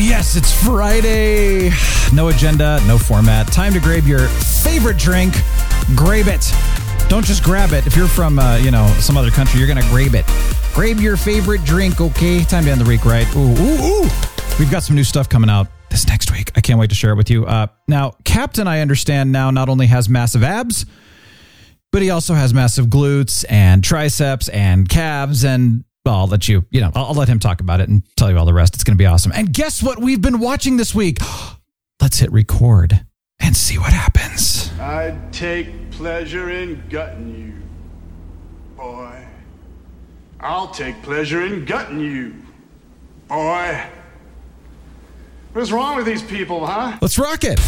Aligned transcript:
Yes, 0.00 0.36
it's 0.36 0.52
Friday. 0.64 1.70
No 2.12 2.28
agenda, 2.28 2.80
no 2.86 2.98
format. 2.98 3.46
Time 3.52 3.72
to 3.72 3.80
grab 3.80 4.04
your 4.04 4.26
favorite 4.28 4.96
drink. 4.96 5.34
Grab 5.94 6.26
it. 6.28 6.52
Don't 7.08 7.24
just 7.24 7.42
grab 7.42 7.72
it. 7.72 7.86
If 7.86 7.96
you're 7.96 8.08
from, 8.08 8.38
uh, 8.38 8.56
you 8.56 8.70
know, 8.70 8.86
some 8.98 9.16
other 9.16 9.30
country, 9.30 9.60
you're 9.60 9.72
to 9.74 9.88
grab 9.88 10.14
it. 10.14 10.24
Grab 10.74 10.98
your 10.98 11.16
favorite 11.16 11.64
drink, 11.64 12.00
okay? 12.00 12.44
Time 12.44 12.64
to 12.64 12.70
end 12.70 12.80
the 12.80 12.88
week 12.88 13.04
right. 13.04 13.26
Ooh, 13.34 13.40
ooh, 13.40 14.04
ooh. 14.04 14.08
We've 14.58 14.70
got 14.70 14.82
some 14.82 14.96
new 14.96 15.04
stuff 15.04 15.28
coming 15.28 15.50
out 15.50 15.66
this 15.90 16.06
next 16.06 16.30
week. 16.30 16.52
I 16.56 16.60
can't 16.60 16.78
wait 16.78 16.90
to 16.90 16.96
share 16.96 17.12
it 17.12 17.16
with 17.16 17.30
you. 17.30 17.46
Uh, 17.46 17.66
now, 17.88 18.12
Captain, 18.24 18.68
I 18.68 18.80
understand 18.80 19.32
now 19.32 19.50
not 19.50 19.68
only 19.68 19.86
has 19.86 20.08
massive 20.08 20.42
abs, 20.44 20.86
but 21.90 22.02
he 22.02 22.10
also 22.10 22.34
has 22.34 22.54
massive 22.54 22.86
glutes 22.86 23.44
and 23.48 23.82
triceps 23.82 24.48
and 24.48 24.88
calves 24.88 25.44
and 25.44 25.84
well, 26.04 26.16
I'll 26.16 26.26
let 26.26 26.48
you, 26.48 26.64
you 26.70 26.80
know, 26.80 26.90
I'll, 26.94 27.06
I'll, 27.06 27.14
let 27.14 27.28
him 27.28 27.38
talk 27.38 27.60
about 27.60 27.80
it 27.80 27.88
and 27.88 28.02
tell 28.16 28.30
you 28.30 28.38
all 28.38 28.46
the 28.46 28.54
rest. 28.54 28.74
It's 28.74 28.84
going 28.84 28.96
to 28.96 28.98
be 28.98 29.06
awesome. 29.06 29.32
And 29.32 29.52
guess 29.52 29.82
what 29.82 30.00
we've 30.00 30.20
been 30.20 30.40
watching 30.40 30.76
this 30.76 30.94
week? 30.94 31.18
Let's 32.00 32.18
hit 32.18 32.32
record 32.32 33.04
and 33.38 33.56
see 33.56 33.78
what 33.78 33.92
happens. 33.92 34.70
I 34.78 35.16
take 35.32 35.90
pleasure 35.90 36.50
in 36.50 36.82
gutting 36.88 37.34
you, 37.34 38.76
boy. 38.76 39.26
I'll 40.40 40.68
take 40.68 41.02
pleasure 41.02 41.44
in 41.44 41.66
gutting 41.66 42.00
you, 42.00 42.34
boy. 43.28 43.84
What's 45.52 45.70
wrong 45.70 45.96
with 45.96 46.06
these 46.06 46.22
people, 46.22 46.64
huh? 46.64 46.96
Let's 47.02 47.18
rock 47.18 47.44
it. 47.44 47.60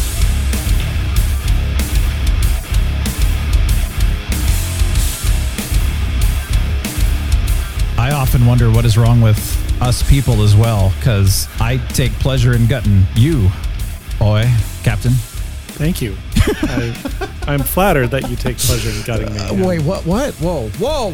I 8.03 8.11
often 8.11 8.45
wonder 8.45 8.69
what 8.69 8.83
is 8.83 8.97
wrong 8.97 9.21
with 9.21 9.39
us 9.81 10.03
people 10.03 10.43
as 10.43 10.57
well, 10.57 10.91
because 10.99 11.47
I 11.61 11.77
take 11.77 12.11
pleasure 12.19 12.53
in 12.53 12.67
gutting 12.67 13.03
you, 13.15 13.49
boy, 14.19 14.43
Captain. 14.83 15.13
Thank 15.79 16.01
you. 16.01 16.17
I, 16.35 17.53
am 17.53 17.61
flattered 17.61 18.07
that 18.07 18.29
you 18.29 18.35
take 18.35 18.57
pleasure 18.57 18.89
in 18.89 19.01
gutting 19.05 19.33
me. 19.33 19.39
Uh, 19.39 19.65
wait, 19.65 19.83
what? 19.83 20.05
What? 20.05 20.33
Whoa, 20.33 20.67
whoa. 20.79 21.13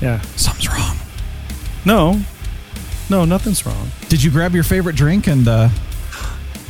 Yeah. 0.00 0.20
Something's 0.34 0.68
wrong. 0.68 0.96
No. 1.84 2.20
No, 3.08 3.24
nothing's 3.24 3.64
wrong. 3.64 3.86
Did 4.08 4.20
you 4.20 4.32
grab 4.32 4.52
your 4.52 4.64
favorite 4.64 4.96
drink 4.96 5.28
and, 5.28 5.46
uh, 5.46 5.68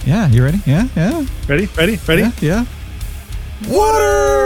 yeah, 0.04 0.28
you 0.28 0.44
ready? 0.44 0.60
Yeah, 0.66 0.86
yeah. 0.94 1.24
Ready? 1.48 1.64
Ready? 1.78 1.98
Ready? 2.06 2.22
Yeah. 2.42 2.66
yeah. 3.62 3.74
Water! 3.74 4.45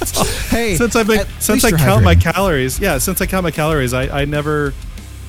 hey, 0.50 0.76
since 0.76 0.96
I've 0.96 1.06
been 1.06 1.26
since 1.38 1.64
I 1.64 1.70
count 1.70 2.02
hydrating. 2.02 2.04
my 2.04 2.14
calories, 2.14 2.80
yeah, 2.80 2.98
since 2.98 3.20
I 3.20 3.26
count 3.26 3.44
my 3.44 3.50
calories, 3.50 3.92
I, 3.94 4.22
I 4.22 4.24
never, 4.24 4.74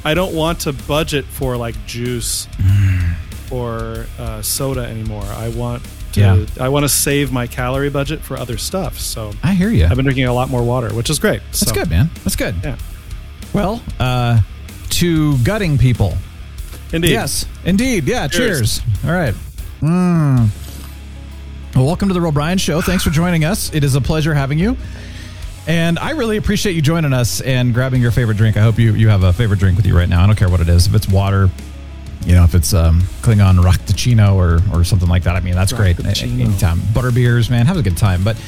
I 0.03 0.13
don't 0.13 0.33
want 0.33 0.61
to 0.61 0.73
budget 0.73 1.25
for 1.25 1.57
like 1.57 1.75
juice 1.85 2.47
mm. 2.57 3.51
or 3.51 4.05
uh, 4.19 4.41
soda 4.41 4.81
anymore. 4.81 5.25
I 5.25 5.49
want 5.49 5.83
to, 6.13 6.19
yeah. 6.19 6.45
I 6.59 6.69
want 6.69 6.83
to 6.83 6.89
save 6.89 7.31
my 7.31 7.47
calorie 7.47 7.89
budget 7.89 8.21
for 8.21 8.37
other 8.37 8.57
stuff. 8.57 8.99
So 8.99 9.33
I 9.43 9.53
hear 9.53 9.69
you. 9.69 9.85
I've 9.85 9.95
been 9.95 10.05
drinking 10.05 10.25
a 10.25 10.33
lot 10.33 10.49
more 10.49 10.63
water, 10.63 10.93
which 10.93 11.09
is 11.09 11.19
great. 11.19 11.41
That's 11.47 11.59
so. 11.59 11.73
good, 11.73 11.89
man. 11.89 12.09
That's 12.23 12.35
good. 12.35 12.55
Yeah. 12.63 12.77
Well, 13.53 13.81
uh, 13.99 14.41
to 14.89 15.37
gutting 15.39 15.77
people. 15.77 16.17
Indeed. 16.93 17.11
Yes, 17.11 17.45
indeed. 17.65 18.05
Yeah. 18.05 18.27
Cheers. 18.27 18.79
cheers. 18.79 19.05
All 19.05 19.11
right. 19.11 19.35
Mm. 19.81 20.49
Well, 21.77 21.85
welcome 21.85 22.07
to 22.07 22.15
the 22.15 22.21
Real 22.21 22.31
Brian 22.31 22.57
Show. 22.57 22.81
Thanks 22.81 23.03
for 23.03 23.11
joining 23.11 23.45
us. 23.45 23.71
It 23.71 23.83
is 23.83 23.93
a 23.93 24.01
pleasure 24.01 24.33
having 24.33 24.57
you. 24.57 24.75
And 25.67 25.99
I 25.99 26.09
really 26.13 26.37
appreciate 26.37 26.73
you 26.73 26.81
joining 26.81 27.13
us 27.13 27.39
and 27.39 27.71
grabbing 27.71 28.01
your 28.01 28.09
favorite 28.09 28.37
drink. 28.37 28.57
I 28.57 28.61
hope 28.61 28.79
you, 28.79 28.95
you 28.95 29.09
have 29.09 29.21
a 29.21 29.31
favorite 29.31 29.59
drink 29.59 29.77
with 29.77 29.85
you 29.85 29.95
right 29.95 30.09
now. 30.09 30.23
I 30.23 30.25
don't 30.25 30.35
care 30.35 30.49
what 30.49 30.59
it 30.59 30.69
is. 30.69 30.87
If 30.87 30.95
it's 30.95 31.07
water, 31.07 31.51
you 32.25 32.33
know, 32.33 32.43
if 32.45 32.55
it's 32.55 32.73
um, 32.73 33.01
Klingon 33.21 33.63
Rakpuccino 33.63 34.33
or, 34.33 34.59
or 34.75 34.83
something 34.83 35.07
like 35.07 35.21
that. 35.25 35.35
I 35.35 35.39
mean, 35.39 35.53
that's 35.53 35.71
great. 35.71 36.03
Anytime. 36.03 36.81
Butter 36.95 37.11
beers, 37.11 37.51
man. 37.51 37.67
Have 37.67 37.77
a 37.77 37.83
good 37.83 37.95
time. 37.95 38.23
But 38.23 38.41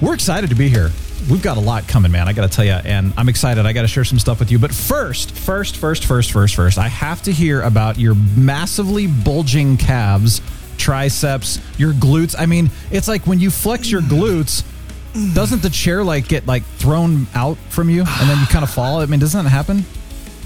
we're 0.00 0.14
excited 0.14 0.50
to 0.50 0.56
be 0.56 0.68
here. 0.68 0.90
We've 1.30 1.40
got 1.40 1.58
a 1.58 1.60
lot 1.60 1.86
coming, 1.86 2.10
man. 2.10 2.26
I 2.26 2.32
got 2.32 2.50
to 2.50 2.56
tell 2.56 2.64
you. 2.64 2.72
And 2.72 3.14
I'm 3.16 3.28
excited. 3.28 3.64
I 3.64 3.72
got 3.72 3.82
to 3.82 3.88
share 3.88 4.02
some 4.02 4.18
stuff 4.18 4.40
with 4.40 4.50
you. 4.50 4.58
But 4.58 4.74
first, 4.74 5.30
first, 5.30 5.76
first, 5.76 6.04
first, 6.04 6.32
first, 6.32 6.56
first, 6.56 6.78
I 6.78 6.88
have 6.88 7.22
to 7.22 7.32
hear 7.32 7.62
about 7.62 8.00
your 8.00 8.16
massively 8.36 9.06
bulging 9.06 9.76
calves 9.76 10.40
triceps, 10.82 11.60
your 11.78 11.92
glutes. 11.92 12.34
I 12.36 12.46
mean, 12.46 12.70
it's 12.90 13.06
like 13.06 13.26
when 13.26 13.38
you 13.38 13.50
flex 13.50 13.90
your 13.90 14.00
glutes, 14.00 14.64
doesn't 15.34 15.62
the 15.62 15.70
chair 15.70 16.02
like 16.02 16.26
get 16.26 16.46
like 16.46 16.64
thrown 16.64 17.28
out 17.34 17.56
from 17.68 17.88
you 17.88 18.00
and 18.00 18.28
then 18.28 18.38
you 18.40 18.46
kind 18.46 18.64
of 18.64 18.70
fall? 18.70 19.00
I 19.00 19.06
mean, 19.06 19.20
doesn't 19.20 19.44
that 19.44 19.48
happen? 19.48 19.84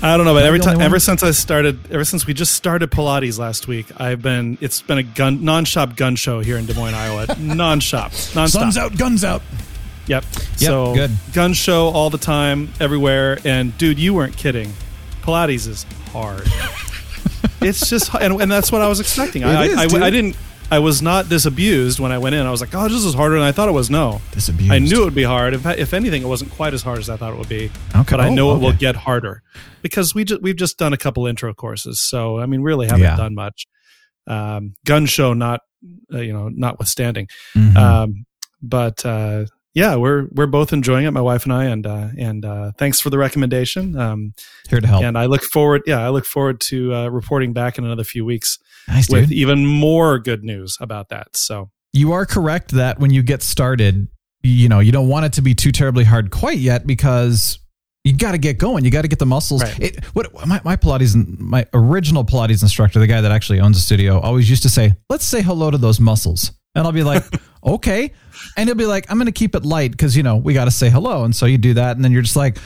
I 0.02 0.18
don't 0.18 0.26
know, 0.26 0.34
but 0.34 0.44
every 0.44 0.58
time, 0.58 0.82
ever 0.82 0.98
since 0.98 1.22
I 1.22 1.30
started, 1.30 1.90
ever 1.90 2.04
since 2.04 2.26
we 2.26 2.34
just 2.34 2.52
started 2.52 2.90
Pilates 2.90 3.38
last 3.38 3.66
week, 3.66 3.86
I've 3.98 4.20
been. 4.20 4.58
It's 4.60 4.82
been 4.82 4.98
a 4.98 5.02
gun 5.02 5.42
non-shop 5.42 5.96
gun 5.96 6.16
show 6.16 6.40
here 6.40 6.58
in 6.58 6.66
Des 6.66 6.74
Moines, 6.74 6.92
Iowa. 6.92 7.34
non-shop, 7.38 8.12
non-stop. 8.34 8.48
Sun's 8.48 8.76
out, 8.76 8.98
guns 8.98 9.24
out. 9.24 9.40
Yep. 10.06 10.22
yep 10.22 10.42
so 10.58 10.94
good. 10.94 11.10
gun 11.32 11.54
show 11.54 11.88
all 11.88 12.10
the 12.10 12.18
time, 12.18 12.68
everywhere. 12.78 13.38
And 13.46 13.76
dude, 13.78 13.98
you 13.98 14.12
weren't 14.12 14.36
kidding. 14.36 14.74
Pilates 15.22 15.66
is 15.66 15.86
hard. 16.12 16.46
it's 17.60 17.88
just, 17.88 18.14
and, 18.14 18.40
and 18.40 18.50
that's 18.50 18.70
what 18.72 18.82
I 18.82 18.88
was 18.88 19.00
expecting. 19.00 19.44
I, 19.44 19.64
is, 19.64 19.94
I, 19.94 19.98
I, 19.98 20.06
I, 20.06 20.10
didn't. 20.10 20.36
I 20.70 20.80
was 20.80 21.00
not 21.00 21.28
disabused 21.28 22.00
when 22.00 22.10
I 22.10 22.18
went 22.18 22.34
in. 22.34 22.44
I 22.44 22.50
was 22.50 22.60
like, 22.60 22.74
"Oh, 22.74 22.88
this 22.88 23.04
is 23.04 23.14
harder 23.14 23.36
than 23.36 23.44
I 23.44 23.52
thought 23.52 23.68
it 23.68 23.72
was." 23.72 23.88
No, 23.88 24.20
disabused. 24.32 24.72
I 24.72 24.78
knew 24.78 25.02
it 25.02 25.04
would 25.04 25.14
be 25.14 25.22
hard. 25.22 25.54
If, 25.54 25.64
if 25.66 25.94
anything, 25.94 26.22
it 26.22 26.26
wasn't 26.26 26.50
quite 26.52 26.74
as 26.74 26.82
hard 26.82 26.98
as 26.98 27.08
I 27.08 27.16
thought 27.16 27.32
it 27.32 27.38
would 27.38 27.48
be. 27.48 27.70
Okay. 27.94 28.10
But 28.10 28.20
I 28.20 28.30
know 28.30 28.50
oh, 28.50 28.56
it 28.56 28.58
will 28.60 28.72
get 28.72 28.96
harder 28.96 29.42
because 29.82 30.14
we 30.14 30.24
just 30.24 30.42
we've 30.42 30.56
just 30.56 30.76
done 30.78 30.92
a 30.92 30.96
couple 30.96 31.26
intro 31.26 31.54
courses. 31.54 32.00
So 32.00 32.38
I 32.40 32.46
mean, 32.46 32.62
really 32.62 32.86
haven't 32.86 33.02
yeah. 33.02 33.16
done 33.16 33.34
much. 33.34 33.66
Um, 34.26 34.74
gun 34.84 35.06
show, 35.06 35.34
not 35.34 35.60
uh, 36.12 36.18
you 36.18 36.32
know, 36.32 36.48
notwithstanding. 36.48 37.28
Mm-hmm. 37.54 37.76
Um, 37.76 38.26
but 38.62 39.04
uh, 39.04 39.46
yeah, 39.76 39.94
we're 39.94 40.26
we're 40.32 40.46
both 40.46 40.72
enjoying 40.72 41.04
it, 41.04 41.10
my 41.10 41.20
wife 41.20 41.44
and 41.44 41.52
I, 41.52 41.64
and 41.66 41.86
uh, 41.86 42.08
and 42.16 42.46
uh, 42.46 42.72
thanks 42.78 42.98
for 42.98 43.10
the 43.10 43.18
recommendation. 43.18 43.94
Um, 43.94 44.32
Here 44.70 44.80
to 44.80 44.86
help, 44.86 45.04
and 45.04 45.18
I 45.18 45.26
look 45.26 45.42
forward. 45.42 45.82
Yeah, 45.84 45.98
I 45.98 46.08
look 46.08 46.24
forward 46.24 46.60
to 46.62 46.94
uh, 46.94 47.08
reporting 47.08 47.52
back 47.52 47.76
in 47.76 47.84
another 47.84 48.02
few 48.02 48.24
weeks 48.24 48.58
nice, 48.88 49.10
with 49.10 49.28
dude. 49.28 49.36
even 49.36 49.66
more 49.66 50.18
good 50.18 50.42
news 50.42 50.78
about 50.80 51.10
that. 51.10 51.36
So 51.36 51.70
you 51.92 52.12
are 52.12 52.24
correct 52.24 52.70
that 52.70 52.98
when 53.00 53.10
you 53.10 53.22
get 53.22 53.42
started, 53.42 54.08
you 54.42 54.70
know 54.70 54.80
you 54.80 54.92
don't 54.92 55.08
want 55.08 55.26
it 55.26 55.34
to 55.34 55.42
be 55.42 55.54
too 55.54 55.72
terribly 55.72 56.04
hard 56.04 56.30
quite 56.30 56.58
yet 56.58 56.86
because 56.86 57.58
you 58.02 58.16
got 58.16 58.32
to 58.32 58.38
get 58.38 58.56
going. 58.56 58.82
You 58.86 58.90
got 58.90 59.02
to 59.02 59.08
get 59.08 59.18
the 59.18 59.26
muscles. 59.26 59.62
Right. 59.62 59.78
It, 59.78 60.04
what 60.14 60.32
my, 60.46 60.58
my 60.64 60.76
Pilates, 60.76 61.14
my 61.38 61.66
original 61.74 62.24
Pilates 62.24 62.62
instructor, 62.62 62.98
the 62.98 63.06
guy 63.06 63.20
that 63.20 63.30
actually 63.30 63.60
owns 63.60 63.76
a 63.76 63.82
studio, 63.82 64.20
always 64.20 64.48
used 64.48 64.62
to 64.62 64.70
say, 64.70 64.94
"Let's 65.10 65.26
say 65.26 65.42
hello 65.42 65.70
to 65.70 65.76
those 65.76 66.00
muscles." 66.00 66.52
And 66.76 66.86
I'll 66.86 66.92
be 66.92 67.02
like, 67.02 67.24
okay. 67.64 68.12
And 68.56 68.68
he'll 68.68 68.76
be 68.76 68.86
like, 68.86 69.10
I'm 69.10 69.18
going 69.18 69.26
to 69.26 69.32
keep 69.32 69.54
it 69.54 69.64
light 69.64 69.90
because, 69.90 70.16
you 70.16 70.22
know, 70.22 70.36
we 70.36 70.54
got 70.54 70.66
to 70.66 70.70
say 70.70 70.90
hello. 70.90 71.24
And 71.24 71.34
so 71.34 71.46
you 71.46 71.58
do 71.58 71.74
that. 71.74 71.96
And 71.96 72.04
then 72.04 72.12
you're 72.12 72.22
just 72.22 72.36
like, 72.36 72.58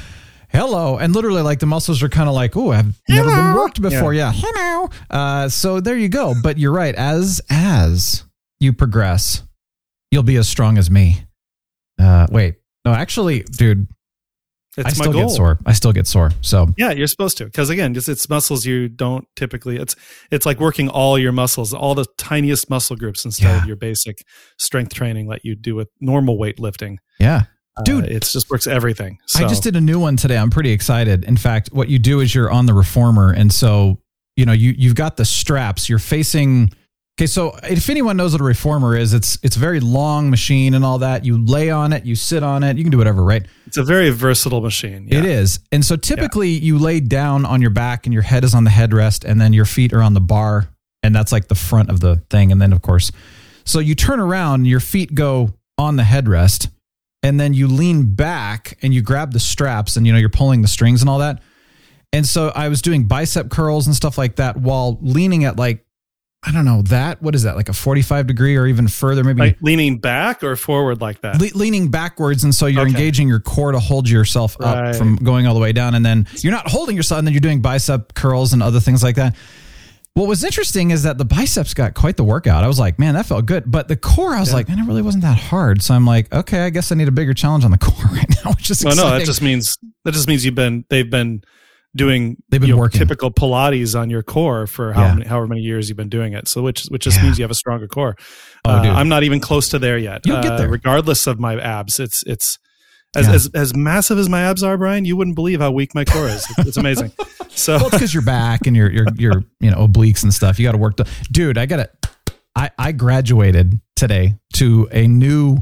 hello. 0.48 0.98
And 0.98 1.14
literally, 1.14 1.42
like, 1.42 1.60
the 1.60 1.66
muscles 1.66 2.02
are 2.02 2.08
kind 2.08 2.28
of 2.28 2.34
like, 2.34 2.56
oh, 2.56 2.72
I've 2.72 3.00
hello. 3.06 3.28
never 3.28 3.30
been 3.30 3.54
worked 3.54 3.82
before. 3.82 4.14
Yeah. 4.14 4.32
yeah. 4.32 4.42
Hello. 4.44 4.91
Uh, 5.10 5.48
so 5.48 5.80
there 5.80 5.97
you 5.97 6.09
go. 6.09 6.34
But 6.42 6.59
you're 6.59 6.72
right. 6.72 6.94
As, 6.94 7.41
as 7.50 8.24
you 8.59 8.72
progress, 8.72 9.42
you'll 10.10 10.22
be 10.22 10.36
as 10.36 10.48
strong 10.48 10.78
as 10.78 10.91
me. 10.91 11.24
Uh, 11.98 12.26
wait. 12.30 12.56
No, 12.84 12.92
actually, 12.92 13.42
dude, 13.42 13.86
it's 14.77 14.87
I 14.87 14.91
still 14.91 15.13
goal. 15.13 15.22
get 15.22 15.31
sore. 15.31 15.59
I 15.67 15.72
still 15.72 15.93
get 15.93 16.07
sore. 16.07 16.31
So 16.43 16.69
yeah, 16.77 16.93
you're 16.93 17.09
supposed 17.09 17.37
to 17.39 17.45
because 17.45 17.71
again, 17.71 17.93
just 17.93 18.09
it's 18.09 18.28
muscles 18.28 18.65
you 18.65 18.89
don't 18.89 19.27
typically. 19.34 19.77
It's 19.77 19.97
it's 20.31 20.47
like 20.47 20.61
working 20.61 20.89
all 20.89 21.19
your 21.19 21.33
muscles, 21.33 21.75
all 21.75 21.95
the 21.95 22.07
tiniest 22.19 22.71
muscle 22.71 22.97
groups 22.97 23.25
instead 23.25 23.49
yeah. 23.49 23.61
of 23.61 23.67
your 23.67 23.77
basic 23.77 24.25
strength 24.59 24.95
training 24.95 25.28
that 25.28 25.45
you 25.45 25.57
do 25.57 25.75
with 25.75 25.89
normal 26.01 26.39
weightlifting. 26.39 26.99
Yeah, 27.19 27.45
dude, 27.84 28.05
uh, 28.05 28.09
it 28.09 28.22
just 28.22 28.49
works 28.49 28.67
everything. 28.69 29.19
So. 29.27 29.45
I 29.45 29.49
just 29.49 29.63
did 29.63 29.75
a 29.75 29.81
new 29.81 29.99
one 29.99 30.17
today. 30.17 30.39
I'm 30.39 30.51
pretty 30.51 30.71
excited. 30.71 31.25
In 31.25 31.37
fact, 31.37 31.71
what 31.72 31.89
you 31.89 31.99
do 31.99 32.21
is 32.21 32.34
you're 32.34 32.51
on 32.51 32.67
the 32.67 32.75
reformer, 32.75 33.33
and 33.33 33.53
so 33.53 34.01
you 34.37 34.47
know 34.47 34.53
you 34.53 34.72
you've 34.77 34.95
got 34.95 35.17
the 35.17 35.25
straps. 35.25 35.89
You're 35.89 35.99
facing 35.99 36.71
Okay, 37.18 37.27
so 37.27 37.54
if 37.65 37.91
anyone 37.91 38.16
knows 38.16 38.33
what 38.33 38.41
a 38.41 38.45
reformer 38.45 38.97
is, 38.97 39.12
it's 39.12 39.39
it's 39.42 39.57
a 39.57 39.59
very 39.59 39.80
long 39.80 40.30
machine 40.30 40.72
and 40.72 40.84
all 40.84 40.98
that. 40.98 41.24
You 41.24 41.45
lay 41.45 41.68
on 41.68 41.92
it, 41.92 42.07
you 42.07 42.16
sit 42.16 42.42
on 42.42 42.62
it, 42.62 42.78
you 42.78 42.84
can 42.84 42.91
do 42.91 42.97
whatever, 42.97 43.22
right? 43.22 43.45
It's 43.66 43.77
a 43.77 43.83
very 43.83 44.09
versatile 44.09 44.62
machine. 44.62 45.07
Yeah. 45.07 45.18
It 45.18 45.24
is. 45.27 45.60
And 45.71 45.84
so 45.84 45.97
typically 45.97 46.48
you 46.48 46.78
lay 46.78 47.01
down 47.01 47.45
on 47.45 47.60
your 47.60 47.71
back 47.71 48.07
and 48.07 48.15
your 48.15 48.22
head 48.22 48.42
is 48.42 48.54
on 48.54 48.65
the 48.65 48.71
headrest 48.71 49.24
and 49.28 49.39
then 49.39 49.53
your 49.53 49.66
feet 49.66 49.92
are 49.92 50.03
on 50.03 50.15
the 50.15 50.21
bar 50.21 50.71
and 51.03 51.15
that's 51.15 51.30
like 51.30 51.48
the 51.48 51.54
front 51.54 51.91
of 51.91 52.01
the 52.01 52.22
thing 52.30 52.53
and 52.53 52.60
then 52.60 52.72
of 52.72 52.80
course 52.80 53.12
so 53.65 53.78
you 53.78 53.95
turn 53.95 54.18
around, 54.21 54.65
your 54.65 54.80
feet 54.80 55.15
go 55.15 55.54
on 55.78 55.97
the 55.97 56.03
headrest 56.03 56.71
and 57.22 57.39
then 57.39 57.54
you 57.54 57.68
lean 57.68 58.15
back 58.15 58.78
and 58.83 58.95
you 58.95 59.03
grab 59.03 59.33
the 59.33 59.41
straps 59.41 59.97
and 59.97 60.07
you 60.07 60.12
know 60.12 60.18
you're 60.18 60.28
pulling 60.30 60.62
the 60.62 60.68
strings 60.68 61.03
and 61.03 61.10
all 61.10 61.18
that. 61.18 61.42
And 62.12 62.27
so 62.27 62.48
I 62.48 62.68
was 62.68 62.83
doing 62.83 63.04
bicep 63.07 63.51
curls 63.51 63.86
and 63.86 63.95
stuff 63.95 64.18
like 64.18 64.36
that 64.36 64.57
while 64.57 64.98
leaning 65.01 65.45
at 65.45 65.57
like 65.57 65.84
I 66.42 66.53
don't 66.53 66.65
know 66.65 66.81
that 66.83 67.21
what 67.21 67.34
is 67.34 67.42
that 67.42 67.54
like 67.57 67.69
a 67.69 67.75
45 67.75 68.27
degree 68.27 68.57
or 68.57 68.66
even 68.66 68.89
further 68.89 69.22
maybe 69.22 69.41
Like 69.41 69.59
leaning 69.60 69.98
back 69.98 70.42
or 70.42 70.57
forward 70.57 71.01
like 71.03 71.21
that. 71.21 71.39
le- 71.39 71.57
leaning 71.59 71.91
backwards 71.91 72.45
and 72.45 72.54
so 72.54 72.65
you're 72.65 72.81
Okay. 72.83 72.91
engaging 72.91 73.28
your 73.28 73.41
core 73.41 73.72
to 73.72 73.78
hold 73.78 74.09
yourself 74.09 74.57
up 74.60 74.97
from 74.97 75.16
going 75.16 75.47
all 75.47 75.53
the 75.53 75.60
way 75.60 75.72
down 75.72 75.95
and 75.95 76.04
then 76.04 76.27
you're 76.39 76.53
not 76.53 76.66
holding 76.69 76.97
yourself 76.97 77.19
and 77.19 77.27
then 77.27 77.34
you're 77.34 77.42
doing 77.42 77.60
bicep 77.60 78.15
curls 78.15 78.54
and 78.54 78.63
other 78.63 78.81
things 78.81 79.03
like 79.03 79.16
that. 79.16 79.37
What 80.15 80.27
was 80.28 80.42
interesting 80.42 80.91
is 80.91 81.03
that 81.04 81.19
the 81.19 81.25
biceps 81.27 81.72
got 81.75 81.95
quite 81.95 82.16
the 82.16 82.25
workout. 82.25 82.65
I 82.65 82.69
was 82.69 82.78
like 82.78 82.98
man 82.98 83.15
that 83.15 83.27
felt 83.27 83.45
good. 83.45 83.71
But 83.71 83.89
the 83.89 83.97
core 83.97 84.34
i 84.34 84.41
was 84.41 84.53
like 84.54 84.66
man 84.66 84.78
it 84.78 84.86
really 84.86 85.03
wasn't 85.03 85.25
that 85.25 85.36
hard. 85.39 85.83
So 85.83 85.93
i'm 85.95 86.07
like 86.07 86.33
okay 86.33 86.60
i 86.65 86.71
guess 86.71 86.91
i 86.91 86.95
need 86.95 87.09
a 87.09 87.13
bigger 87.13 87.34
challenge 87.34 87.66
on 87.66 87.71
the 87.71 87.78
core 87.86 88.07
right 88.13 88.28
now 88.45 88.53
which 88.53 88.71
is 88.71 88.83
Well, 88.83 88.97
no, 88.97 89.10
that 89.10 89.27
just 89.27 89.43
means 89.43 89.77
that 90.07 90.13
just 90.15 90.27
means 90.27 90.43
you've 90.47 90.54
been 90.54 90.86
they've 90.89 91.09
been 91.10 91.43
doing 91.97 92.37
They've 92.51 92.60
been 92.60 92.69
you 92.69 92.75
know, 92.75 92.81
working. 92.81 92.98
typical 93.01 93.31
Pilates 93.33 93.98
on 93.98 94.10
your 94.10 94.22
core 94.22 94.66
for 94.66 94.92
how 94.92 95.03
Yeah. 95.07 95.15
many, 95.15 95.27
however 95.27 95.47
many 95.48 95.60
years 95.63 95.89
you've 95.89 95.97
been 95.97 96.09
doing 96.09 96.33
it. 96.34 96.47
So 96.48 96.63
which 96.63 96.84
which 96.84 97.03
just 97.03 97.16
Yeah. 97.19 97.25
means 97.25 97.39
you 97.39 97.42
have 97.42 97.51
a 97.51 97.54
stronger 97.54 97.89
core. 97.89 98.16
Oh, 98.65 98.71
Uh. 98.71 98.83
I'm 98.83 99.09
not 99.09 99.22
even 99.25 99.41
close 99.41 99.69
to 99.71 99.78
there 99.78 99.98
yet. 99.98 100.25
You'll 100.27 100.42
get 100.42 100.53
Uh, 100.53 100.57
there. 100.59 100.69
regardless 100.69 101.27
of 101.27 101.41
my 101.41 101.59
abs. 101.60 101.98
It's 101.98 102.22
it's 102.27 102.59
as, 103.16 103.27
Yeah. 103.27 103.34
as 103.34 103.51
as 103.54 103.75
massive 103.75 104.19
as 104.19 104.28
my 104.28 104.42
abs 104.42 104.63
are, 104.63 104.78
Brian. 104.78 105.04
You 105.04 105.16
wouldn't 105.16 105.34
believe 105.34 105.60
how 105.60 105.72
weak 105.72 105.95
my 105.95 106.04
core 106.04 106.28
is. 106.28 106.47
It's, 106.59 106.69
it's 106.69 106.77
amazing. 106.77 107.13
So 107.53 107.75
well, 107.77 107.87
it's 107.89 107.97
because 107.97 108.15
your 108.15 108.22
back 108.22 108.69
and 108.69 108.77
your 108.77 108.91
your 108.93 109.07
your 109.19 109.45
you 109.59 109.72
know 109.72 109.86
obliques 109.89 110.22
and 110.22 110.33
stuff. 110.33 110.60
You 110.60 110.65
got 110.66 110.72
to 110.72 110.78
work. 110.78 110.97
The, 110.97 111.09
dude, 111.33 111.59
I 111.59 111.66
got 111.66 111.77
to. 111.78 112.34
I 112.54 112.71
I 112.78 112.93
graduated 112.93 113.81
today 113.97 114.36
to 114.54 114.89
a 114.93 115.09
new 115.09 115.59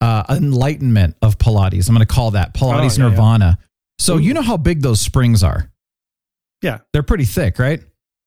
uh, 0.00 0.22
enlightenment 0.30 1.16
of 1.22 1.36
Pilates. 1.38 1.88
I'm 1.88 1.96
going 1.96 2.06
to 2.06 2.14
call 2.14 2.30
that 2.30 2.54
Pilates 2.54 2.98
Oh. 3.00 3.08
Nirvana. 3.08 3.58
So 3.98 4.16
you 4.18 4.34
know 4.34 4.42
how 4.42 4.56
big 4.56 4.82
those 4.82 5.00
springs 5.00 5.42
are. 5.42 5.70
Yeah. 6.62 6.78
they're 6.92 7.02
pretty 7.02 7.24
thick, 7.24 7.58
right? 7.58 7.80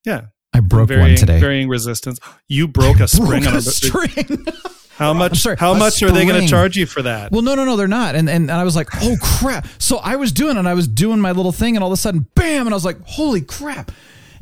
yeah, 0.06 0.27
I 0.54 0.62
broke 0.62 0.88
varying, 0.89 1.10
one 1.10 1.16
today. 1.16 1.39
Varying 1.39 1.68
resistance. 1.68 2.19
You 2.48 2.68
broke 2.68 3.00
a 3.00 3.07
spring 3.07 3.44
broke 3.44 3.48
on 3.48 3.54
a 3.56 3.57
a 3.57 3.62
string. 3.62 4.45
How 4.98 5.13
much? 5.13 5.38
sorry, 5.38 5.56
how 5.57 5.74
much 5.75 6.04
are 6.04 6.12
they 6.12 6.25
going 6.25 6.42
to 6.42 6.48
charge 6.48 6.75
you 6.75 6.86
for 6.86 7.01
that? 7.04 7.31
Well, 7.31 7.42
no, 7.42 7.56
no, 7.56 7.63
no, 7.63 7.77
they're 7.77 7.88
not. 7.88 8.16
And, 8.16 8.30
and 8.30 8.51
and 8.51 8.60
I 8.60 8.66
was 8.66 8.75
like, 8.75 8.89
oh 9.01 9.16
crap. 9.21 9.66
So 9.77 9.95
I 10.00 10.18
was 10.18 10.33
doing 10.33 10.57
and 10.57 10.68
I 10.68 10.74
was 10.74 10.89
doing 10.89 11.21
my 11.21 11.31
little 11.31 11.54
thing, 11.54 11.77
and 11.77 11.83
all 11.83 11.89
of 11.89 11.98
a 11.98 12.01
sudden, 12.01 12.27
bam! 12.36 12.68
And 12.68 12.74
I 12.74 12.75
was 12.75 12.83
like, 12.83 12.98
holy 13.06 13.39
crap. 13.39 13.94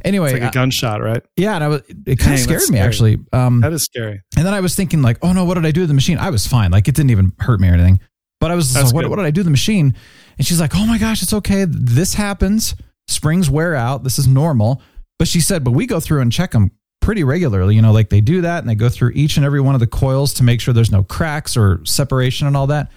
Anyway, 0.03 0.31
it's 0.31 0.39
like 0.39 0.49
a 0.49 0.53
gunshot, 0.53 0.99
right? 1.03 1.23
yeah, 1.35 1.53
and 1.53 1.63
I 1.63 1.67
was 1.67 1.81
it 1.87 2.17
kind 2.17 2.17
Dang, 2.17 2.33
of 2.33 2.39
scared 2.39 2.69
me 2.71 2.79
actually. 2.79 3.19
Um, 3.31 3.61
That 3.61 3.71
is 3.71 3.83
scary. 3.83 4.23
and 4.35 4.43
then 4.47 4.53
I 4.55 4.61
was 4.61 4.73
thinking 4.73 5.03
like, 5.03 5.19
oh 5.21 5.31
no, 5.31 5.45
what 5.45 5.55
did 5.55 5.65
I 5.67 5.69
do 5.71 5.81
to 5.81 5.87
the 5.87 5.93
machine? 5.93 6.17
I 6.17 6.31
was 6.31 6.47
fine, 6.47 6.71
like 6.71 6.87
it 6.87 6.95
didn't 6.95 7.11
even 7.11 7.33
hurt 7.39 7.59
me 7.59 7.69
or 7.69 7.73
anything. 7.73 7.99
But 8.39 8.49
I 8.49 8.55
was 8.55 8.75
like, 8.75 8.91
what, 8.95 9.07
what 9.09 9.17
did 9.17 9.25
I 9.25 9.31
do 9.31 9.41
to 9.41 9.43
the 9.45 9.51
machine? 9.51 9.95
And 10.37 10.45
she's 10.45 10.59
like, 10.59 10.75
oh 10.75 10.85
my 10.85 10.97
gosh, 10.97 11.23
it's 11.23 11.33
okay. 11.33 11.65
This 11.67 12.13
happens. 12.13 12.75
Springs 13.07 13.49
wear 13.49 13.75
out. 13.75 14.03
This 14.03 14.19
is 14.19 14.27
normal. 14.27 14.81
But 15.17 15.27
she 15.27 15.39
said, 15.39 15.63
but 15.63 15.71
we 15.71 15.87
go 15.87 15.99
through 15.99 16.21
and 16.21 16.31
check 16.31 16.51
them 16.51 16.71
pretty 17.01 17.23
regularly. 17.23 17.75
You 17.75 17.81
know, 17.81 17.91
like 17.91 18.09
they 18.09 18.21
do 18.21 18.41
that 18.41 18.59
and 18.59 18.69
they 18.69 18.75
go 18.75 18.89
through 18.89 19.11
each 19.15 19.37
and 19.37 19.45
every 19.45 19.61
one 19.61 19.73
of 19.75 19.79
the 19.79 19.87
coils 19.87 20.33
to 20.35 20.43
make 20.43 20.61
sure 20.61 20.73
there's 20.73 20.91
no 20.91 21.03
cracks 21.03 21.57
or 21.57 21.83
separation 21.85 22.47
and 22.47 22.55
all 22.55 22.67
that. 22.67 22.91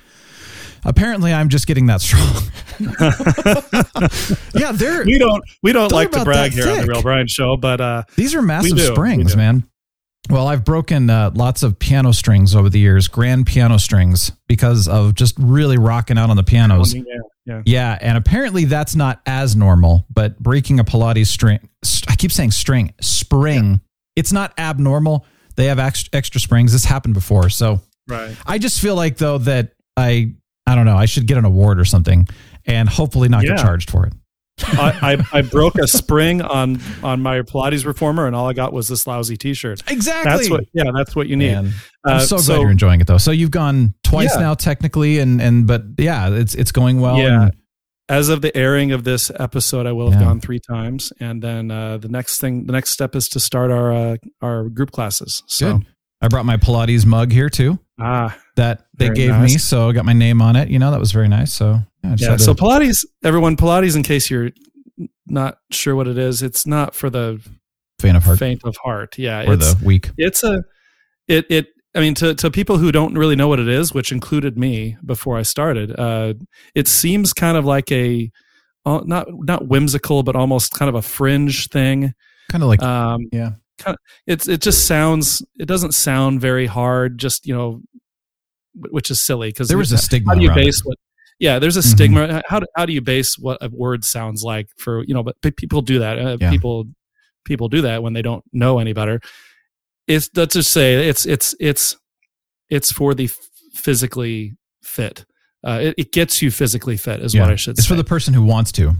Apparently, 0.85 1.33
I'm 1.33 1.51
just 1.51 1.67
getting 1.67 1.87
that 1.87 2.01
strong. 2.01 2.43
yeah, 4.55 4.73
they're 4.73 5.05
We 5.05 5.19
don't 5.19 5.45
we 5.63 5.73
don't 5.73 5.93
like 5.93 6.11
to 6.13 6.25
brag 6.25 6.53
here 6.53 6.69
on 6.69 6.79
the. 6.79 6.87
Real 6.87 7.03
Brian 7.03 7.27
Show, 7.27 7.57
but 7.59 7.81
uh, 7.81 8.05
These 8.17 8.35
are 8.35 8.41
massive 8.41 8.79
do. 8.79 8.87
Springs, 8.87 9.37
man. 9.37 9.65
Well, 10.29 10.47
I've 10.47 10.65
broken 10.65 11.09
uh, 11.09 11.31
lots 11.35 11.63
of 11.63 11.79
piano 11.79 12.13
strings 12.13 12.55
over 12.55 12.69
the 12.69 12.79
years, 12.79 13.09
grand 13.09 13.47
piano 13.47 13.79
strings, 13.79 14.33
because 14.49 14.87
of 14.87 15.15
just 15.15 15.35
really 15.39 15.79
rocking 15.79 16.19
out 16.19 16.31
on 16.31 16.37
the 16.37 16.45
pianos. 16.45 16.95
yeah, 16.95 17.03
yeah. 17.47 17.63
Yeah, 17.65 17.99
and 18.01 18.19
apparently 18.19 18.65
that's 18.67 18.95
not 18.95 19.21
as 19.27 19.57
normal, 19.57 20.05
but 20.13 20.39
breaking 20.39 20.79
a 20.79 20.85
Pilates 20.85 21.29
string, 21.29 21.69
st- 21.83 22.11
I 22.11 22.17
keep 22.17 22.33
saying 22.33 22.51
string, 22.53 22.95
spring, 23.01 23.81
it's 24.15 24.33
not 24.33 24.53
abnormal. 24.59 25.25
They 25.57 25.67
have 25.67 25.79
extra, 25.79 26.11
extra 26.13 26.41
springs. 26.41 26.73
This 26.73 26.85
happened 26.85 27.15
before. 27.15 27.49
So 27.49 27.81
right. 28.07 28.37
I 28.47 28.59
just 28.59 28.81
feel 28.81 28.95
like, 28.95 29.17
though, 29.17 29.39
that 29.39 29.73
I, 29.97 30.35
I 30.67 30.75
don't 30.75 30.85
know, 30.85 30.97
I 30.97 31.07
should 31.07 31.27
get 31.27 31.39
an 31.39 31.45
award 31.45 31.81
or 31.81 31.85
something 31.85 32.29
and 32.67 32.89
hopefully 32.89 33.29
not 33.29 33.43
get 33.43 33.59
charged 33.59 33.91
for 33.91 34.07
it. 34.07 34.13
I, 34.65 35.15
I 35.33 35.39
I 35.39 35.43
broke 35.43 35.77
a 35.79 35.87
spring 35.87 36.43
on 36.43 36.81
on 37.03 37.21
my 37.23 37.41
Pilates 37.43 37.85
reformer, 37.87 38.27
and 38.27 38.35
all 38.37 38.49
I 38.49 38.53
got 38.53 38.73
was 38.73 38.89
this 38.89 39.07
lousy 39.07 39.37
T-shirt. 39.37 39.83
Exactly. 39.91 40.31
That's 40.31 40.51
what. 40.51 40.65
Yeah, 40.73 40.91
that's 40.95 41.15
what 41.17 41.29
you 41.29 41.37
need. 41.37 41.53
Man, 41.53 41.73
I'm 42.05 42.17
Uh, 42.17 42.21
so 42.21 42.37
glad 42.37 42.45
so- 42.45 42.61
you're 42.61 42.71
enjoying 42.71 43.01
it 43.01 43.07
though. 43.07 43.19
So 43.19 43.31
you've 43.31 43.51
gone 43.51 43.95
twice 44.05 44.35
Yeah. 44.35 44.41
now 44.43 44.55
technically 44.55 45.19
and 45.19 45.41
and 45.41 45.67
but 45.67 45.83
yeah, 45.99 46.31
it's 46.31 46.55
it's 46.55 46.73
going 46.73 47.01
well. 47.01 47.19
Yeah. 47.19 47.43
and- 47.45 47.53
As 48.09 48.29
of 48.29 48.43
the 48.43 48.51
airing 48.57 48.91
of 48.91 49.05
this 49.05 49.31
episode, 49.39 49.87
I 49.87 49.93
will 49.93 50.11
have 50.11 50.21
Yeah. 50.21 50.27
gone 50.27 50.41
three 50.41 50.59
times, 50.59 51.13
and 51.21 51.41
then 51.41 51.71
uh, 51.71 51.99
the 51.99 52.09
next 52.09 52.41
thing, 52.41 52.67
the 52.67 52.73
next 52.73 52.91
step 52.91 53.15
is 53.15 53.29
to 53.29 53.39
start 53.41 53.71
our 53.71 53.93
uh, 53.93 54.17
our 54.43 54.69
group 54.69 54.91
classes. 54.91 55.43
So 55.47 55.79
good. 55.79 55.87
I 56.21 56.29
brought 56.29 56.45
my 56.45 56.57
Pilates 56.57 57.07
mug 57.07 57.31
here 57.33 57.49
too 57.49 57.79
ah, 58.01 58.37
that 58.57 58.85
they 58.99 59.09
gave 59.11 59.31
nice. 59.31 59.53
me, 59.53 59.59
so 59.59 59.89
I 59.89 59.93
got 59.93 60.05
my 60.05 60.13
name 60.13 60.43
on 60.43 60.57
it. 60.57 60.69
You 60.71 60.79
know 60.81 60.91
that 60.91 60.99
was 61.01 61.13
very 61.13 61.29
nice. 61.29 61.53
So 61.53 61.67
yeah, 61.67 61.81
I 62.05 62.15
yeah. 62.19 62.37
So 62.37 62.55
to- 62.55 62.63
Pilates, 62.63 63.05
everyone, 63.23 63.57
Pilates. 63.57 63.97
In 63.97 64.03
case 64.03 64.31
you're 64.31 64.51
not 65.27 65.59
sure 65.71 65.95
what 65.95 66.09
it 66.09 66.19
is, 66.19 66.43
it's 66.43 66.67
not 66.67 66.95
for 66.95 67.11
the 67.11 67.41
faint 67.99 68.17
of 68.17 68.25
heart 68.25 68.39
faint 68.39 68.61
of 68.65 68.77
heart. 68.83 69.19
Yeah, 69.19 69.49
or 69.49 69.55
it's 69.55 69.75
the 69.75 69.85
weak. 69.85 70.11
it's 70.17 70.43
a 70.43 70.63
it 71.29 71.45
it 71.51 71.67
i 71.95 72.01
mean 72.01 72.15
to 72.15 72.35
to 72.35 72.51
people 72.51 72.79
who 72.79 72.91
don't 72.91 73.15
really 73.19 73.37
know 73.37 73.47
what 73.49 73.59
it 73.61 73.69
is 73.69 73.93
which 73.93 74.11
included 74.13 74.57
me 74.59 74.97
before 75.05 75.37
i 75.37 75.43
started 75.43 75.93
uh 75.99 76.33
it 76.75 76.87
seems 76.89 77.33
kind 77.33 77.57
of 77.57 77.65
like 77.65 77.91
a 77.93 78.31
uh, 78.87 79.01
not 79.05 79.27
not 79.31 79.69
whimsical 79.69 80.23
but 80.23 80.35
almost 80.37 80.73
kind 80.73 80.89
of 80.89 80.95
a 80.95 81.03
fringe 81.03 81.69
thing 81.69 82.15
Kind 82.51 82.63
of 82.65 82.69
like 82.69 82.83
um 82.83 83.29
yeah. 83.33 83.51
it's 84.27 84.49
it 84.49 84.61
just 84.63 84.87
sounds 84.87 85.43
it 85.59 85.67
doesn't 85.67 85.93
sound 85.93 86.41
very 86.41 86.67
hard 86.67 87.19
just 87.19 87.47
you 87.47 87.55
know 87.55 87.81
which 88.91 89.11
is 89.11 89.21
silly 89.21 89.49
because 89.51 89.69
There 89.69 89.77
was 89.79 89.93
a 89.93 89.99
stigma 89.99 90.33
how 90.33 90.37
do 90.39 90.43
you 90.43 90.49
around 90.49 90.59
it. 90.59 90.65
base 90.65 90.81
what 90.85 90.97
yeah 91.41 91.59
there's 91.59 91.77
a 91.77 91.81
Mhm. 91.81 91.85
stigma 91.93 92.43
how 92.49 92.61
do, 92.61 92.67
how 92.77 92.87
do 92.87 92.93
you 92.93 93.01
base 93.01 93.37
what 93.39 93.59
a 93.61 93.69
word 93.73 94.05
sounds 94.05 94.43
like 94.45 94.69
for 94.79 95.03
you 95.05 95.15
know 95.15 95.23
but 95.25 95.35
pe- 95.43 95.51
people 95.51 95.83
do 95.83 95.99
that 95.99 96.19
uh, 96.19 96.37
Yeah. 96.41 96.51
people 96.51 96.85
people 97.45 97.69
do 97.69 97.81
that 97.83 98.03
when 98.03 98.13
they 98.13 98.23
don't 98.23 98.45
know 98.53 98.79
any 98.79 98.93
better 98.93 99.21
it's 100.07 100.31
let's 100.37 100.55
just 100.55 100.71
say 100.73 101.09
it's 101.09 101.27
it's 101.27 101.55
it's 101.59 101.97
it's 102.69 102.93
for 102.93 103.15
the 103.15 103.29
physically 103.75 104.57
fit 104.83 105.25
uh, 105.67 105.79
it, 105.83 105.95
it 105.99 106.13
gets 106.13 106.41
you 106.43 106.51
physically 106.51 106.97
fit 106.97 107.21
is 107.21 107.35
Yeah. 107.35 107.43
what 107.43 107.51
i 107.51 107.57
should 107.57 107.73
It's 107.79 107.87
say 107.87 107.89
for 107.89 107.97
the 107.97 108.05
person 108.05 108.33
who 108.35 108.43
wants 108.43 108.73
to. 108.73 108.95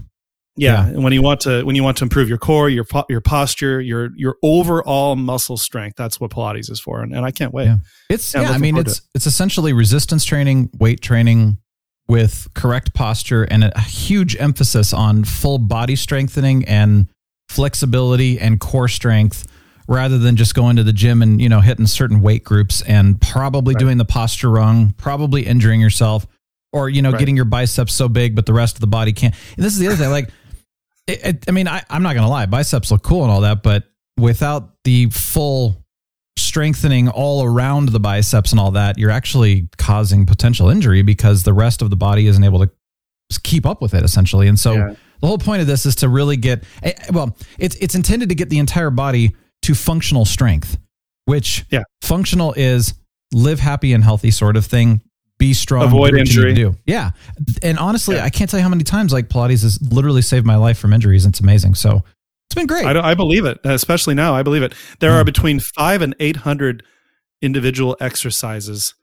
yeah, 0.57 0.83
Yeah. 0.85 0.87
and 0.87 1.03
when 1.03 1.13
you 1.13 1.21
want 1.21 1.39
to 1.41 1.63
when 1.63 1.75
you 1.75 1.83
want 1.83 1.97
to 1.97 2.03
improve 2.03 2.27
your 2.29 2.37
core, 2.37 2.69
your 2.69 2.85
your 3.09 3.21
posture, 3.21 3.79
your 3.81 4.09
your 4.15 4.35
overall 4.43 5.15
muscle 5.15 5.57
strength, 5.57 5.95
that's 5.97 6.19
what 6.19 6.29
Pilates 6.31 6.69
is 6.69 6.79
for, 6.79 7.01
and, 7.01 7.15
and 7.15 7.25
I 7.25 7.31
can't 7.31 7.53
wait. 7.53 7.65
Yeah. 7.65 7.77
It's 8.09 8.33
Yeah, 8.33 8.51
I 8.51 8.57
mean 8.57 8.77
it's 8.77 9.01
it's 9.15 9.25
essentially 9.25 9.73
resistance 9.73 10.23
training, 10.25 10.69
weight 10.77 11.01
training 11.01 11.57
with 12.11 12.49
correct 12.53 12.93
posture 12.93 13.43
and 13.43 13.63
a 13.63 13.79
huge 13.79 14.35
emphasis 14.35 14.91
on 14.91 15.23
full 15.23 15.57
body 15.57 15.95
strengthening 15.95 16.65
and 16.65 17.07
flexibility 17.47 18.37
and 18.37 18.59
core 18.59 18.89
strength 18.89 19.47
rather 19.87 20.17
than 20.17 20.35
just 20.35 20.53
going 20.53 20.75
to 20.75 20.83
the 20.83 20.91
gym 20.91 21.21
and 21.21 21.41
you 21.41 21.47
know 21.47 21.61
hitting 21.61 21.87
certain 21.87 22.21
weight 22.21 22.43
groups 22.43 22.81
and 22.81 23.19
probably 23.21 23.73
doing 23.75 23.97
the 23.97 24.03
posture 24.05 24.49
wrong, 24.49 24.93
probably 24.97 25.45
injuring 25.45 25.79
yourself 25.79 26.27
or 26.73 26.89
you 26.89 27.01
know 27.01 27.11
Right. 27.11 27.19
getting 27.19 27.37
your 27.37 27.45
biceps 27.45 27.93
so 27.93 28.09
big 28.09 28.35
but 28.35 28.45
the 28.45 28.53
rest 28.53 28.75
of 28.75 28.81
the 28.81 28.87
body 28.87 29.13
can't. 29.13 29.33
And 29.55 29.65
this 29.65 29.71
is 29.71 29.79
the 29.79 29.87
other 29.87 29.95
thing 29.95 30.09
like 30.09 30.29
it, 31.07 31.25
it, 31.25 31.45
I 31.47 31.51
mean 31.51 31.69
I, 31.69 31.81
I'm 31.89 32.03
not 32.03 32.13
going 32.13 32.25
to 32.25 32.29
lie, 32.29 32.45
biceps 32.45 32.91
look 32.91 33.03
cool 33.03 33.23
and 33.23 33.31
all 33.31 33.41
that, 33.41 33.63
but 33.63 33.85
without 34.17 34.83
the 34.83 35.09
full 35.09 35.80
strengthening 36.51 37.07
all 37.07 37.45
around 37.45 37.89
the 37.89 37.99
biceps 37.99 38.51
and 38.51 38.59
all 38.59 38.71
that, 38.71 38.97
you're 38.97 39.09
actually 39.09 39.69
causing 39.77 40.25
potential 40.25 40.67
injury 40.69 41.01
because 41.01 41.43
the 41.43 41.53
rest 41.53 41.81
of 41.81 41.89
the 41.89 41.95
body 41.95 42.27
isn't 42.27 42.43
able 42.43 42.59
to 42.59 42.69
keep 43.43 43.65
up 43.65 43.81
with 43.81 43.93
it 43.93 44.03
essentially. 44.03 44.49
And 44.49 44.59
so 44.59 44.73
Yeah. 44.73 44.93
the 45.21 45.27
whole 45.27 45.37
point 45.37 45.61
of 45.61 45.67
this 45.67 45.85
is 45.85 45.95
to 45.97 46.09
really 46.09 46.35
get 46.35 46.65
eh, 46.83 46.91
well, 47.13 47.37
it's 47.57 47.75
it's 47.77 47.95
intended 47.95 48.27
to 48.29 48.35
get 48.35 48.49
the 48.49 48.59
entire 48.59 48.89
body 48.89 49.33
to 49.61 49.73
functional 49.73 50.25
strength, 50.25 50.77
which 51.23 51.63
Yeah. 51.71 51.83
functional 52.01 52.51
is 52.57 52.95
live 53.31 53.61
happy 53.61 53.93
and 53.93 54.03
healthy 54.03 54.31
sort 54.31 54.57
of 54.57 54.65
thing. 54.65 54.99
Be 55.39 55.53
strong. 55.53 55.83
Avoid 55.85 55.93
do 55.93 55.99
what 56.01 56.11
you 56.11 56.17
need 56.17 56.25
to 56.31 56.49
injury. 56.49 56.53
do. 56.53 56.75
Yeah. 56.85 57.11
And 57.63 57.79
honestly, 57.79 58.17
Yeah. 58.17 58.25
I 58.25 58.29
can't 58.29 58.49
tell 58.49 58.59
you 58.59 58.63
how 58.63 58.69
many 58.69 58.83
times 58.83 59.13
like 59.13 59.29
Pilates 59.29 59.63
has 59.63 59.81
literally 59.81 60.21
saved 60.21 60.45
my 60.45 60.57
life 60.57 60.77
from 60.77 60.91
injuries. 60.91 61.25
It's 61.25 61.39
amazing. 61.39 61.75
So 61.75 62.03
It's 62.51 62.55
been 62.55 62.67
great. 62.67 62.85
I, 62.85 63.11
I 63.11 63.13
believe 63.13 63.45
it, 63.45 63.59
especially 63.63 64.13
now. 64.13 64.35
I 64.35 64.43
believe 64.43 64.61
it. 64.61 64.73
There 64.99 65.13
are 65.13 65.21
hmm. 65.21 65.25
between 65.25 65.61
five 65.61 66.01
and 66.01 66.13
eight 66.19 66.35
hundred 66.35 66.83
individual 67.41 67.95
exercises 68.01 68.93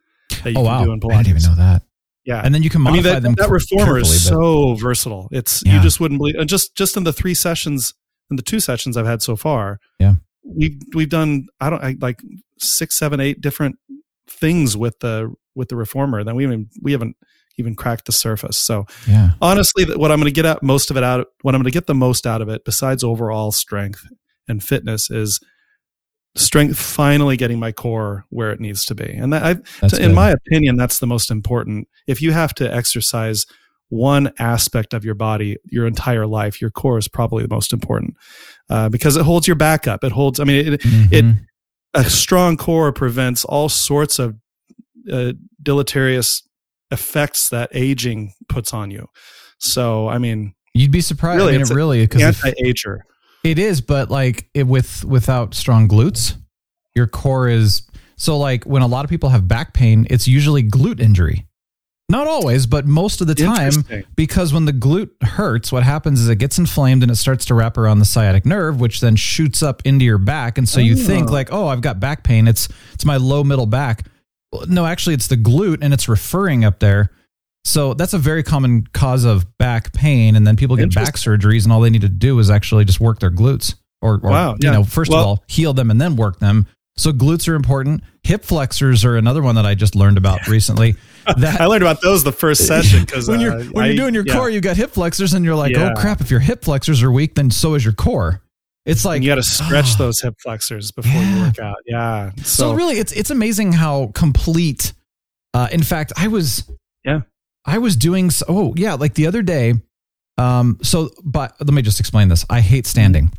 that 0.45 0.51
you 0.51 0.59
oh 0.59 0.63
can 0.63 0.65
wow, 0.65 0.85
do 0.85 0.93
in 0.93 1.01
Pilates. 1.01 1.15
I 1.15 1.23
didn't 1.23 1.39
even 1.39 1.51
know 1.51 1.57
that. 1.57 1.83
Yeah, 2.27 2.43
And 2.45 2.55
then 2.55 2.63
you 2.63 2.69
can 2.69 2.83
I 2.83 2.91
modify 2.91 3.03
mean 3.03 3.15
that, 3.15 3.23
them. 3.23 3.35
that 3.37 3.49
reformer 3.49 3.99
is 3.99 4.23
so 4.23 4.75
versatile. 4.75 5.29
It's 5.33 5.63
Yeah. 5.65 5.77
you 5.77 5.81
just 5.81 5.99
wouldn't 5.99 6.19
believe. 6.21 6.35
And 6.35 6.47
just 6.47 6.77
just 6.77 6.95
in 6.99 7.05
the 7.05 7.13
three 7.13 7.33
sessions, 7.33 7.95
in 8.31 8.37
the 8.37 8.43
two 8.43 8.61
sessions 8.61 8.99
I've 8.99 9.07
had 9.07 9.23
so 9.23 9.35
far, 9.35 9.79
Yeah. 9.99 10.17
we've 10.45 10.79
we've 10.95 11.09
done 11.09 11.47
I 11.59 11.71
don't 11.71 11.83
I, 11.83 11.97
like 11.99 12.21
six, 12.59 12.99
seven, 12.99 13.19
eight 13.19 13.41
different 13.41 13.77
things 14.27 14.77
with 14.77 14.99
the 15.01 15.35
with 15.55 15.71
the 15.71 15.77
reformer. 15.77 16.23
Then 16.23 16.37
we 16.37 16.45
even 16.45 16.69
we 16.83 16.93
haven't 16.93 17.17
even 17.59 17.75
cracked 17.75 18.07
the 18.07 18.13
surface. 18.13 18.57
So 18.57 18.87
yeah. 19.07 19.31
honestly, 19.43 19.85
what 19.85 20.11
I'm 20.11 20.19
going 20.19 20.33
to 20.33 20.35
get 20.35 20.47
out 20.47 20.63
most 20.63 20.91
of 20.91 20.97
it 20.97 21.03
out, 21.05 21.27
what 21.43 21.55
I'm 21.55 21.61
going 21.61 21.71
to 21.71 21.77
get 21.77 21.87
the 21.87 21.95
most 21.95 22.27
out 22.27 22.41
of 22.41 22.49
it, 22.49 22.65
besides 22.65 23.05
overall 23.05 23.53
strength 23.53 24.03
and 24.49 24.63
fitness, 24.63 25.11
is 25.11 25.41
strength 26.37 26.79
finally 26.79 27.37
getting 27.37 27.59
my 27.59 27.73
core 27.73 28.25
where 28.31 28.51
it 28.53 28.61
needs 28.61 28.85
to 28.87 28.95
be. 28.95 29.11
And 29.13 29.33
that, 29.33 29.43
I, 29.43 29.55
That's 29.81 29.99
in 29.99 30.09
good. 30.11 30.15
my 30.15 30.31
opinion, 30.31 30.77
that's 30.77 31.01
the 31.01 31.07
most 31.07 31.31
important. 31.31 31.89
If 32.07 32.23
you 32.23 32.33
have 32.33 32.55
to 32.55 32.73
exercise 32.73 33.45
one 33.91 34.31
aspect 34.39 34.93
of 34.93 35.05
your 35.05 35.15
body 35.15 35.57
your 35.65 35.87
entire 35.87 36.27
life, 36.27 36.61
your 36.61 36.71
core 36.71 36.99
is 36.99 37.09
probably 37.09 37.43
the 37.43 37.55
most 37.55 37.73
important 37.73 38.15
uh, 38.71 38.89
because 38.91 39.17
it 39.17 39.23
holds 39.25 39.47
your 39.49 39.57
back 39.57 39.89
up. 39.89 40.05
It 40.05 40.13
holds. 40.13 40.39
I 40.39 40.45
mean, 40.45 40.75
it, 40.75 40.85
it 41.11 41.25
Mhm. 41.25 41.41
a 41.95 42.05
strong 42.05 42.57
core 42.59 42.93
prevents 42.93 43.45
all 43.47 43.69
sorts 43.71 44.19
of 44.19 44.37
uh, 45.11 45.33
deleterious 45.63 46.43
effects 46.91 47.49
that 47.51 47.71
aging 47.73 48.33
puts 48.49 48.73
on 48.73 48.91
you. 48.91 49.07
So, 49.59 50.09
I 50.09 50.19
mean, 50.19 50.55
You'd 50.75 50.93
be 50.93 51.01
surprised. 51.01 51.39
Really, 51.39 51.55
I 51.55 51.59
mean, 51.59 51.67
it 51.67 51.75
really 51.75 52.03
because 52.07 52.23
anti-ager. 52.23 53.05
it 53.43 53.59
is, 53.59 53.81
but 53.81 54.11
like 54.11 54.49
it 54.55 54.65
with 54.67 55.05
without 55.05 55.55
strong 55.55 55.89
glutes, 55.89 56.37
your 56.95 57.07
core 57.09 57.49
is 57.49 57.83
so 58.17 58.39
like 58.39 58.65
when 58.65 58.83
a 58.83 58.87
lot 58.87 59.05
of 59.05 59.11
people 59.11 59.31
have 59.31 59.49
back 59.49 59.75
pain, 59.75 60.07
it's 60.11 60.29
usually 60.29 60.63
glute 60.63 61.01
injury. 61.01 61.47
Not 62.11 62.27
always, 62.27 62.65
but 62.67 62.87
most 62.87 63.21
of 63.21 63.27
the 63.27 63.35
time, 63.35 63.73
because 64.17 64.53
when 64.55 64.65
the 64.65 64.73
glute 64.73 65.11
hurts, 65.23 65.71
what 65.71 65.83
happens 65.83 66.21
is 66.21 66.29
it 66.29 66.37
gets 66.37 66.57
inflamed 66.59 67.03
and 67.03 67.11
it 67.13 67.17
starts 67.17 67.45
to 67.47 67.55
wrap 67.55 67.77
around 67.77 67.99
the 67.99 68.07
sciatic 68.07 68.47
nerve, 68.47 68.81
which 68.81 69.01
then 69.01 69.15
shoots 69.15 69.63
up 69.63 69.83
into 69.85 70.07
your 70.07 70.17
back. 70.17 70.57
And 70.57 70.67
so 70.67 70.81
you 70.81 70.97
think 70.97 71.29
Oh. 71.29 71.33
like, 71.33 71.53
oh, 71.53 71.67
I've 71.67 71.83
got 71.83 72.01
back 72.01 72.23
pain. 72.25 72.49
It's 72.49 72.69
it's 72.95 73.05
my 73.05 73.17
low 73.19 73.45
middle 73.45 73.67
back. 73.67 74.07
Well, 74.53 74.65
No, 74.69 74.87
actually, 74.87 75.15
it's 75.15 75.27
the 75.29 75.37
glute 75.37 75.79
and 75.83 75.93
it's 75.93 76.09
referring 76.09 76.65
up 76.65 76.79
there. 76.79 77.11
So 77.65 77.93
that's 77.93 78.15
a 78.15 78.19
very 78.19 78.43
common 78.43 78.87
cause 78.93 79.25
of 79.25 79.59
back 79.59 79.93
pain. 79.93 80.37
And 80.37 80.47
then 80.47 80.57
people 80.57 80.77
get 80.77 80.95
back 80.95 81.15
surgeries, 81.17 81.65
and 81.65 81.73
all 81.73 81.81
they 81.81 81.91
need 81.91 82.01
to 82.03 82.09
do 82.09 82.39
is 82.39 82.51
actually 82.51 82.85
just 82.87 83.01
work 83.01 83.19
their 83.19 83.31
glutes, 83.31 83.75
or, 84.01 84.15
or 84.23 84.31
Wow, 84.31 84.57
you 84.61 84.71
know, 84.71 84.85
first 84.85 85.11
Well- 85.11 85.21
of 85.21 85.27
all, 85.27 85.45
heal 85.49 85.73
them 85.75 85.91
and 85.91 86.01
then 86.01 86.17
work 86.17 86.39
them. 86.39 86.67
So 86.97 87.13
glutes 87.13 87.47
are 87.49 87.55
important. 87.55 88.03
Hip 88.25 88.45
flexors 88.45 89.05
are 89.05 89.17
another 89.17 89.41
one 89.41 89.55
that 89.55 89.65
I 89.65 89.75
just 89.77 89.95
learned 89.95 90.19
about 90.19 90.47
recently. 90.49 90.97
That 91.37 91.61
I 91.61 91.67
learned 91.67 91.83
about 91.83 92.01
those 92.03 92.25
the 92.25 92.33
first 92.33 92.67
session 92.67 93.05
because 93.05 93.29
when 93.29 93.41
you're 93.41 93.53
uh, 93.53 93.65
when 93.67 93.87
you're 93.87 93.97
doing 93.97 94.15
your 94.15 94.25
core, 94.25 94.51
you 94.51 94.61
got 94.61 94.77
hip 94.77 94.91
flexors, 94.91 95.33
and 95.35 95.45
you're 95.45 95.55
like, 95.55 95.77
oh, 95.77 95.81
Yeah. 95.81 95.93
oh 95.97 96.01
crap! 96.01 96.21
If 96.21 96.31
your 96.31 96.41
hip 96.41 96.65
flexors 96.65 97.03
are 97.03 97.13
weak, 97.13 97.35
then 97.37 97.51
so 97.53 97.75
is 97.75 97.85
your 97.85 97.93
core. 97.95 98.41
It's 98.89 99.05
like 99.05 99.23
you 99.23 99.29
got 99.29 99.37
to 99.37 99.43
stretch 99.43 99.91
ah. 99.95 99.97
those 99.99 100.21
hip 100.21 100.35
flexors 100.43 100.91
before 100.91 101.21
you 101.23 101.41
work 101.43 101.59
out. 101.59 101.77
Yeah. 101.87 102.33
So, 102.39 102.43
So, 102.43 102.73
really, 102.73 102.99
it's 102.99 103.13
it's 103.13 103.31
amazing 103.31 103.73
how 103.73 104.11
complete. 104.15 104.95
Uh, 105.55 105.69
in 105.71 105.83
fact, 105.83 106.13
I 106.17 106.29
was 106.29 106.69
Yeah. 107.05 107.21
I 107.67 107.79
was 107.79 107.97
doing. 107.97 108.27
s- 108.27 108.43
Oh 108.49 108.73
yeah, 108.77 108.95
like 108.95 109.15
the 109.15 109.27
other 109.27 109.43
day. 109.43 109.75
Um. 110.39 110.79
So, 110.83 111.11
but 111.23 111.55
let 111.61 111.73
me 111.75 111.83
just 111.83 112.01
explain 112.01 112.29
this. 112.29 112.45
I 112.49 112.61
hate 112.61 112.87
standing. 112.87 113.31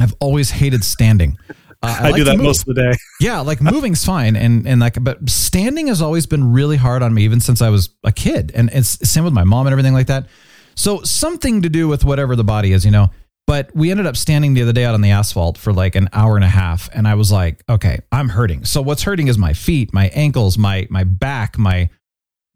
I've 0.00 0.14
always 0.20 0.50
hated 0.50 0.84
standing. 0.84 1.38
Uh, 1.82 1.96
I, 2.00 2.02
like 2.04 2.14
do 2.14 2.24
that 2.24 2.38
most 2.38 2.60
of 2.66 2.74
the 2.74 2.82
day. 2.82 2.92
Yeah, 3.20 3.40
like 3.40 3.60
moving's 3.60 4.06
fine, 4.06 4.36
and 4.36 4.66
and 4.66 4.80
like, 4.80 4.96
but 5.04 5.28
standing 5.28 5.88
has 5.88 6.00
always 6.00 6.24
been 6.24 6.50
really 6.50 6.78
hard 6.78 7.02
on 7.02 7.12
me, 7.12 7.24
even 7.24 7.40
since 7.40 7.60
I 7.60 7.68
was 7.68 7.90
a 8.02 8.10
kid, 8.10 8.52
and 8.54 8.70
it's 8.72 9.06
same 9.06 9.22
with 9.22 9.34
my 9.34 9.44
mom 9.44 9.66
and 9.66 9.72
everything 9.72 9.92
like 9.92 10.06
that. 10.06 10.28
So 10.76 11.02
something 11.02 11.60
to 11.60 11.68
do 11.68 11.86
with 11.86 12.02
whatever 12.02 12.36
the 12.36 12.44
body 12.44 12.72
is, 12.72 12.86
you 12.86 12.90
know. 12.90 13.10
But 13.46 13.74
we 13.76 13.90
ended 13.90 14.06
up 14.06 14.16
standing 14.16 14.54
the 14.54 14.62
other 14.62 14.72
day 14.72 14.84
out 14.86 14.94
on 14.94 15.02
the 15.02 15.10
asphalt 15.10 15.58
for 15.58 15.72
like 15.72 15.96
an 15.96 16.08
hour 16.14 16.36
and 16.36 16.44
a 16.44 16.48
half, 16.48 16.88
and 16.94 17.06
I 17.06 17.14
was 17.14 17.30
like, 17.30 17.62
okay, 17.68 17.98
I'm 18.10 18.30
hurting. 18.30 18.64
So 18.64 18.80
what's 18.80 19.02
hurting 19.02 19.28
is 19.28 19.36
my 19.36 19.52
feet, 19.52 19.92
my 19.92 20.08
ankles, 20.14 20.56
my 20.56 20.86
my 20.90 21.04
back, 21.04 21.58
my 21.58 21.90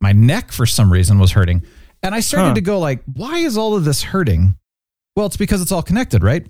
my 0.00 0.12
neck 0.12 0.50
for 0.50 0.64
some 0.64 0.90
reason 0.90 1.18
was 1.18 1.32
hurting, 1.32 1.62
and 2.02 2.14
I 2.14 2.20
started 2.20 2.48
Huh. 2.48 2.54
to 2.54 2.60
go 2.62 2.78
like, 2.78 3.02
why 3.12 3.38
is 3.38 3.58
all 3.58 3.74
of 3.76 3.84
this 3.84 4.02
hurting? 4.02 4.56
Well, 5.14 5.26
it's 5.26 5.36
because 5.36 5.60
it's 5.60 5.72
all 5.72 5.82
connected, 5.82 6.22
right? 6.22 6.46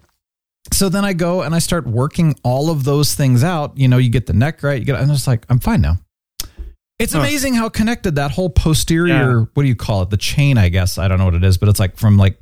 So 0.73 0.88
then 0.88 1.04
I 1.04 1.14
go 1.14 1.42
and 1.42 1.54
I 1.54 1.59
start 1.59 1.87
working 1.87 2.37
all 2.45 2.71
of 2.71 2.85
those 2.85 3.14
things 3.14 3.42
out. 3.42 3.76
You 3.78 3.88
know, 3.88 3.97
you 3.97 4.11
get 4.11 4.26
the 4.26 4.35
neck 4.35 4.62
right. 4.62 4.78
You 4.78 4.85
get. 4.85 4.97
I'm 4.97 5.09
just 5.09 5.26
like, 5.26 5.47
I'm 5.49 5.59
fine 5.59 5.80
now. 5.80 5.97
It's 7.00 7.12
Huh. 7.12 7.21
amazing 7.21 7.54
how 7.54 7.68
connected 7.71 8.16
that 8.16 8.30
whole 8.33 8.50
posterior. 8.50 9.14
Yeah. 9.40 9.45
What 9.54 9.62
do 9.64 9.68
you 9.68 9.75
call 9.76 10.02
it? 10.02 10.11
The 10.11 10.16
chain, 10.16 10.59
I 10.59 10.68
guess. 10.68 10.97
I 10.99 11.09
don't 11.09 11.18
know 11.18 11.25
what 11.25 11.35
it 11.35 11.42
is, 11.45 11.57
but 11.59 11.68
it's 11.68 11.80
like 11.80 11.97
from 11.97 12.18
like 12.18 12.38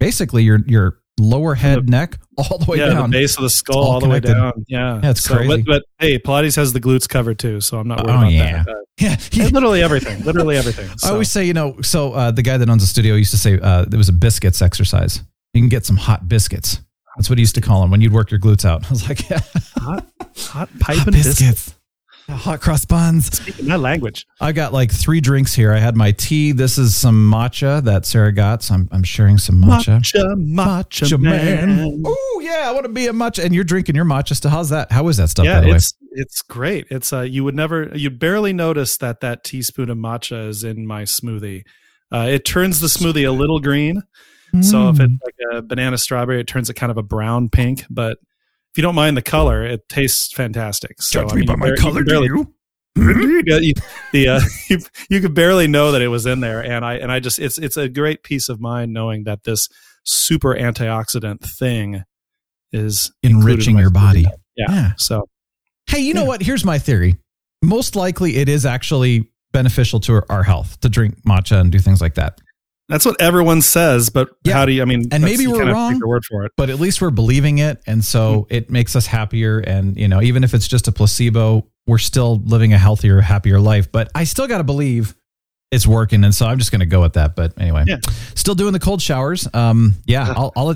basically 0.00 0.42
your 0.42 0.60
your 0.66 0.98
lower 1.18 1.54
head, 1.54 1.86
the- 1.86 1.90
neck, 1.90 2.18
all 2.36 2.58
the 2.58 2.70
way 2.70 2.78
yeah, 2.78 2.86
down. 2.86 3.10
the 3.10 3.16
base 3.18 3.36
of 3.36 3.42
the 3.42 3.50
skull 3.50 3.78
all 3.78 3.90
all, 3.92 4.00
the 4.00 4.08
way 4.08 4.20
down. 4.20 4.52
Yeah, 4.68 5.00
Yeah, 5.02 5.10
it's 5.10 5.22
So, 5.22 5.36
crazy. 5.36 5.62
But, 5.62 5.64
but 5.66 5.82
hey, 5.98 6.18
Pilates 6.18 6.56
has 6.56 6.72
the 6.72 6.80
glutes 6.80 7.08
covered 7.08 7.38
too, 7.38 7.60
so 7.60 7.78
I'm 7.78 7.88
not 7.88 8.04
worried 8.04 8.14
Oh, 8.14 8.18
about 8.18 8.32
yeah. 8.32 8.62
that. 8.64 8.76
Yeah, 8.98 9.44
and 9.44 9.52
literally 9.52 9.82
everything. 9.82 10.22
Literally 10.24 10.56
everything. 10.56 10.88
I 11.04 11.10
always 11.10 11.30
say, 11.30 11.44
you 11.44 11.52
know, 11.52 11.78
so 11.82 12.12
uh, 12.14 12.30
the 12.30 12.40
guy 12.40 12.56
that 12.56 12.66
owns 12.70 12.82
the 12.82 12.86
studio 12.86 13.14
used 13.14 13.30
to 13.32 13.36
say 13.36 13.58
uh, 13.60 13.84
there 13.86 13.98
was 13.98 14.08
a 14.08 14.12
biscuits 14.14 14.62
exercise. 14.62 15.20
You 15.52 15.60
can 15.60 15.68
get 15.68 15.84
some 15.84 15.98
hot 15.98 16.28
biscuits. 16.28 16.80
That's 17.14 17.28
what 17.28 17.38
he 17.38 17.42
used 17.42 17.54
to 17.56 17.60
call 17.60 17.82
them 17.82 17.90
when 17.90 18.00
you'd 18.00 18.14
work 18.14 18.30
your 18.30 18.40
glutes 18.40 18.64
out. 18.64 18.84
I 18.86 18.88
was 18.90 19.06
like, 19.06 19.28
yeah, 19.28 19.40
hot, 19.76 20.06
hot 20.38 20.70
pipe 20.80 20.96
hot 20.96 21.06
and 21.08 21.14
biscuits. 21.16 21.40
biscuits, 21.40 21.74
hot 22.34 22.60
cross 22.60 22.84
buns. 22.84 23.26
Speaking 23.36 23.68
my 23.68 23.76
language. 23.76 24.26
I 24.40 24.52
got 24.52 24.72
like 24.72 24.90
three 24.92 25.20
drinks 25.20 25.54
here. 25.54 25.72
I 25.72 25.78
had 25.78 25.96
my 25.96 26.12
tea. 26.12 26.52
This 26.52 26.78
is 26.78 26.94
some 26.96 27.30
matcha 27.30 27.82
that 27.84 28.04
Sarah 28.06 28.32
got. 28.32 28.62
So 28.62 28.74
I'm, 28.74 28.88
I'm 28.92 29.02
sharing 29.04 29.38
some 29.38 29.62
matcha. 29.62 30.00
Matcha, 30.00 30.34
matcha, 30.36 31.20
man. 31.20 32.02
Oh 32.04 32.40
yeah, 32.42 32.64
I 32.68 32.72
want 32.72 32.84
to 32.86 32.92
be 32.92 33.06
a 33.06 33.12
matcha. 33.12 33.44
And 33.44 33.54
you're 33.54 33.64
drinking 33.64 33.94
your 33.94 34.04
matcha 34.04 34.34
still. 34.34 34.50
How's 34.50 34.70
that? 34.70 34.90
How 34.90 35.06
is 35.08 35.16
that 35.18 35.30
stuff? 35.30 35.44
Yeah, 35.46 35.56
by 35.56 35.60
the 35.60 35.70
way? 35.70 35.76
it's 35.76 35.94
it's 36.12 36.42
great. 36.42 36.86
It's 36.90 37.12
uh, 37.12 37.20
you 37.20 37.44
would 37.44 37.54
never, 37.54 37.90
you 37.94 38.08
barely 38.10 38.52
notice 38.54 38.96
that 38.98 39.20
that 39.20 39.44
teaspoon 39.44 39.90
of 39.90 39.98
matcha 39.98 40.48
is 40.48 40.64
in 40.64 40.86
my 40.86 41.02
smoothie. 41.02 41.62
Uh, 42.12 42.26
it 42.30 42.44
turns 42.44 42.80
the 42.80 42.86
smoothie 42.86 43.26
a 43.28 43.32
little 43.32 43.60
green. 43.60 44.02
So 44.62 44.88
if 44.88 45.00
it's 45.00 45.12
Mm. 45.12 45.18
like 45.22 45.34
a 45.58 45.60
banana 45.62 45.98
strawberry, 45.98 46.40
it 46.40 46.46
turns 46.46 46.70
it 46.70 46.74
kind 46.74 46.90
of 46.90 46.96
a 46.96 47.02
brown 47.02 47.50
pink. 47.50 47.84
But 47.90 48.16
if 48.76 48.78
you 48.78 48.82
don't 48.82 48.94
mind 48.94 49.16
the 49.16 49.22
color, 49.22 49.64
it 49.64 49.88
tastes 49.88 50.34
fantastic. 50.34 51.00
So 51.00 51.22
Judge 51.22 51.32
I 51.32 51.36
me 51.36 51.46
by 51.46 51.56
my 51.56 51.74
color, 51.76 52.04
can 52.04 52.04
do 52.04 52.10
barely- 52.10 52.26
you? 52.26 52.54
You, 53.58 53.72
the 54.12 54.28
uh, 54.28 54.40
you, 54.68 54.78
you 55.08 55.20
could 55.22 55.32
barely 55.32 55.66
know 55.66 55.92
that 55.92 56.02
it 56.02 56.08
was 56.08 56.26
in 56.26 56.40
there, 56.40 56.62
and 56.62 56.84
I 56.84 56.96
and 56.96 57.10
I 57.10 57.18
just 57.20 57.38
it's 57.38 57.56
it's 57.56 57.78
a 57.78 57.88
great 57.88 58.22
peace 58.22 58.50
of 58.50 58.60
mind 58.60 58.92
knowing 58.92 59.24
that 59.24 59.44
this 59.44 59.70
super 60.04 60.54
antioxidant 60.54 61.40
thing 61.40 62.04
is 62.70 63.12
Enriching 63.22 63.76
in 63.76 63.80
your 63.80 63.88
body. 63.88 64.26
Yeah. 64.56 64.66
Yeah. 64.68 64.92
So 64.98 65.24
Hey, 65.86 66.00
you 66.00 66.12
know 66.12 66.26
what? 66.26 66.42
Here's 66.42 66.64
my 66.64 66.78
theory. 66.78 67.16
Most 67.62 67.96
likely, 67.96 68.36
it 68.36 68.50
is 68.50 68.66
actually 68.66 69.30
beneficial 69.52 70.00
to 70.00 70.22
our 70.28 70.42
health 70.42 70.78
to 70.80 70.90
drink 70.90 71.22
matcha 71.22 71.58
and 71.58 71.72
do 71.72 71.78
things 71.78 72.02
like 72.02 72.14
that. 72.16 72.42
That's 72.88 73.04
what 73.04 73.20
everyone 73.20 73.62
says, 73.62 74.10
but 74.10 74.28
Yeah. 74.44 74.54
how 74.54 74.66
do 74.66 74.72
you? 74.72 74.82
I 74.82 74.84
mean, 74.84 75.08
And 75.12 75.24
maybe 75.24 75.46
we're 75.46 75.58
kinda 75.58 75.74
have 75.74 75.90
to 75.90 75.94
wrong. 75.98 76.08
Word 76.08 76.24
for 76.24 76.44
it. 76.44 76.52
But 76.56 76.70
at 76.70 76.78
least 76.80 77.00
we're 77.00 77.10
believing 77.10 77.58
it, 77.58 77.80
and 77.86 78.04
so 78.04 78.46
Hmm. 78.48 78.54
it 78.54 78.70
makes 78.70 78.94
us 78.96 79.06
happier. 79.06 79.58
And 79.58 79.96
you 79.96 80.08
know, 80.08 80.22
even 80.22 80.44
if 80.44 80.54
it's 80.54 80.68
just 80.68 80.86
a 80.88 80.92
placebo, 80.92 81.66
we're 81.86 81.98
still 81.98 82.40
living 82.44 82.72
a 82.72 82.78
healthier, 82.78 83.20
happier 83.20 83.58
life. 83.60 83.90
But 83.90 84.10
I 84.14 84.24
still 84.24 84.46
got 84.46 84.58
to 84.58 84.64
believe 84.64 85.14
it's 85.72 85.86
working, 85.86 86.22
and 86.24 86.32
so 86.34 86.46
I'm 86.46 86.58
just 86.58 86.70
going 86.70 86.80
to 86.80 86.86
go 86.86 87.00
with 87.00 87.14
that. 87.14 87.34
But 87.34 87.54
anyway, 87.58 87.84
Yeah. 87.86 87.98
still 88.36 88.54
doing 88.54 88.72
the 88.72 88.78
cold 88.80 89.02
showers. 89.02 89.48
Um, 89.52 89.94
yeah, 90.06 90.32
I'll. 90.36 90.52
I'll 90.56 90.74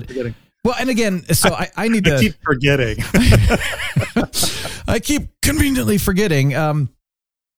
well, 0.63 0.75
and 0.79 0.89
again, 0.89 1.23
so 1.33 1.53
I, 1.53 1.69
I 1.75 1.87
need 1.87 2.03
to. 2.05 2.19
Keep 2.19 2.35
forgetting. 2.43 2.97
I 4.87 4.99
keep 5.01 5.29
conveniently 5.41 5.97
forgetting. 5.97 6.55
Um, 6.55 6.89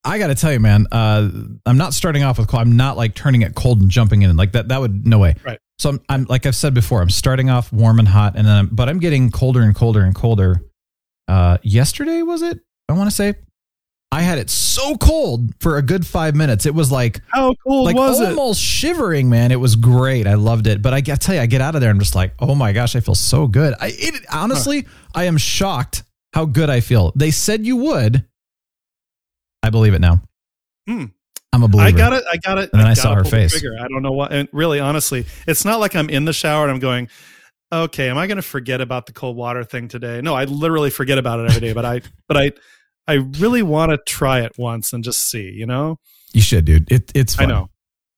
I 0.05 0.19
got 0.19 0.27
to 0.27 0.35
tell 0.35 0.51
you, 0.51 0.59
man, 0.59 0.85
uh, 0.91 1.29
I'm 1.65 1.77
not 1.77 1.93
starting 1.93 2.23
off 2.23 2.37
with 2.37 2.47
cold. 2.47 2.61
I'm 2.61 2.75
not 2.75 2.97
like 2.97 3.15
turning 3.15 3.41
it 3.41 3.55
cold 3.55 3.81
and 3.81 3.89
jumping 3.89 4.21
in 4.21 4.35
like 4.35 4.51
that. 4.51 4.67
That 4.67 4.81
would 4.81 5.07
no 5.07 5.19
way. 5.19 5.35
Right. 5.45 5.59
So 5.79 5.89
I'm, 5.89 6.01
I'm 6.09 6.23
like 6.25 6.45
I've 6.45 6.55
said 6.55 6.73
before, 6.73 7.01
I'm 7.01 7.09
starting 7.09 7.49
off 7.49 7.71
warm 7.71 7.99
and 7.99 8.07
hot, 8.07 8.35
and 8.35 8.45
then 8.45 8.55
I'm, 8.55 8.67
but 8.67 8.89
I'm 8.89 8.99
getting 8.99 9.31
colder 9.31 9.61
and 9.61 9.75
colder 9.75 10.01
and 10.01 10.13
colder. 10.13 10.61
Uh, 11.27 11.57
yesterday 11.63 12.21
was 12.21 12.41
it? 12.41 12.59
I 12.89 12.93
want 12.93 13.09
to 13.09 13.15
say 13.15 13.35
I 14.13 14.21
had 14.21 14.37
it 14.37 14.49
so 14.51 14.95
cold 14.97 15.55
for 15.59 15.77
a 15.77 15.81
good 15.81 16.05
five 16.05 16.35
minutes. 16.35 16.67
It 16.67 16.75
was 16.75 16.91
like 16.91 17.21
How 17.29 17.55
cold 17.65 17.85
like 17.85 17.95
was 17.95 18.19
it? 18.19 18.29
almost 18.29 18.61
shivering, 18.61 19.27
man. 19.27 19.51
It 19.51 19.59
was 19.59 19.75
great. 19.75 20.27
I 20.27 20.35
loved 20.35 20.67
it. 20.67 20.83
But 20.83 20.93
I 20.93 21.01
to 21.01 21.17
tell 21.17 21.33
you, 21.33 21.41
I 21.41 21.47
get 21.47 21.61
out 21.61 21.73
of 21.73 21.81
there. 21.81 21.89
I'm 21.89 21.97
just 21.97 22.13
like, 22.13 22.33
oh 22.39 22.53
my 22.53 22.73
gosh, 22.73 22.95
I 22.95 22.99
feel 22.99 23.15
so 23.15 23.47
good. 23.47 23.73
I 23.81 23.87
it, 23.97 24.23
honestly, 24.31 24.85
I 25.15 25.23
am 25.23 25.37
shocked 25.37 26.03
how 26.33 26.45
good 26.45 26.69
I 26.69 26.79
feel. 26.81 27.11
They 27.15 27.31
said 27.31 27.65
you 27.65 27.77
would. 27.77 28.23
I 29.63 29.69
believe 29.69 29.93
it 29.93 29.99
now. 29.99 30.21
Hmm. 30.87 31.05
I'm 31.53 31.63
a 31.63 31.67
believer. 31.67 31.87
I 31.87 31.91
got 31.91 32.13
it. 32.13 32.23
I 32.31 32.37
got 32.37 32.57
it. 32.57 32.69
And 32.73 32.79
then 32.81 32.87
I 32.87 32.91
gotta 32.91 33.01
saw 33.01 33.15
her 33.15 33.23
face. 33.23 33.51
trigger. 33.51 33.75
I 33.79 33.87
don't 33.87 34.01
know 34.01 34.11
why. 34.11 34.27
And 34.27 34.49
really, 34.51 34.79
honestly, 34.79 35.25
it's 35.47 35.63
not 35.65 35.79
like 35.79 35.95
I'm 35.95 36.09
in 36.09 36.25
the 36.25 36.33
shower 36.33 36.63
and 36.63 36.71
I'm 36.71 36.79
going. 36.79 37.09
okay, 37.71 38.09
am 38.09 38.17
I 38.19 38.27
going 38.27 38.37
to 38.37 38.43
forget 38.43 38.81
about 38.81 39.07
the 39.07 39.13
cold 39.13 39.35
water 39.35 39.63
thing 39.63 39.87
today? 39.87 40.21
No, 40.21 40.35
I 40.35 40.45
literally 40.45 40.89
forget 40.91 41.17
about 41.17 41.39
it 41.39 41.49
every 41.49 41.61
day, 41.61 41.73
but 41.73 41.85
I, 41.85 42.01
but 42.27 42.37
I, 42.37 42.51
I 43.07 43.13
really 43.39 43.63
want 43.63 43.91
to 43.91 43.97
try 43.97 44.41
it 44.41 44.53
once 44.59 44.93
and 44.93 45.03
just 45.03 45.27
see, 45.29 45.49
you 45.51 45.65
know? 45.65 45.97
You 46.33 46.41
should, 46.41 46.65
dude. 46.65 46.91
It, 46.91 47.11
it's 47.15 47.33
fun. 47.35 47.45
I 47.45 47.49
know. 47.53 47.69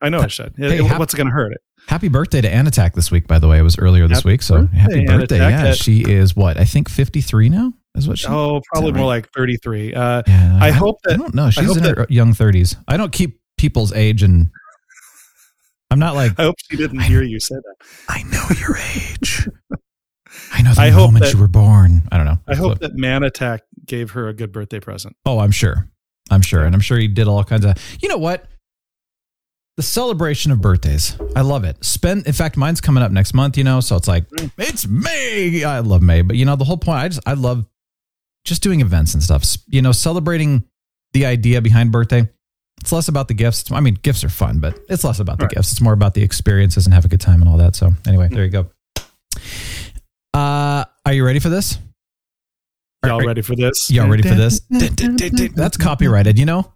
I 0.01 0.09
know 0.09 0.19
I 0.21 0.27
should. 0.27 0.55
Hey, 0.57 0.79
It- 0.79 0.99
what's 0.99 1.13
it 1.13 1.17
going 1.17 1.27
to 1.27 1.33
hurt 1.33 1.53
it? 1.53 1.61
Happy 1.87 2.07
birthday 2.07 2.41
to 2.41 2.49
Ann 2.49 2.65
Attack 2.67 2.95
this 2.95 3.11
week, 3.11 3.27
by 3.27 3.37
the 3.37 3.47
way. 3.47 3.59
It 3.59 3.61
was 3.61 3.77
earlier 3.77 4.07
this 4.07 4.17
Happy 4.19 4.29
week. 4.29 4.41
So 4.41 4.61
birthday, 4.63 4.77
happy 4.77 5.05
birthday. 5.05 5.37
Yeah. 5.37 5.73
She 5.73 6.01
is 6.01 6.35
what? 6.35 6.57
I 6.57 6.65
think 6.65 6.89
53 6.89 7.49
now? 7.49 7.73
Is 7.95 8.07
what 8.07 8.17
she 8.19 8.27
Oh, 8.27 8.61
probably 8.71 8.91
right? 8.91 8.97
more 8.99 9.07
like 9.07 9.29
33. 9.33 9.93
Uh, 9.93 10.23
Yeah, 10.27 10.59
I 10.61 10.71
hope 10.71 10.97
that. 11.03 11.13
I 11.13 11.17
don't 11.17 11.33
know. 11.35 11.49
She's 11.49 11.65
hope 11.65 11.77
in 11.77 11.83
that- 11.83 11.97
her 11.97 12.07
young 12.09 12.33
30s. 12.33 12.75
I 12.87 12.97
don't 12.97 13.11
keep 13.11 13.39
people's 13.57 13.93
age 13.93 14.21
and 14.23 14.49
I'm 15.91 15.99
not 15.99 16.15
like 16.15 16.37
I 16.39 16.43
hope 16.43 16.55
she 16.69 16.75
didn't 16.77 16.99
hear 17.01 17.21
you 17.23 17.39
say 17.39 17.55
that. 17.55 17.75
I 18.09 18.23
know 18.23 18.45
your 18.59 18.77
age. 18.77 19.47
I 20.51 20.61
know 20.61 20.73
the 20.75 20.81
I 20.81 20.91
moment 20.91 21.23
that- 21.25 21.33
you 21.33 21.39
were 21.39 21.47
born. 21.47 22.03
I 22.11 22.17
don't 22.17 22.25
know. 22.25 22.39
I 22.47 22.55
hope 22.55 22.79
that 22.79 22.95
Man 22.95 23.23
Attack 23.23 23.61
gave 23.85 24.11
her 24.11 24.27
a 24.27 24.33
good 24.33 24.51
birthday 24.51 24.79
present. 24.79 25.15
Oh, 25.25 25.39
I'm 25.39 25.51
sure. 25.51 25.89
I'm 26.31 26.41
sure. 26.41 26.63
And 26.65 26.73
I'm 26.75 26.81
sure 26.81 26.97
he 26.97 27.07
did 27.07 27.27
all 27.27 27.43
kinds 27.43 27.65
of. 27.65 27.75
You 28.01 28.09
know 28.09 28.17
what? 28.17 28.45
The 29.77 29.83
celebration 29.83 30.51
of 30.51 30.59
birthdays. 30.61 31.17
I 31.35 31.41
love 31.41 31.65
it. 31.65 31.83
Spend. 31.83 32.25
In 32.25 32.33
fact, 32.33 32.57
mine's 32.57 32.81
coming 32.81 33.03
up 33.03 33.11
next 33.11 33.33
month. 33.33 33.57
You 33.57 33.63
know, 33.63 33.79
so 33.79 33.95
it's 33.95 34.07
like 34.07 34.27
Mm. 34.29 34.51
it's 34.57 34.87
May. 34.87 35.63
I 35.63 35.79
love 35.79 36.01
May, 36.01 36.21
but 36.23 36.35
you 36.37 36.45
know, 36.45 36.55
the 36.55 36.63
whole 36.65 36.77
point. 36.77 36.97
I 36.99 37.07
just 37.09 37.19
I 37.27 37.33
love 37.33 37.65
just 38.45 38.63
doing 38.63 38.81
events 38.81 39.13
and 39.13 39.21
stuff. 39.21 39.43
You 39.67 39.81
know, 39.81 39.91
celebrating 39.91 40.63
the 41.13 41.25
idea 41.25 41.61
behind 41.61 41.91
birthday. 41.91 42.29
It's 42.81 42.91
less 42.91 43.07
about 43.07 43.27
the 43.27 43.33
gifts. 43.33 43.71
I 43.71 43.79
mean, 43.79 43.95
gifts 44.01 44.23
are 44.23 44.29
fun, 44.29 44.59
but 44.59 44.77
it's 44.89 45.03
less 45.03 45.19
about 45.19 45.39
the 45.39 45.45
Right. 45.45 45.55
gifts. 45.55 45.71
It's 45.71 45.81
more 45.81 45.93
about 45.93 46.13
the 46.13 46.21
experiences 46.23 46.85
and 46.85 46.93
have 46.93 47.05
a 47.05 47.07
good 47.07 47.21
time 47.21 47.41
and 47.41 47.49
all 47.49 47.57
that. 47.57 47.75
So 47.75 47.91
anyway, 48.05 48.27
there 48.29 48.43
you 48.43 48.51
go. 48.51 48.67
Uh, 50.33 50.83
are 51.05 51.13
you 51.13 51.25
ready 51.25 51.39
for 51.39 51.49
this? 51.49 51.77
Are- 53.03 53.09
Y'all 53.09 53.25
ready 53.25 53.41
for 53.41 53.55
this? 53.55 53.89
Y'all 53.89 54.09
ready 54.09 54.23
for 54.23 54.35
this? 54.35 54.61
That's 54.69 55.77
copyrighted, 55.77 56.37
you 56.37 56.45
know? 56.45 56.71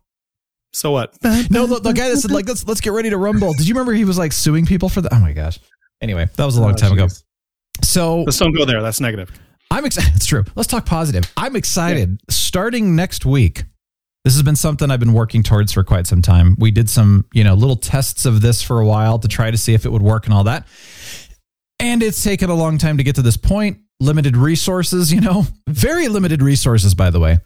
So 0.73 0.91
what? 0.91 1.17
No, 1.49 1.65
the, 1.65 1.79
the 1.79 1.93
guy 1.93 2.09
that 2.09 2.17
said 2.17 2.29
like 2.31 2.47
let's 2.47 2.65
let's 2.67 2.79
get 2.79 2.93
ready 2.93 3.09
to 3.09 3.17
rumble. 3.17 3.53
Did 3.53 3.67
you 3.67 3.73
remember 3.73 3.91
he 3.93 4.05
was 4.05 4.17
like 4.19 4.31
suing 4.31 4.65
people 4.67 4.87
for 4.87 5.01
that? 5.01 5.11
Oh 5.13 5.19
my 5.19 5.33
gosh. 5.33 5.59
Anyway, 6.01 6.29
that 6.35 6.45
was 6.45 6.57
a 6.57 6.61
long 6.61 6.73
Oh, 6.73 6.77
time 6.77 6.93
ago. 6.93 7.07
So 7.81 8.21
Let's 8.21 8.37
don't 8.37 8.53
go 8.55 8.65
there. 8.65 8.81
That's 8.81 9.01
negative. 9.01 9.31
I'm 9.71 9.85
excited. 9.85 10.11
It's 10.15 10.25
true. 10.25 10.43
Let's 10.55 10.67
talk 10.67 10.85
positive. 10.85 11.31
I'm 11.37 11.55
excited. 11.55 12.19
Starting 12.29 12.95
next 12.95 13.25
week, 13.25 13.63
this 14.25 14.33
has 14.33 14.43
been 14.43 14.55
something 14.55 14.91
I've 14.91 14.99
been 14.99 15.13
working 15.13 15.43
towards 15.43 15.71
for 15.71 15.83
quite 15.83 16.05
some 16.07 16.21
time. 16.21 16.55
We 16.59 16.71
did 16.71 16.89
some, 16.89 17.25
you 17.33 17.43
know, 17.43 17.53
little 17.53 17.77
tests 17.77 18.25
of 18.25 18.41
this 18.41 18.61
for 18.61 18.79
a 18.79 18.85
while 18.85 19.17
to 19.19 19.27
try 19.27 19.49
to 19.49 19.57
see 19.57 19.73
if 19.73 19.85
it 19.85 19.91
would 19.91 20.01
work 20.01 20.25
and 20.25 20.33
all 20.33 20.43
that. 20.43 20.67
And 21.79 22.03
it's 22.03 22.21
taken 22.23 22.49
a 22.49 22.55
long 22.55 22.77
time 22.77 22.97
to 22.97 23.03
get 23.03 23.15
to 23.15 23.21
this 23.21 23.37
point. 23.37 23.79
Limited 24.01 24.35
resources, 24.35 25.13
you 25.13 25.21
know, 25.21 25.45
very 25.67 26.09
limited 26.09 26.41
resources, 26.41 26.93
by 26.93 27.09
the 27.09 27.19
way. 27.19 27.39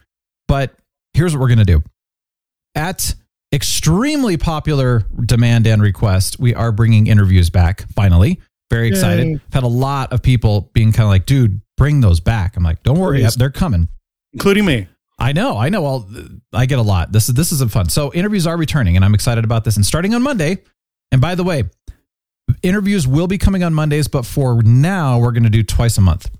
But 0.47 0.73
here's 1.13 1.33
what 1.33 1.41
we're 1.41 1.47
going 1.47 1.59
to 1.59 1.65
do. 1.65 1.83
At 2.75 3.13
extremely 3.53 4.37
popular 4.37 5.03
demand 5.23 5.67
and 5.67 5.81
request, 5.81 6.39
we 6.39 6.55
are 6.55 6.71
bringing 6.71 7.05
interviews 7.07 7.51
back 7.51 7.85
finally. 7.93 8.41
Very 8.71 8.87
excited. 8.87 9.27
Yay. 9.27 9.33
I've 9.35 9.53
had 9.53 9.63
a 9.63 9.67
lot 9.67 10.11
of 10.11 10.23
people 10.23 10.71
being 10.73 10.91
kind 10.91 11.03
of 11.03 11.09
like, 11.09 11.27
dude, 11.27 11.61
bring 11.83 11.99
those 11.99 12.21
back. 12.21 12.55
I'm 12.55 12.63
like, 12.63 12.81
don't 12.83 12.97
worry, 12.97 13.25
they're 13.37 13.49
coming. 13.49 13.89
Including 14.31 14.63
me. 14.63 14.87
I 15.19 15.33
know, 15.33 15.57
I 15.57 15.67
know. 15.67 15.81
Well, 15.81 16.09
I 16.53 16.65
get 16.65 16.79
a 16.79 16.81
lot. 16.81 17.11
This 17.11 17.27
is 17.27 17.35
this 17.35 17.51
is 17.51 17.61
fun. 17.71 17.89
So 17.89 18.13
interviews 18.13 18.47
are 18.47 18.55
returning, 18.55 18.95
and 18.95 19.03
I'm 19.03 19.13
excited 19.13 19.43
about 19.43 19.65
this. 19.65 19.75
And 19.75 19.85
starting 19.85 20.15
on 20.15 20.23
Monday. 20.23 20.59
And 21.11 21.19
by 21.19 21.35
the 21.35 21.43
way, 21.43 21.65
interviews 22.63 23.05
will 23.05 23.27
be 23.27 23.37
coming 23.37 23.65
on 23.65 23.73
Mondays, 23.73 24.07
but 24.07 24.25
for 24.25 24.63
now, 24.63 25.19
we're 25.19 25.33
going 25.33 25.43
to 25.43 25.49
do 25.49 25.61
twice 25.61 25.97
a 25.97 26.01
month. 26.01 26.31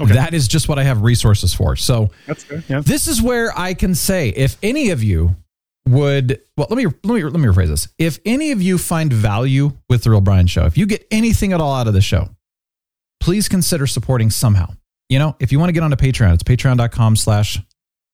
Okay. 0.00 0.14
That 0.14 0.32
is 0.32 0.48
just 0.48 0.68
what 0.70 0.78
I 0.78 0.84
have 0.84 1.02
resources 1.02 1.52
for. 1.52 1.76
So 1.76 2.08
That's 2.26 2.42
good. 2.44 2.64
Yeah. 2.66 2.80
this 2.80 3.06
is 3.06 3.20
where 3.20 3.52
I 3.56 3.74
can 3.74 3.94
say 3.94 4.30
if 4.30 4.56
any 4.62 4.88
of 4.88 5.02
you 5.02 5.36
would 5.86 6.40
well 6.56 6.66
let 6.70 6.76
me 6.78 6.86
let 6.86 7.14
me 7.14 7.22
let 7.22 7.34
me 7.38 7.46
rephrase 7.46 7.68
this. 7.68 7.88
If 7.98 8.18
any 8.24 8.52
of 8.52 8.62
you 8.62 8.78
find 8.78 9.12
value 9.12 9.72
with 9.90 10.04
the 10.04 10.10
Real 10.10 10.22
Brian 10.22 10.46
show, 10.46 10.64
if 10.64 10.78
you 10.78 10.86
get 10.86 11.06
anything 11.10 11.52
at 11.52 11.60
all 11.60 11.74
out 11.74 11.86
of 11.86 11.92
the 11.92 12.00
show, 12.00 12.30
please 13.30 13.48
consider 13.48 13.86
supporting 13.86 14.28
somehow. 14.28 14.66
You 15.08 15.20
know, 15.20 15.36
if 15.38 15.52
you 15.52 15.60
want 15.60 15.68
to 15.68 15.72
get 15.72 15.84
onto 15.84 15.94
Patreon, 15.94 16.34
it's 16.34 16.42
patreon.com 16.42 17.14
slash 17.14 17.60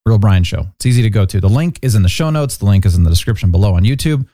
Real 0.04 0.18
Brian 0.18 0.44
Show. 0.44 0.66
It's 0.74 0.84
easy 0.84 1.00
to 1.00 1.08
go 1.08 1.24
to. 1.24 1.40
The 1.40 1.48
link 1.48 1.78
is 1.80 1.94
in 1.94 2.02
the 2.02 2.08
show 2.10 2.28
notes. 2.28 2.58
The 2.58 2.66
link 2.66 2.84
is 2.84 2.94
in 2.94 3.02
the 3.02 3.08
description 3.08 3.50
below 3.50 3.72
on 3.76 3.82
YouTube. 3.84 4.28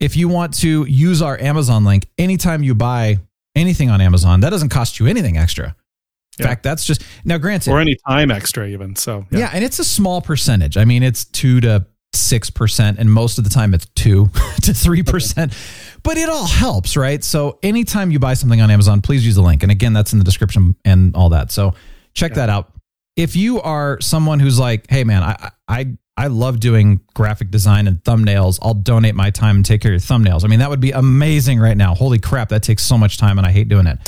If 0.00 0.16
you 0.16 0.26
want 0.26 0.52
to 0.54 0.84
use 0.86 1.22
our 1.22 1.40
Amazon 1.40 1.84
link, 1.84 2.08
anytime 2.18 2.64
you 2.64 2.74
buy 2.74 3.18
anything 3.54 3.88
on 3.88 4.00
Amazon, 4.00 4.40
that 4.40 4.50
doesn't 4.50 4.70
cost 4.70 4.98
you 4.98 5.06
anything 5.06 5.36
extra. 5.36 5.66
In 5.68 6.42
Yeah. 6.42 6.46
fact, 6.48 6.64
that's 6.64 6.84
just 6.84 7.04
now 7.24 7.38
granted. 7.38 7.70
Or 7.70 7.78
any 7.78 7.96
time 8.08 8.32
extra, 8.32 8.66
even. 8.66 8.96
So, 8.96 9.26
Yeah. 9.30 9.48
and 9.52 9.62
it's 9.62 9.78
a 9.78 9.84
small 9.84 10.20
percentage. 10.20 10.76
I 10.76 10.84
mean, 10.84 11.04
it's 11.04 11.24
two 11.24 11.60
to 11.60 11.86
six 12.12 12.50
percent, 12.50 12.98
and 12.98 13.12
most 13.12 13.38
of 13.38 13.44
the 13.44 13.50
time 13.50 13.74
it's 13.74 13.86
two 13.94 14.28
to 14.62 14.74
three 14.74 15.04
percent. 15.04 15.52
But 16.04 16.18
it 16.18 16.28
all 16.28 16.46
helps, 16.46 16.96
right? 16.96 17.24
So 17.24 17.58
anytime 17.62 18.10
you 18.10 18.18
buy 18.18 18.34
something 18.34 18.60
on 18.60 18.70
Amazon, 18.70 19.00
please 19.00 19.26
use 19.26 19.34
the 19.34 19.42
link. 19.42 19.62
And 19.62 19.72
again, 19.72 19.94
that's 19.94 20.12
in 20.12 20.20
the 20.20 20.24
description 20.24 20.76
and 20.84 21.16
all 21.16 21.30
that. 21.30 21.50
So 21.50 21.74
check 22.12 22.34
that 22.34 22.48
out. 22.48 22.72
If 23.16 23.34
you 23.36 23.60
are 23.62 24.00
someone 24.00 24.38
who's 24.38 24.58
like, 24.58 24.86
hey 24.90 25.04
man, 25.04 25.22
I 25.22 25.50
I 25.66 25.96
I 26.16 26.26
love 26.28 26.60
doing 26.60 27.00
graphic 27.14 27.50
design 27.50 27.88
and 27.88 28.02
thumbnails. 28.04 28.58
I'll 28.62 28.74
donate 28.74 29.14
my 29.14 29.30
time 29.30 29.56
and 29.56 29.64
take 29.64 29.80
care 29.80 29.92
of 29.92 30.00
your 30.00 30.18
thumbnails. 30.18 30.44
I 30.44 30.48
mean, 30.48 30.60
that 30.60 30.70
would 30.70 30.80
be 30.80 30.92
amazing 30.92 31.58
right 31.58 31.76
now. 31.76 31.94
Holy 31.94 32.18
crap, 32.18 32.50
that 32.50 32.62
takes 32.62 32.84
so 32.84 32.96
much 32.96 33.18
time 33.18 33.38
and 33.38 33.46
I 33.46 33.50
hate 33.50 33.68
doing 33.68 33.86
it. 33.86 33.98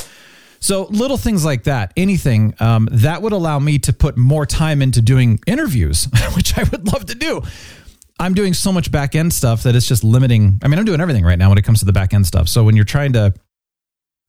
So 0.59 0.85
little 0.85 1.17
things 1.17 1.45
like 1.45 1.63
that, 1.63 1.93
anything 1.97 2.53
um, 2.59 2.87
that 2.91 3.21
would 3.21 3.33
allow 3.33 3.59
me 3.59 3.79
to 3.79 3.93
put 3.93 4.17
more 4.17 4.45
time 4.45 4.81
into 4.81 5.01
doing 5.01 5.39
interviews, 5.45 6.07
which 6.35 6.57
I 6.57 6.63
would 6.63 6.91
love 6.91 7.05
to 7.07 7.15
do. 7.15 7.41
I'm 8.19 8.33
doing 8.33 8.53
so 8.53 8.71
much 8.71 8.91
back 8.91 9.15
end 9.15 9.33
stuff 9.33 9.63
that 9.63 9.75
it's 9.75 9.87
just 9.87 10.03
limiting. 10.03 10.59
I 10.63 10.67
mean, 10.67 10.79
I'm 10.79 10.85
doing 10.85 11.01
everything 11.01 11.23
right 11.23 11.37
now 11.37 11.49
when 11.49 11.57
it 11.57 11.63
comes 11.63 11.79
to 11.79 11.85
the 11.85 11.93
back 11.93 12.13
end 12.13 12.25
stuff. 12.25 12.47
So 12.47 12.63
when 12.63 12.75
you're 12.75 12.85
trying 12.85 13.13
to, 13.13 13.33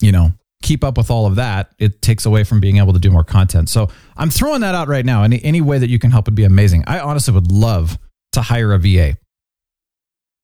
you 0.00 0.12
know, 0.12 0.32
keep 0.62 0.84
up 0.84 0.98
with 0.98 1.10
all 1.10 1.26
of 1.26 1.36
that, 1.36 1.72
it 1.78 2.02
takes 2.02 2.26
away 2.26 2.44
from 2.44 2.60
being 2.60 2.78
able 2.78 2.92
to 2.92 2.98
do 2.98 3.10
more 3.10 3.24
content. 3.24 3.68
So 3.68 3.88
I'm 4.16 4.30
throwing 4.30 4.60
that 4.60 4.74
out 4.74 4.88
right 4.88 5.04
now. 5.04 5.22
Any 5.22 5.42
any 5.42 5.60
way 5.60 5.78
that 5.78 5.88
you 5.88 5.98
can 5.98 6.10
help 6.10 6.26
would 6.26 6.34
be 6.34 6.44
amazing. 6.44 6.84
I 6.86 7.00
honestly 7.00 7.32
would 7.32 7.50
love 7.50 7.98
to 8.32 8.42
hire 8.42 8.72
a 8.72 8.78
VA, 8.78 9.16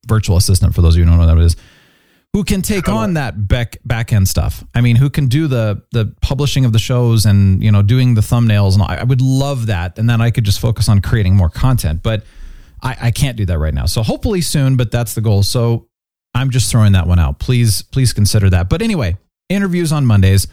virtual 0.06 0.36
assistant, 0.36 0.74
for 0.74 0.82
those 0.82 0.94
of 0.94 0.98
you 0.98 1.04
who 1.04 1.10
don't 1.10 1.18
know 1.18 1.26
what 1.26 1.34
that 1.34 1.44
is 1.44 1.56
who 2.34 2.42
can 2.42 2.62
take 2.62 2.88
on 2.88 3.14
that 3.14 3.46
back 3.46 3.78
back 3.84 4.12
end 4.12 4.26
stuff. 4.26 4.64
I 4.74 4.80
mean, 4.80 4.96
who 4.96 5.08
can 5.08 5.28
do 5.28 5.46
the 5.46 5.84
the 5.92 6.12
publishing 6.20 6.64
of 6.64 6.72
the 6.72 6.80
shows 6.80 7.26
and 7.26 7.62
you 7.62 7.70
know 7.70 7.80
doing 7.80 8.14
the 8.14 8.22
thumbnails 8.22 8.72
and 8.72 8.82
all. 8.82 8.88
I 8.88 8.96
I 8.96 9.04
would 9.04 9.20
love 9.20 9.66
that, 9.66 10.00
and 10.00 10.10
then 10.10 10.20
I 10.20 10.32
could 10.32 10.42
just 10.42 10.58
focus 10.58 10.88
on 10.88 11.00
creating 11.00 11.36
more 11.36 11.48
content. 11.48 12.02
But 12.02 12.24
I, 12.84 12.96
I 13.02 13.10
can't 13.10 13.36
do 13.36 13.46
that 13.46 13.58
right 13.58 13.74
now. 13.74 13.86
So 13.86 14.02
hopefully 14.02 14.42
soon, 14.42 14.76
but 14.76 14.90
that's 14.90 15.14
the 15.14 15.20
goal. 15.22 15.42
So 15.42 15.88
I'm 16.34 16.50
just 16.50 16.70
throwing 16.70 16.92
that 16.92 17.06
one 17.06 17.18
out. 17.18 17.38
Please 17.38 17.82
please 17.82 18.12
consider 18.12 18.50
that. 18.50 18.68
But 18.68 18.82
anyway, 18.82 19.16
interviews 19.48 19.90
on 19.90 20.04
Mondays. 20.04 20.46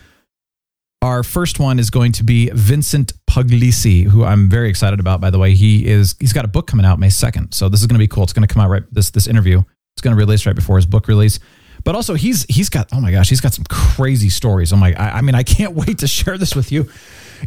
Our 1.04 1.24
first 1.24 1.60
one 1.60 1.80
is 1.80 1.90
going 1.90 2.12
to 2.14 2.24
be 2.24 2.52
Vincent 2.54 3.14
Puglisi, 3.28 4.04
who 4.04 4.24
I'm 4.24 4.50
very 4.50 4.70
excited 4.70 5.00
about. 5.00 5.20
By 5.20 5.32
the 5.32 5.40
way, 5.40 5.56
he 5.56 5.86
is 5.88 6.16
he's 6.20 6.32
got 6.32 6.46
a 6.46 6.48
book 6.48 6.68
coming 6.68 6.86
out 6.86 7.00
May 7.00 7.08
2nd, 7.08 7.54
so 7.54 7.70
this 7.70 7.82
is 7.82 7.88
going 7.88 7.96
to 7.96 8.00
be 8.00 8.08
cool. 8.08 8.24
It's 8.24 8.34
going 8.34 8.48
to 8.48 8.54
come 8.54 8.64
out 8.64 8.70
right 8.70 8.84
this 8.92 9.10
this 9.10 9.28
interview. 9.28 9.64
It's 9.96 10.02
going 10.02 10.16
to 10.16 10.20
release 10.20 10.46
right 10.46 10.56
before 10.56 10.78
his 10.78 10.86
book 10.86 11.08
release. 11.08 11.40
But 11.84 11.96
also 11.96 12.14
he's 12.14 12.44
he's 12.44 12.70
got 12.70 12.90
oh 12.94 13.02
my 13.02 13.12
gosh 13.12 13.30
he's 13.30 13.42
got 13.42 13.54
some 13.54 13.66
crazy 13.68 14.30
stories. 14.30 14.72
Oh 14.72 14.78
my 14.78 14.94
I, 14.94 15.18
I 15.18 15.22
mean 15.22 15.34
I 15.34 15.44
can't 15.44 15.74
wait 15.88 15.98
to 16.00 16.08
share 16.08 16.38
this 16.38 16.56
with 16.56 16.72
you. 16.72 16.88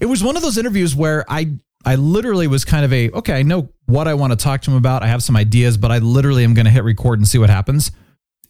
It 0.01 0.07
was 0.07 0.25
one 0.25 0.37
of 0.37 0.43
those 0.43 0.59
interviews 0.59 0.97
where 0.97 1.25
I 1.29 1.53
I 1.85 1.97
literally 1.97 2.47
was 2.47 2.65
kind 2.65 2.85
of 2.85 2.93
a 2.93 3.11
okay 3.11 3.35
I 3.35 3.43
know 3.43 3.69
what 3.87 4.09
I 4.09 4.15
want 4.15 4.33
to 4.33 4.37
talk 4.37 4.63
to 4.63 4.71
him 4.71 4.77
about. 4.77 5.03
I 5.03 5.07
have 5.07 5.23
some 5.23 5.37
ideas, 5.37 5.77
but 5.77 5.91
I 5.91 5.99
literally 5.99 6.45
am 6.45 6.55
going 6.55 6.65
to 6.65 6.71
hit 6.71 6.85
record 6.85 7.19
and 7.19 7.29
see 7.29 7.39
what 7.39 7.51
happens. 7.51 7.93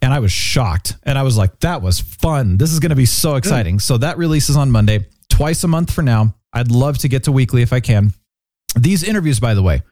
And 0.02 0.12
I 0.12 0.18
was 0.18 0.32
shocked, 0.32 0.96
and 1.04 1.18
I 1.18 1.22
was 1.22 1.36
like 1.36 1.60
that 1.60 1.80
was 1.80 2.00
fun. 2.00 2.58
This 2.58 2.72
is 2.72 2.80
going 2.80 2.90
to 2.90 2.96
be 2.96 3.06
so 3.06 3.36
exciting. 3.36 3.78
So 3.78 3.96
that 3.98 4.18
releases 4.18 4.56
on 4.56 4.70
Monday, 4.70 5.06
twice 5.30 5.64
a 5.64 5.68
month 5.68 5.92
for 5.92 6.02
now. 6.02 6.34
I'd 6.52 6.70
love 6.70 6.98
to 6.98 7.08
get 7.08 7.24
to 7.24 7.32
weekly 7.32 7.62
if 7.62 7.72
I 7.72 7.80
can. 7.80 8.12
These 8.78 9.02
interviews, 9.02 9.40
by 9.40 9.54
the 9.54 9.62
way, 9.62 9.82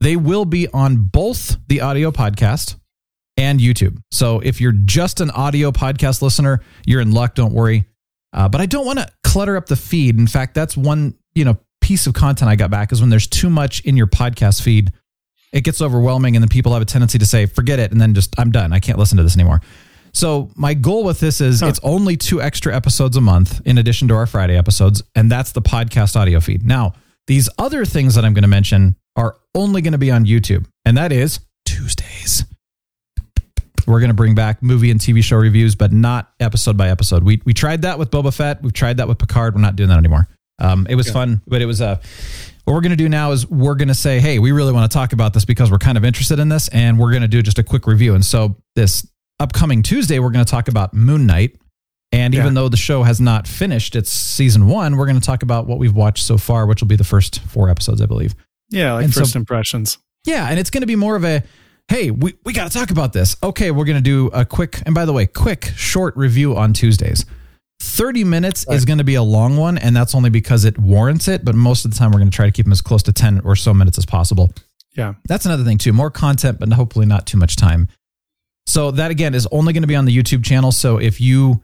they 0.00 0.16
will 0.16 0.44
be 0.44 0.68
on 0.68 1.06
both 1.06 1.56
the 1.66 1.80
audio 1.80 2.10
podcast 2.10 2.76
and 3.36 3.58
YouTube. 3.58 4.00
So 4.10 4.40
if 4.40 4.60
you're 4.60 4.72
just 4.72 5.20
an 5.20 5.30
audio 5.30 5.70
podcast 5.72 6.22
listener, 6.22 6.60
you're 6.86 7.00
in 7.00 7.12
luck. 7.12 7.34
Don't 7.34 7.52
worry. 7.52 7.86
Uh, 8.32 8.48
but 8.48 8.60
I 8.60 8.66
don't 8.66 8.84
want 8.84 8.98
to 8.98 9.08
clutter 9.24 9.56
up 9.56 9.66
the 9.66 9.76
feed. 9.76 10.18
In 10.18 10.26
fact, 10.26 10.54
that's 10.54 10.76
one 10.76 11.14
you 11.34 11.44
know 11.44 11.58
piece 11.88 12.06
of 12.06 12.12
content 12.12 12.50
I 12.50 12.54
got 12.54 12.70
back 12.70 12.92
is 12.92 13.00
when 13.00 13.08
there's 13.08 13.26
too 13.26 13.48
much 13.48 13.80
in 13.80 13.96
your 13.96 14.06
podcast 14.06 14.60
feed, 14.60 14.92
it 15.54 15.64
gets 15.64 15.80
overwhelming, 15.80 16.36
and 16.36 16.42
then 16.42 16.50
people 16.50 16.74
have 16.74 16.82
a 16.82 16.84
tendency 16.84 17.18
to 17.18 17.24
say, 17.24 17.46
"Forget 17.46 17.78
it," 17.78 17.92
and 17.92 17.98
then 17.98 18.12
just 18.12 18.38
I'm 18.38 18.50
done. 18.50 18.74
I 18.74 18.78
can't 18.78 18.98
listen 18.98 19.16
to 19.16 19.22
this 19.22 19.34
anymore. 19.34 19.62
So 20.12 20.50
my 20.54 20.74
goal 20.74 21.02
with 21.02 21.18
this 21.18 21.40
is 21.40 21.62
it's 21.62 21.80
only 21.82 22.18
two 22.18 22.42
extra 22.42 22.76
episodes 22.76 23.16
a 23.16 23.22
month 23.22 23.62
in 23.64 23.78
addition 23.78 24.06
to 24.08 24.14
our 24.14 24.26
Friday 24.26 24.58
episodes, 24.58 25.02
and 25.14 25.32
that's 25.32 25.52
the 25.52 25.62
podcast 25.62 26.14
audio 26.14 26.40
feed. 26.40 26.66
Now 26.66 26.92
these 27.26 27.48
other 27.56 27.86
things 27.86 28.16
that 28.16 28.24
I'm 28.26 28.34
going 28.34 28.42
to 28.42 28.48
mention 28.48 28.96
are 29.16 29.36
only 29.54 29.80
going 29.80 29.92
to 29.92 29.98
be 29.98 30.10
on 30.10 30.26
YouTube, 30.26 30.66
and 30.84 30.94
that 30.98 31.10
is 31.10 31.40
Tuesdays. 31.64 32.44
we're 33.86 34.00
going 34.00 34.10
to 34.10 34.14
bring 34.14 34.34
back 34.34 34.62
movie 34.62 34.90
and 34.90 35.00
TV 35.00 35.24
show 35.24 35.36
reviews, 35.36 35.74
but 35.74 35.90
not 35.90 36.30
episode 36.38 36.76
by 36.76 36.90
episode. 36.90 37.22
We 37.24 37.40
we 37.46 37.54
tried 37.54 37.80
that 37.82 37.98
with 37.98 38.10
Boba 38.10 38.34
Fett. 38.34 38.60
We've 38.62 38.74
tried 38.74 38.98
that 38.98 39.08
with 39.08 39.16
Picard. 39.16 39.54
We're 39.54 39.62
not 39.62 39.76
doing 39.76 39.88
that 39.88 39.96
anymore. 39.96 40.28
Um, 40.58 40.86
it 40.90 40.94
was 40.96 41.10
fun, 41.10 41.40
but 41.46 41.62
it 41.62 41.66
was 41.66 41.80
uh, 41.80 42.00
what 42.64 42.74
we're 42.74 42.80
going 42.80 42.90
to 42.90 42.96
do 42.96 43.08
now 43.08 43.32
is 43.32 43.46
we're 43.48 43.76
going 43.76 43.88
to 43.88 43.94
say, 43.94 44.20
hey, 44.20 44.38
we 44.38 44.52
really 44.52 44.72
want 44.72 44.90
to 44.90 44.94
talk 44.94 45.12
about 45.12 45.32
this 45.32 45.44
because 45.44 45.70
we're 45.70 45.78
kind 45.78 45.96
of 45.96 46.04
interested 46.04 46.38
in 46.38 46.48
this, 46.48 46.68
and 46.68 46.98
we're 46.98 47.10
going 47.10 47.22
to 47.22 47.28
do 47.28 47.42
just 47.42 47.58
a 47.58 47.62
quick 47.62 47.86
review. 47.86 48.14
And 48.14 48.24
so 48.24 48.56
this 48.74 49.06
upcoming 49.40 49.82
Tuesday, 49.82 50.18
we're 50.18 50.30
going 50.30 50.44
to 50.44 50.50
talk 50.50 50.68
about 50.68 50.92
Moon 50.94 51.26
Knight. 51.26 51.56
And 52.10 52.34
even 52.34 52.54
though 52.54 52.70
the 52.70 52.76
show 52.78 53.02
has 53.02 53.20
not 53.20 53.46
finished 53.46 53.94
its 53.94 54.10
season 54.10 54.66
one, 54.66 54.96
we're 54.96 55.04
going 55.06 55.20
to 55.20 55.24
talk 55.26 55.42
about 55.42 55.66
what 55.66 55.78
we've 55.78 55.94
watched 55.94 56.24
so 56.24 56.38
far, 56.38 56.66
which 56.66 56.80
will 56.80 56.88
be 56.88 56.96
the 56.96 57.04
first 57.04 57.40
four 57.40 57.68
episodes, 57.68 58.00
I 58.00 58.06
believe. 58.06 58.34
Yeah, 58.70 58.94
like 58.94 59.04
And 59.04 59.14
so- 59.14 59.20
first 59.20 59.36
impressions. 59.36 59.98
Yeah, 60.24 60.48
and 60.48 60.58
it's 60.58 60.70
going 60.70 60.80
to 60.82 60.86
be 60.86 60.96
more 60.96 61.16
of 61.16 61.24
a 61.24 61.42
hey, 61.88 62.10
we, 62.10 62.34
we 62.44 62.52
got 62.52 62.70
to 62.70 62.78
talk 62.78 62.90
about 62.90 63.12
this. 63.12 63.36
Okay, 63.42 63.70
we're 63.70 63.86
going 63.86 63.96
to 63.96 64.02
do 64.02 64.26
a 64.34 64.44
quick, 64.44 64.82
and 64.84 64.94
by 64.94 65.04
the 65.06 65.12
way, 65.12 65.26
quick, 65.26 65.72
short 65.74 66.16
review 66.16 66.54
on 66.56 66.72
Tuesdays. 66.74 67.24
30 67.80 68.24
minutes 68.24 68.66
is 68.68 68.84
going 68.84 68.98
to 68.98 69.04
be 69.04 69.14
a 69.14 69.22
long 69.22 69.56
one, 69.56 69.78
and 69.78 69.96
that's 69.96 70.14
only 70.14 70.30
because 70.30 70.64
it 70.64 70.78
warrants 70.78 71.28
it. 71.28 71.44
But 71.44 71.54
most 71.54 71.84
of 71.84 71.92
the 71.92 71.96
time, 71.96 72.10
we're 72.10 72.18
going 72.18 72.30
to 72.30 72.34
try 72.34 72.46
to 72.46 72.52
keep 72.52 72.66
them 72.66 72.72
as 72.72 72.80
close 72.80 73.02
to 73.04 73.12
10 73.12 73.42
or 73.44 73.54
so 73.56 73.72
minutes 73.72 73.98
as 73.98 74.06
possible. 74.06 74.50
Yeah. 74.96 75.14
That's 75.28 75.46
another 75.46 75.64
thing, 75.64 75.78
too. 75.78 75.92
More 75.92 76.10
content, 76.10 76.58
but 76.58 76.72
hopefully 76.72 77.06
not 77.06 77.26
too 77.26 77.38
much 77.38 77.56
time. 77.56 77.88
So, 78.66 78.90
that 78.90 79.10
again 79.10 79.34
is 79.34 79.46
only 79.52 79.72
going 79.72 79.82
to 79.82 79.86
be 79.88 79.96
on 79.96 80.04
the 80.04 80.16
YouTube 80.16 80.44
channel. 80.44 80.72
So, 80.72 80.98
if 80.98 81.20
you 81.20 81.62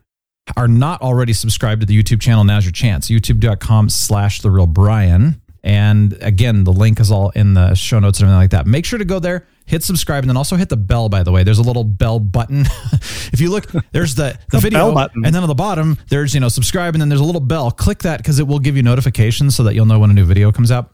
are 0.56 0.68
not 0.68 1.02
already 1.02 1.32
subscribed 1.32 1.80
to 1.80 1.86
the 1.86 2.00
YouTube 2.00 2.20
channel, 2.20 2.44
now's 2.44 2.64
your 2.64 2.72
chance. 2.72 3.08
YouTube.com 3.08 3.88
slash 3.90 4.40
The 4.40 4.50
Real 4.50 4.66
Brian. 4.66 5.40
And 5.64 6.12
again, 6.20 6.62
the 6.64 6.72
link 6.74 7.00
is 7.00 7.10
all 7.10 7.30
in 7.30 7.54
the 7.54 7.74
show 7.74 7.98
notes 7.98 8.20
and 8.20 8.26
everything 8.28 8.38
like 8.38 8.50
that. 8.50 8.66
Make 8.66 8.84
sure 8.84 8.98
to 8.98 9.04
go 9.06 9.18
there, 9.18 9.46
hit 9.64 9.82
subscribe, 9.82 10.22
and 10.22 10.28
then 10.28 10.36
also 10.36 10.56
hit 10.56 10.68
the 10.68 10.76
bell, 10.76 11.08
by 11.08 11.22
the 11.22 11.32
way. 11.32 11.42
There's 11.42 11.58
a 11.58 11.62
little 11.62 11.84
bell 11.84 12.18
button. 12.20 12.60
if 13.32 13.40
you 13.40 13.50
look, 13.50 13.72
there's 13.90 14.14
the, 14.14 14.38
the, 14.50 14.58
The 14.58 14.60
video, 14.60 14.92
button. 14.92 15.24
and 15.24 15.34
then 15.34 15.42
on 15.42 15.48
the 15.48 15.54
bottom, 15.54 15.96
there's, 16.10 16.34
you 16.34 16.40
know, 16.40 16.48
subscribe, 16.50 16.94
and 16.94 17.00
then 17.00 17.08
there's 17.08 17.22
a 17.22 17.24
little 17.24 17.40
bell. 17.40 17.70
Click 17.70 18.00
that 18.00 18.18
because 18.18 18.38
it 18.38 18.46
will 18.46 18.58
give 18.58 18.76
you 18.76 18.82
notifications 18.82 19.56
so 19.56 19.62
that 19.62 19.74
you'll 19.74 19.86
know 19.86 19.98
when 19.98 20.10
a 20.10 20.14
new 20.14 20.26
video 20.26 20.52
comes 20.52 20.70
out. 20.70 20.92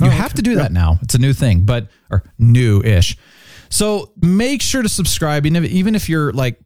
You 0.00 0.06
Oh, 0.06 0.10
have 0.10 0.26
okay. 0.26 0.36
to 0.36 0.42
do 0.42 0.54
that 0.54 0.70
now. 0.70 0.98
It's 1.02 1.16
a 1.16 1.18
new 1.18 1.32
thing, 1.32 1.64
but, 1.64 1.88
or 2.08 2.22
new 2.38 2.82
ish. 2.82 3.16
So 3.70 4.12
make 4.22 4.62
sure 4.62 4.82
to 4.82 4.88
subscribe, 4.88 5.46
even 5.46 5.64
if, 5.64 5.70
even 5.72 5.96
if 5.96 6.08
you're 6.08 6.32
like 6.32 6.60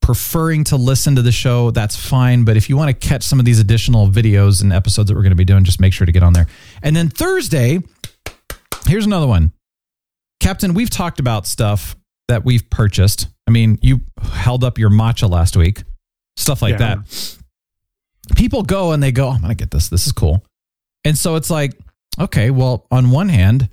preferring 0.00 0.64
to 0.64 0.76
listen 0.76 1.16
to 1.16 1.22
the 1.22 1.32
show, 1.32 1.70
that's 1.70 1.96
fine. 1.96 2.44
But 2.44 2.56
if 2.56 2.68
you 2.68 2.76
want 2.76 2.88
to 2.88 3.08
catch 3.08 3.22
some 3.22 3.38
of 3.38 3.44
these 3.44 3.58
additional 3.58 4.08
videos 4.08 4.62
and 4.62 4.72
episodes 4.72 5.08
that 5.08 5.14
we're 5.14 5.22
going 5.22 5.30
to 5.32 5.36
be 5.36 5.44
doing, 5.44 5.64
just 5.64 5.80
make 5.80 5.92
sure 5.92 6.06
to 6.06 6.12
get 6.12 6.22
on 6.22 6.32
there. 6.32 6.46
And 6.82 6.94
then 6.96 7.08
Thursday, 7.08 7.80
here's 8.86 9.06
another 9.06 9.26
one. 9.26 9.52
Captain, 10.40 10.72
we've 10.74 10.90
talked 10.90 11.20
about 11.20 11.46
stuff 11.46 11.96
that 12.28 12.44
we've 12.44 12.68
purchased. 12.70 13.26
I 13.46 13.50
mean, 13.50 13.78
you 13.82 14.00
held 14.22 14.64
up 14.64 14.78
your 14.78 14.90
matcha 14.90 15.28
last 15.28 15.56
week, 15.56 15.82
stuff 16.36 16.62
like 16.62 16.78
Yeah. 16.78 16.96
that. 16.96 17.36
People 18.36 18.62
go 18.62 18.92
and 18.92 19.02
they 19.02 19.10
go, 19.12 19.28
oh, 19.28 19.30
I'm 19.32 19.40
going 19.40 19.48
to 19.50 19.54
get 19.56 19.70
this. 19.70 19.88
This 19.88 20.06
is 20.06 20.12
cool. 20.12 20.44
And 21.04 21.16
so 21.16 21.36
it's 21.36 21.48
like, 21.50 21.72
okay, 22.20 22.50
well, 22.50 22.86
on 22.90 23.10
one 23.10 23.28
hand, 23.30 23.68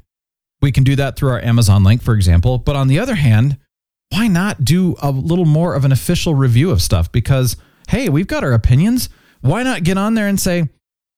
we 0.62 0.72
can 0.72 0.84
do 0.84 0.96
that 0.96 1.18
through 1.18 1.30
our 1.32 1.42
Amazon 1.42 1.84
link, 1.84 2.02
for 2.02 2.14
example. 2.14 2.58
But 2.58 2.76
on 2.78 2.88
the 2.88 3.00
other 3.00 3.16
hand, 3.16 3.58
why 4.10 4.28
not 4.28 4.64
do 4.64 4.96
a 5.02 5.12
little 5.12 5.46
more 5.46 5.74
of 5.76 5.86
an 5.86 5.92
official 5.92 6.36
review 6.36 6.72
of 6.72 6.82
stuff? 6.82 7.12
Because, 7.12 7.58
hey, 7.90 8.10
we've 8.10 8.28
got 8.28 8.44
our 8.44 8.54
opinions. 8.54 9.10
Why 9.42 9.64
not 9.64 9.84
get 9.84 9.98
on 9.98 10.14
there 10.14 10.28
and 10.28 10.40
say, 10.40 10.70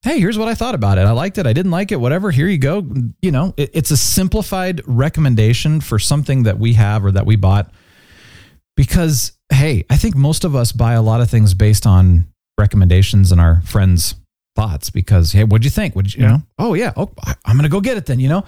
hey, 0.02 0.20
here's 0.20 0.38
what 0.38 0.48
I 0.48 0.54
thought 0.54 0.74
about 0.74 0.98
it. 0.98 1.02
I 1.02 1.10
liked 1.10 1.38
it. 1.38 1.46
I 1.46 1.52
didn't 1.52 1.72
like 1.72 1.92
it. 1.92 2.00
Whatever. 2.00 2.30
Here 2.30 2.48
you 2.48 2.58
go. 2.58 2.86
You 3.20 3.30
know, 3.30 3.54
it, 3.56 3.70
it's 3.74 3.90
a 3.90 3.96
simplified 3.96 4.80
recommendation 4.86 5.80
for 5.80 5.98
something 5.98 6.44
that 6.44 6.58
we 6.58 6.74
have 6.74 7.04
or 7.04 7.12
that 7.12 7.26
we 7.26 7.36
bought. 7.36 7.70
Because, 8.76 9.32
hey, 9.52 9.84
I 9.90 9.96
think 9.96 10.14
most 10.14 10.44
of 10.44 10.54
us 10.54 10.72
buy 10.72 10.92
a 10.92 11.02
lot 11.02 11.20
of 11.20 11.28
things 11.28 11.52
based 11.54 11.86
on 11.86 12.26
recommendations 12.58 13.32
and 13.32 13.40
our 13.40 13.60
friends' 13.62 14.14
thoughts. 14.54 14.90
Because, 14.90 15.32
hey, 15.32 15.44
what'd 15.44 15.64
you 15.64 15.70
think? 15.70 15.96
Would 15.96 16.14
you, 16.14 16.22
you 16.22 16.28
know? 16.28 16.42
Oh 16.58 16.74
yeah. 16.74 16.92
Oh, 16.96 17.10
I'm 17.44 17.56
gonna 17.56 17.68
go 17.68 17.80
get 17.80 17.96
it 17.96 18.06
then. 18.06 18.20
You 18.20 18.28
know. 18.28 18.44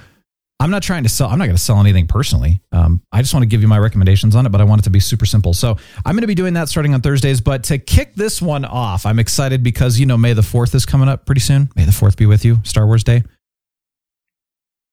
I'm 0.60 0.70
not 0.70 0.82
trying 0.82 1.04
to 1.04 1.08
sell. 1.08 1.28
I'm 1.28 1.38
not 1.38 1.46
going 1.46 1.56
to 1.56 1.62
sell 1.62 1.80
anything 1.80 2.06
personally. 2.06 2.60
Um, 2.70 3.00
I 3.10 3.22
just 3.22 3.32
want 3.32 3.42
to 3.44 3.48
give 3.48 3.62
you 3.62 3.68
my 3.68 3.78
recommendations 3.78 4.36
on 4.36 4.44
it, 4.44 4.50
but 4.50 4.60
I 4.60 4.64
want 4.64 4.82
it 4.82 4.84
to 4.84 4.90
be 4.90 5.00
super 5.00 5.24
simple. 5.24 5.54
So 5.54 5.78
I'm 6.04 6.12
going 6.14 6.20
to 6.20 6.26
be 6.26 6.34
doing 6.34 6.52
that 6.54 6.68
starting 6.68 6.92
on 6.92 7.00
Thursdays. 7.00 7.40
But 7.40 7.64
to 7.64 7.78
kick 7.78 8.14
this 8.14 8.42
one 8.42 8.66
off, 8.66 9.06
I'm 9.06 9.18
excited 9.18 9.62
because 9.62 9.98
you 9.98 10.04
know 10.04 10.18
May 10.18 10.34
the 10.34 10.42
Fourth 10.42 10.74
is 10.74 10.84
coming 10.84 11.08
up 11.08 11.24
pretty 11.24 11.40
soon. 11.40 11.70
May 11.76 11.84
the 11.86 11.92
Fourth 11.92 12.16
be 12.18 12.26
with 12.26 12.44
you. 12.44 12.58
Star 12.64 12.84
Wars 12.86 13.02
Day. 13.02 13.22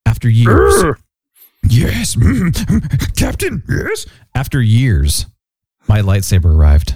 After 0.06 0.30
years, 0.30 0.96
yes, 1.68 2.16
Captain. 3.18 3.62
Yes. 3.68 4.06
After 4.34 4.62
years, 4.62 5.26
my 5.88 6.00
lightsaber 6.02 6.46
arrived. 6.56 6.96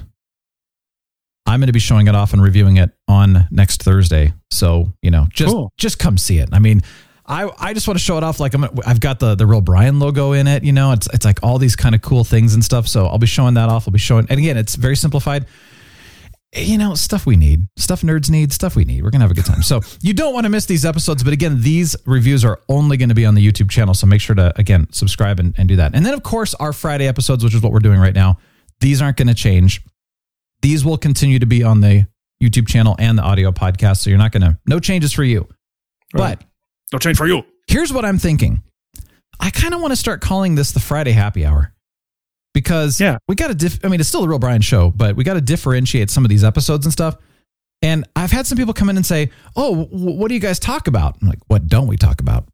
I'm 1.46 1.60
going 1.60 1.68
to 1.68 1.74
be 1.74 1.80
showing 1.80 2.08
it 2.08 2.16
off 2.16 2.32
and 2.32 2.42
reviewing 2.42 2.78
it 2.78 2.92
on 3.10 3.48
next 3.52 3.84
Thursday. 3.84 4.32
So 4.50 4.94
you 5.02 5.12
know, 5.12 5.28
just 5.34 5.52
Cool. 5.54 5.74
just 5.78 6.00
come 6.00 6.18
see 6.18 6.38
it. 6.38 6.48
I 6.54 6.60
mean, 6.60 6.82
I 7.32 7.50
I 7.58 7.74
just 7.74 7.88
want 7.88 7.98
to 7.98 8.04
show 8.04 8.17
it 8.17 8.24
off. 8.24 8.41
Like 8.41 8.54
I'm, 8.54 8.65
I've 8.86 9.00
got 9.00 9.20
the 9.20 9.36
the 9.36 9.48
real 9.48 9.62
Brian 9.62 10.00
logo 10.00 10.34
in 10.34 10.48
it. 10.48 10.63
You 10.63 10.74
know, 10.74 10.91
it's 10.91 11.08
it's 11.13 11.24
like 11.24 11.39
all 11.41 11.58
these 11.58 11.78
kind 11.78 11.96
of 11.96 12.02
cool 12.02 12.26
things 12.26 12.54
and 12.54 12.63
stuff. 12.63 12.88
So 12.88 13.08
I'll 13.08 13.17
be 13.17 13.26
showing 13.26 13.54
that 13.54 13.70
off. 13.70 13.88
I'll 13.88 13.94
be 13.94 14.00
showing, 14.00 14.28
and 14.30 14.38
again, 14.38 14.58
it's 14.58 14.76
very 14.76 14.98
simplified. 14.98 15.46
You 16.54 16.78
know, 16.78 16.96
stuff 16.96 17.26
we 17.26 17.38
need, 17.38 17.67
stuff 17.78 18.02
nerds 18.02 18.30
need, 18.30 18.52
stuff 18.52 18.76
we 18.76 18.84
need. 18.84 19.02
We're 19.02 19.12
gonna 19.12 19.24
have 19.24 19.32
a 19.32 19.34
good 19.34 19.46
time. 19.46 19.63
So 19.63 19.80
you 20.02 20.13
don't 20.13 20.34
want 20.34 20.44
to 20.44 20.50
miss 20.50 20.65
these 20.65 20.84
episodes. 20.84 21.24
But 21.24 21.32
again, 21.32 21.62
these 21.62 21.96
reviews 22.06 22.44
are 22.44 22.60
only 22.67 22.98
going 22.98 23.08
to 23.08 23.15
be 23.15 23.26
on 23.26 23.36
the 23.36 23.48
YouTube 23.50 23.70
channel. 23.70 23.94
So 23.94 24.06
make 24.06 24.20
sure 24.20 24.36
to 24.36 24.52
again 24.60 24.91
subscribe 24.91 25.39
and, 25.39 25.56
and 25.58 25.70
do 25.70 25.78
that. 25.78 25.96
And 25.96 26.06
then 26.06 26.13
of 26.13 26.24
course 26.24 26.54
our 26.56 26.74
Friday 26.74 27.08
episodes, 27.08 27.46
which 27.46 27.56
is 27.56 27.62
what 27.62 27.72
we're 27.72 27.80
doing 27.80 28.00
right 28.02 28.13
now. 28.13 28.38
These 28.82 29.02
aren't 29.02 29.15
going 29.15 29.30
to 29.30 29.34
change. 29.34 29.82
These 30.62 30.84
will 30.84 30.98
continue 30.98 31.39
to 31.39 31.46
be 31.46 31.63
on 31.63 31.80
the 31.80 32.08
YouTube 32.44 32.67
channel 32.67 32.96
and 33.00 33.17
the 33.17 33.24
audio 33.24 33.52
podcast. 33.52 33.98
So 33.98 34.10
you're 34.10 34.20
not 34.20 34.34
going 34.34 34.41
to 34.41 34.60
no 34.65 34.80
changes 34.80 35.13
for 35.13 35.24
you. 35.24 35.48
Right. 36.13 36.38
But 36.38 36.51
No 36.94 37.00
change 37.00 37.18
for 37.18 37.28
you. 37.28 37.44
here's 37.68 37.92
what 37.94 38.04
I'm 38.06 38.18
thinking. 38.18 38.64
I 39.40 39.50
kind 39.50 39.74
of 39.74 39.82
want 39.82 39.92
to 39.92 39.96
start 39.96 40.22
calling 40.22 40.56
this 40.56 40.72
the 40.72 40.80
Friday 40.80 41.12
happy 41.14 41.46
hour 41.46 41.74
because 42.54 43.00
Yeah. 43.00 43.18
we 43.28 43.36
got 43.36 43.48
to, 43.48 43.56
dif- 43.56 43.84
I 43.84 43.88
mean, 43.88 44.00
it's 44.00 44.10
still 44.10 44.24
a 44.24 44.28
real 44.28 44.40
Brian 44.40 44.62
show, 44.62 44.92
but 44.92 45.16
we 45.16 45.24
got 45.24 45.34
to 45.36 45.42
differentiate 45.42 46.10
some 46.10 46.26
of 46.26 46.30
these 46.30 46.44
episodes 46.44 46.86
and 46.86 46.92
stuff. 46.94 47.16
And 47.82 48.06
I've 48.16 48.32
had 48.32 48.46
some 48.46 48.58
people 48.58 48.74
come 48.74 48.90
in 48.90 48.98
and 48.98 49.06
say, 49.06 49.32
Oh, 49.56 49.86
w- 49.86 50.16
what 50.18 50.28
do 50.28 50.36
you 50.36 50.40
guys 50.42 50.60
talk 50.60 50.88
about? 50.88 51.18
I'm 51.22 51.28
like, 51.30 51.40
what 51.48 51.68
don't 51.68 51.88
we 51.88 51.98
talk 51.98 52.22
about? 52.22 52.48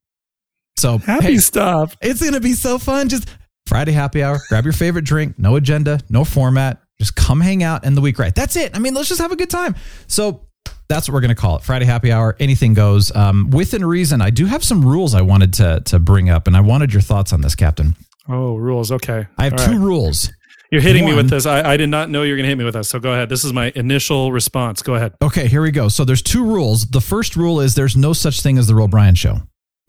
So 0.77 0.99
Happy 0.99 1.25
hey, 1.25 1.37
stuff. 1.37 1.97
it's 2.01 2.21
going 2.21 2.33
to 2.33 2.39
be 2.39 2.53
so 2.53 2.77
fun. 2.77 3.09
Just 3.09 3.27
Friday 3.65 3.91
happy 3.91 4.23
hour, 4.23 4.39
grab 4.47 4.63
your 4.63 4.71
favorite 4.73 5.03
drink, 5.03 5.37
no 5.37 5.55
agenda, 5.57 5.99
no 6.09 6.23
format. 6.23 6.81
Just 6.99 7.15
come 7.15 7.41
hang 7.41 7.63
out 7.63 7.83
in 7.83 7.95
the 7.95 8.01
week 8.01 8.17
right. 8.19 8.33
That's 8.33 8.55
it. 8.55 8.75
I 8.75 8.79
mean, 8.79 8.93
let's 8.93 9.09
just 9.09 9.19
have 9.19 9.31
a 9.31 9.35
good 9.35 9.49
time. 9.49 9.75
So 10.07 10.46
that's 10.87 11.07
what 11.07 11.13
we're 11.13 11.21
going 11.21 11.29
to 11.29 11.35
call 11.35 11.57
it 11.57 11.63
Friday 11.63 11.85
happy 11.85 12.11
hour. 12.11 12.35
Anything 12.39 12.73
goes. 12.73 13.13
Um, 13.15 13.49
within 13.49 13.83
reason, 13.85 14.21
I 14.21 14.29
do 14.29 14.45
have 14.45 14.63
some 14.63 14.83
rules 14.85 15.13
I 15.13 15.21
wanted 15.21 15.53
to, 15.55 15.81
to 15.85 15.99
bring 15.99 16.29
up, 16.29 16.47
and 16.47 16.55
I 16.55 16.61
wanted 16.61 16.93
your 16.93 17.01
thoughts 17.01 17.33
on 17.33 17.41
this, 17.41 17.55
Captain. 17.55 17.95
Oh, 18.29 18.55
rules. 18.55 18.91
Okay. 18.91 19.27
I 19.37 19.43
have 19.45 19.53
All 19.53 19.65
two 19.65 19.71
right. 19.71 19.79
rules. 19.79 20.31
You're 20.71 20.81
hitting 20.81 21.05
me 21.05 21.13
with 21.13 21.29
this. 21.29 21.45
I, 21.45 21.73
I 21.73 21.77
did 21.77 21.89
not 21.89 22.09
know 22.09 22.23
you 22.23 22.33
were 22.33 22.37
going 22.37 22.43
to 22.43 22.49
hit 22.49 22.57
me 22.57 22.65
with 22.65 22.73
this. 22.73 22.89
So 22.89 22.99
go 22.99 23.13
ahead. 23.13 23.29
This 23.29 23.45
is 23.45 23.53
my 23.53 23.71
initial 23.75 24.33
response. 24.33 24.81
Go 24.81 24.95
ahead. 24.95 25.13
Okay, 25.21 25.47
here 25.47 25.61
we 25.61 25.71
go. 25.71 25.87
So 25.87 26.03
there's 26.03 26.21
two 26.21 26.43
rules. 26.43 26.87
The 26.87 26.99
first 26.99 27.37
rule 27.37 27.61
is 27.61 27.75
there's 27.75 27.95
no 27.95 28.11
such 28.11 28.41
thing 28.41 28.57
as 28.57 28.67
the 28.67 28.75
Real 28.75 28.89
Brian 28.89 29.15
Show. 29.15 29.37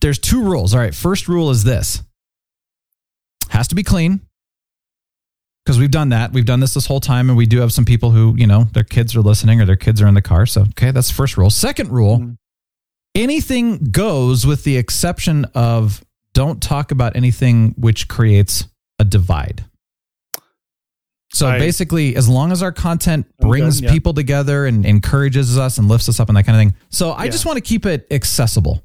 There's 0.01 0.21
two 0.21 0.41
rules. 0.43 0.75
All 0.75 0.81
right, 0.81 0.95
first 0.95 1.27
rule 1.27 1.51
is 1.51 1.65
this 1.65 2.03
has 3.51 3.67
to 3.69 3.75
be 3.75 3.83
clean 3.83 4.21
because 5.69 5.79
we've 5.79 5.91
done 5.91 6.09
that. 6.09 6.33
We've 6.33 6.47
done 6.47 6.61
this 6.61 6.73
this 6.73 6.87
whole 6.87 6.99
time, 6.99 7.29
and 7.29 7.37
we 7.37 7.45
do 7.45 7.61
have 7.61 7.75
some 7.75 7.85
people 7.85 8.11
who, 8.11 8.35
you 8.39 8.47
know, 8.47 8.65
their 8.73 8.85
kids 8.85 9.15
are 9.15 9.21
listening 9.21 9.61
or 9.61 9.67
their 9.67 9.77
kids 9.77 10.01
are 10.01 10.07
in 10.07 10.15
the 10.15 10.23
car. 10.23 10.47
So, 10.47 10.63
okay, 10.63 10.93
that's 10.93 11.09
the 11.09 11.15
first 11.15 11.37
rule. 11.37 11.51
Second 11.51 11.91
rule 11.91 12.21
Mhm. 12.21 12.37
anything 13.15 13.77
goes 13.91 14.47
with 14.47 14.65
the 14.65 14.79
exception 14.79 15.45
of 15.55 16.03
don't 16.33 16.63
talk 16.63 16.91
about 16.91 17.17
anything 17.17 17.75
which 17.77 18.09
creates 18.09 18.65
a 18.99 19.05
divide. 19.05 19.67
So 21.35 21.49
I- 21.49 21.59
basically, 21.59 22.17
as 22.17 22.31
long 22.31 22.51
as 22.51 22.63
our 22.63 22.73
content 22.73 23.27
brings 23.39 23.83
good, 23.83 23.89
yeah. 23.89 23.93
people 23.93 24.15
together 24.15 24.65
and 24.65 24.87
encourages 24.87 25.59
us 25.59 25.77
and 25.77 25.87
lifts 25.87 26.09
us 26.09 26.19
up 26.19 26.29
and 26.29 26.37
that 26.39 26.45
kind 26.45 26.57
of 26.57 26.61
thing. 26.63 26.81
So 26.89 27.11
I 27.11 27.25
Yeah. 27.27 27.31
just 27.33 27.45
want 27.45 27.59
to 27.59 27.61
keep 27.61 27.85
it 27.85 28.07
accessible 28.11 28.83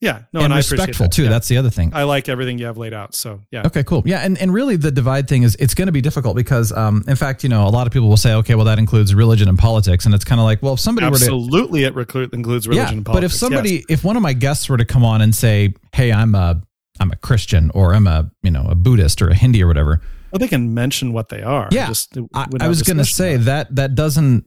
Yeah. 0.00 0.22
No, 0.32 0.40
and, 0.40 0.44
and, 0.46 0.54
I 0.54 0.56
respectful 0.58 1.04
that. 1.06 1.12
too. 1.12 1.24
Yeah. 1.24 1.28
That's 1.28 1.48
the 1.48 1.58
other 1.58 1.68
thing. 1.68 1.90
I 1.92 2.04
like 2.04 2.28
everything 2.30 2.58
you 2.58 2.64
have 2.66 2.78
laid 2.78 2.94
out. 2.94 3.14
So 3.14 3.42
yeah. 3.50 3.66
Okay, 3.66 3.84
cool. 3.84 4.02
Yeah, 4.06 4.20
and, 4.20 4.38
and 4.38 4.52
really 4.52 4.76
the 4.76 4.90
divide 4.90 5.28
thing 5.28 5.42
is 5.42 5.56
it's 5.56 5.74
going 5.74 5.86
to 5.86 5.92
be 5.92 6.00
difficult 6.00 6.36
because, 6.36 6.72
um, 6.72 7.04
in 7.06 7.16
fact, 7.16 7.42
you 7.42 7.50
know, 7.50 7.66
a 7.66 7.68
lot 7.68 7.86
of 7.86 7.92
people 7.92 8.08
will 8.08 8.16
say, 8.16 8.32
okay, 8.34 8.54
well, 8.54 8.64
that 8.64 8.78
includes 8.78 9.14
religion 9.14 9.48
and 9.48 9.58
politics, 9.58 10.06
and 10.06 10.14
it's 10.14 10.24
kind 10.24 10.40
of 10.40 10.44
like, 10.46 10.62
well, 10.62 10.72
if 10.74 10.80
somebody 10.80 11.06
were 11.06 11.10
to 11.18 11.24
Absolutely, 11.24 11.84
it 11.84 11.94
reclu- 11.94 12.32
includes 12.32 12.66
religion 12.66 12.86
yeah, 12.86 12.96
and 12.96 13.04
politics. 13.04 13.22
but 13.22 13.24
if 13.24 13.38
somebody, 13.38 13.70
yes. 13.74 13.84
if 13.90 14.04
one 14.04 14.16
of 14.16 14.22
my 14.22 14.32
guests 14.32 14.68
were 14.70 14.78
to 14.78 14.86
come 14.86 15.04
on 15.04 15.20
and 15.20 15.34
say, 15.34 15.74
"Hey, 15.92 16.12
I'm 16.12 16.34
a, 16.34 16.62
I'm 16.98 17.10
a 17.10 17.16
Christian, 17.16 17.70
or 17.74 17.94
I'm 17.94 18.06
a, 18.06 18.30
you 18.42 18.50
know, 18.50 18.66
a 18.70 18.74
Buddhist 18.74 19.20
or 19.20 19.28
a 19.28 19.34
Hindi 19.34 19.62
or 19.62 19.66
whatever," 19.66 20.00
well, 20.32 20.38
they 20.38 20.48
can 20.48 20.72
mention 20.72 21.12
what 21.12 21.28
they 21.28 21.42
are. 21.42 21.68
Yeah, 21.70 21.88
Just 21.88 22.16
I, 22.32 22.46
I 22.60 22.68
was 22.68 22.82
going 22.82 22.96
to 22.96 23.04
say 23.04 23.34
about 23.34 23.44
that 23.44 23.74
that 23.76 23.94
doesn't 23.96 24.46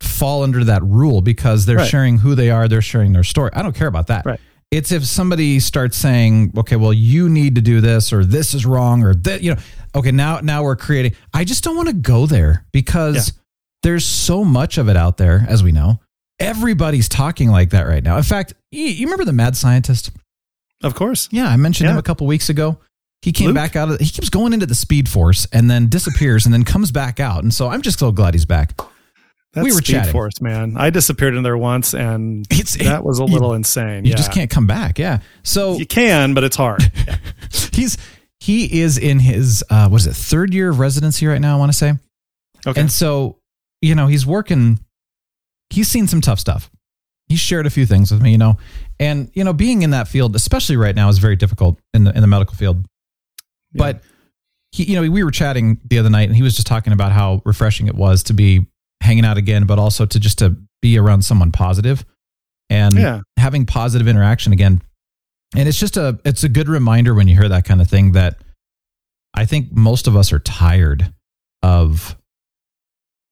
fall 0.00 0.42
under 0.42 0.64
that 0.64 0.82
rule 0.82 1.20
because 1.22 1.64
they're 1.66 1.76
Right. 1.76 1.88
sharing 1.88 2.18
who 2.18 2.34
they 2.34 2.50
are, 2.50 2.68
they're 2.68 2.82
sharing 2.82 3.12
their 3.12 3.22
story. 3.24 3.50
I 3.54 3.62
don't 3.62 3.74
care 3.74 3.86
about 3.86 4.08
that. 4.08 4.24
Right. 4.26 4.40
It's 4.72 4.90
if 4.90 5.04
somebody 5.04 5.60
starts 5.60 5.98
saying, 5.98 6.54
"Okay, 6.56 6.76
well, 6.76 6.94
you 6.94 7.28
need 7.28 7.56
to 7.56 7.60
do 7.60 7.82
this," 7.82 8.10
or 8.10 8.24
"This 8.24 8.54
is 8.54 8.64
wrong," 8.64 9.02
or 9.02 9.14
that, 9.14 9.42
you 9.42 9.54
know, 9.54 9.60
okay, 9.94 10.10
now 10.10 10.40
now 10.40 10.62
we're 10.62 10.76
creating. 10.76 11.12
I 11.34 11.44
just 11.44 11.62
don't 11.62 11.76
want 11.76 11.88
to 11.88 11.94
go 11.94 12.24
there 12.24 12.64
because 12.72 13.32
there's 13.82 14.06
so 14.06 14.44
much 14.44 14.78
of 14.78 14.88
it 14.88 14.96
out 14.96 15.18
there, 15.18 15.44
as 15.46 15.62
we 15.62 15.72
know. 15.72 16.00
Everybody's 16.40 17.08
talking 17.08 17.50
like 17.50 17.70
that 17.70 17.82
right 17.82 18.02
now. 18.02 18.16
In 18.16 18.22
fact, 18.22 18.54
you, 18.70 18.84
you 18.84 19.06
remember 19.06 19.26
the 19.26 19.34
mad 19.34 19.56
scientist? 19.56 20.10
Of 20.82 20.94
course. 20.94 21.28
Yeah, 21.30 21.48
I 21.48 21.56
mentioned 21.56 21.90
him 21.90 21.98
a 21.98 22.02
couple 22.02 22.26
weeks 22.26 22.48
ago. 22.48 22.78
He 23.20 23.30
came 23.30 23.48
Luke? 23.48 23.54
back 23.54 23.76
out 23.76 23.90
of. 23.90 24.00
He 24.00 24.08
keeps 24.08 24.30
going 24.30 24.54
into 24.54 24.66
the 24.66 24.74
Speed 24.74 25.06
Force 25.06 25.46
and 25.52 25.70
then 25.70 25.88
disappears 25.88 26.46
and 26.46 26.52
then 26.52 26.64
comes 26.64 26.90
back 26.90 27.20
out. 27.20 27.42
And 27.42 27.52
so 27.52 27.68
I'm 27.68 27.82
just 27.82 27.98
so 27.98 28.10
glad 28.10 28.34
he's 28.34 28.46
back. 28.46 28.74
That's 29.52 29.64
We 29.64 29.70
were 29.72 29.78
Speed 29.78 29.92
chatting. 29.92 30.12
Force, 30.12 30.40
man. 30.40 30.76
I 30.78 30.90
disappeared 30.90 31.34
in 31.34 31.42
there 31.42 31.58
once, 31.58 31.94
and 31.94 32.46
It's- 32.50 32.76
that 32.78 33.04
was 33.04 33.20
a 33.20 33.24
you- 33.24 33.28
little 33.32 33.52
insane. 33.54 34.04
You 34.04 34.10
yeah. 34.10 34.16
just 34.16 34.32
can't 34.32 34.50
come 34.50 34.66
back. 34.66 34.98
Yeah. 34.98 35.20
So 35.42 35.76
You 35.76 35.86
can, 35.86 36.32
but 36.34 36.42
it's 36.44 36.56
hard. 36.56 36.90
he's 37.72 37.98
he 38.40 38.80
is 38.80 38.98
in 38.98 39.18
his 39.20 39.62
uh, 39.70 39.88
what 39.88 40.00
is 40.00 40.06
it 40.06 40.14
third 40.14 40.52
year 40.54 40.70
of 40.70 40.78
residency 40.78 41.26
right 41.26 41.40
now? 41.40 41.54
I 41.56 41.58
want 41.58 41.70
to 41.70 41.78
say. 41.78 41.92
Okay. 42.66 42.80
And 42.80 42.90
so, 42.90 43.38
you 43.80 43.94
know, 43.94 44.06
he's 44.06 44.24
working, 44.26 44.80
he's 45.70 45.88
seen 45.88 46.06
some 46.06 46.20
tough 46.20 46.40
stuff. 46.40 46.70
He 47.28 47.36
shared 47.36 47.66
a 47.66 47.70
few 47.70 47.86
things 47.86 48.10
with 48.10 48.20
me, 48.20 48.32
you 48.32 48.38
know, 48.38 48.56
and, 49.00 49.30
you 49.34 49.42
know, 49.44 49.52
being 49.52 49.82
in 49.82 49.90
that 49.90 50.06
field, 50.08 50.34
especially 50.36 50.76
right 50.76 50.94
now, 50.94 51.08
is 51.08 51.18
very 51.18 51.36
difficult 51.36 51.78
in 51.94 52.04
the, 52.04 52.14
in 52.14 52.20
the 52.20 52.26
medical 52.26 52.54
field. 52.56 52.84
But 53.74 54.02
he, 54.72 54.84
you 54.84 55.00
know, 55.00 55.10
we 55.10 55.22
were 55.24 55.30
chatting 55.30 55.80
the 55.84 55.98
other 55.98 56.10
night 56.10 56.28
and 56.28 56.36
he 56.36 56.42
was 56.42 56.54
just 56.54 56.66
talking 56.66 56.92
about 56.92 57.10
how 57.12 57.42
refreshing 57.44 57.86
it 57.86 57.94
was 57.94 58.22
to 58.24 58.34
be 58.34 58.66
hanging 59.02 59.24
out 59.24 59.36
again, 59.36 59.66
but 59.66 59.78
also 59.78 60.06
to 60.06 60.18
just 60.20 60.38
to 60.38 60.56
be 60.80 60.98
around 60.98 61.22
someone 61.22 61.52
positive 61.52 62.04
and 62.70 62.94
Yeah. 62.96 63.20
having 63.38 63.66
positive 63.66 64.08
interaction 64.08 64.52
again. 64.52 64.80
And 65.56 65.68
it's 65.68 65.78
just 65.78 65.96
a, 65.96 66.18
it's 66.24 66.44
a 66.44 66.48
good 66.48 66.68
reminder 66.68 67.14
when 67.14 67.28
you 67.28 67.36
hear 67.36 67.48
that 67.48 67.64
kind 67.64 67.80
of 67.82 67.88
thing 67.88 68.12
that 68.12 68.38
I 69.34 69.44
think 69.44 69.72
most 69.72 70.06
of 70.06 70.16
us 70.16 70.32
are 70.32 70.38
tired 70.38 71.12
of 71.62 72.16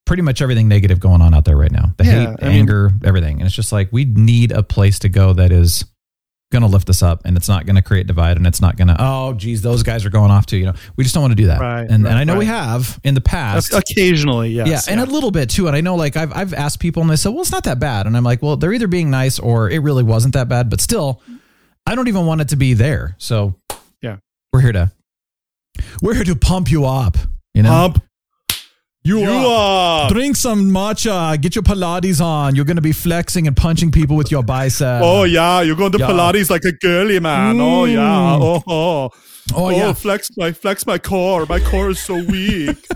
pretty 0.07 0.23
much 0.23 0.43
everything 0.43 0.69
negative 0.69 0.99
going 1.01 1.23
on 1.23 1.35
out 1.35 1.45
there 1.45 1.57
right 1.57 1.71
now. 1.73 1.95
The 1.97 2.05
Yeah, 2.05 2.11
hate, 2.11 2.29
I 2.29 2.31
mean- 2.49 2.59
anger, 2.61 2.91
everything. 3.05 3.37
And 3.39 3.47
it's 3.47 3.55
just 3.55 3.73
like 3.73 3.89
we 3.93 4.05
need 4.05 4.53
a 4.53 4.63
place 4.63 4.99
to 5.01 5.09
go 5.09 5.33
that 5.35 5.53
is 5.53 5.85
going 6.51 6.63
to 6.63 6.69
lift 6.69 6.91
us 6.91 7.03
up 7.03 7.23
and 7.25 7.37
it's 7.37 7.49
not 7.49 7.65
going 7.65 7.77
to 7.77 7.83
create 7.83 8.07
divide 8.07 8.37
and 8.37 8.47
it's 8.47 8.61
not 8.61 8.77
going 8.77 8.89
to, 8.89 8.97
oh, 8.99 9.33
geez, 9.35 9.63
those 9.63 9.83
guys 9.85 10.05
are 10.05 10.11
going 10.11 10.31
off 10.33 10.47
too. 10.47 10.57
You 10.57 10.67
know, 10.67 10.75
we 10.97 11.05
just 11.05 11.15
don't 11.15 11.23
want 11.23 11.33
to 11.33 11.37
do 11.37 11.47
that. 11.47 11.61
Right, 11.61 11.83
and, 11.89 12.03
right, 12.05 12.11
and 12.11 12.19
I 12.19 12.25
know 12.25 12.37
we 12.37 12.47
have 12.47 12.99
in 13.05 13.15
the 13.15 13.21
past. 13.21 13.73
Occasionally, 13.73 14.51
yes. 14.51 14.87
yeah, 14.87 14.93
and 14.93 15.01
a 15.01 15.11
little 15.11 15.31
bit 15.31 15.51
too. 15.51 15.69
And 15.69 15.77
I 15.77 15.81
know, 15.81 15.95
like, 15.95 16.17
I've 16.17 16.33
I've 16.35 16.53
asked 16.55 16.81
people, 16.81 17.03
and 17.03 17.11
they 17.11 17.17
said, 17.17 17.31
"Well, 17.31 17.43
it's 17.43 17.53
not 17.53 17.65
that 17.65 17.79
bad." 17.79 18.07
And 18.07 18.17
I'm 18.17 18.25
like, 18.25 18.43
"Well, 18.43 18.57
they're 18.57 18.73
either 18.73 18.89
being 18.89 19.11
nice 19.11 19.39
or 19.39 19.71
it 19.71 19.79
really 19.79 20.03
wasn't 20.03 20.35
that 20.35 20.49
bad." 20.49 20.69
But 20.71 20.81
still, 20.81 21.23
I 21.87 21.95
don't 21.95 22.09
even 22.09 22.27
want 22.27 22.41
it 22.41 22.49
to 22.49 22.57
be 22.57 22.75
there. 22.75 23.15
So, 23.19 23.55
Yeah. 24.03 24.17
we're 24.53 24.61
here 24.61 24.73
to 24.73 24.91
we're 26.03 26.15
here 26.15 26.25
to 26.25 26.37
pump 26.37 26.71
you 26.71 26.85
up. 26.85 27.17
You 27.55 27.63
know, 27.63 27.71
Pump 27.71 28.03
you, 29.03 29.19
you 29.21 29.31
up. 29.31 30.05
up. 30.07 30.13
Drink 30.13 30.37
some 30.37 30.71
matcha. 30.71 31.41
Get 31.41 31.55
your 31.55 31.63
Pilates 31.63 32.21
on. 32.23 32.55
You're 32.55 32.65
going 32.67 32.77
to 32.77 32.83
be 32.83 32.93
flexing 32.93 33.47
and 33.47 33.57
punching 33.57 33.91
people 33.93 34.17
with 34.17 34.31
your 34.31 34.43
bicep. 34.43 35.01
Oh 35.03 35.25
yeah, 35.25 35.63
you're 35.63 35.77
going 35.77 35.93
to 35.93 35.99
Yeah. 35.99 36.09
Pilates 36.09 36.51
like 36.51 36.65
a 36.65 36.73
girly 36.73 37.19
man. 37.21 37.59
Oh 37.61 37.85
yeah. 37.85 37.99
Mm. 37.99 38.41
Oh 38.43 38.63
oh. 38.67 39.11
Oh, 39.53 39.69
yeah. 39.71 39.93
flex 39.93 40.29
my 40.37 40.53
flex 40.53 40.87
my 40.87 40.97
core. 40.99 41.45
My 41.47 41.59
core 41.59 41.91
is 41.91 42.01
so 42.01 42.15
weak. 42.25 42.77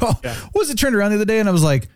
Oh, 0.00 0.16
Yeah. 0.22 0.32
what 0.52 0.54
was 0.60 0.70
it 0.70 0.78
turned 0.78 0.94
around 0.94 1.10
the 1.10 1.16
other 1.16 1.24
day 1.24 1.40
and 1.40 1.48
I 1.48 1.52
was 1.52 1.64
like, 1.64 1.88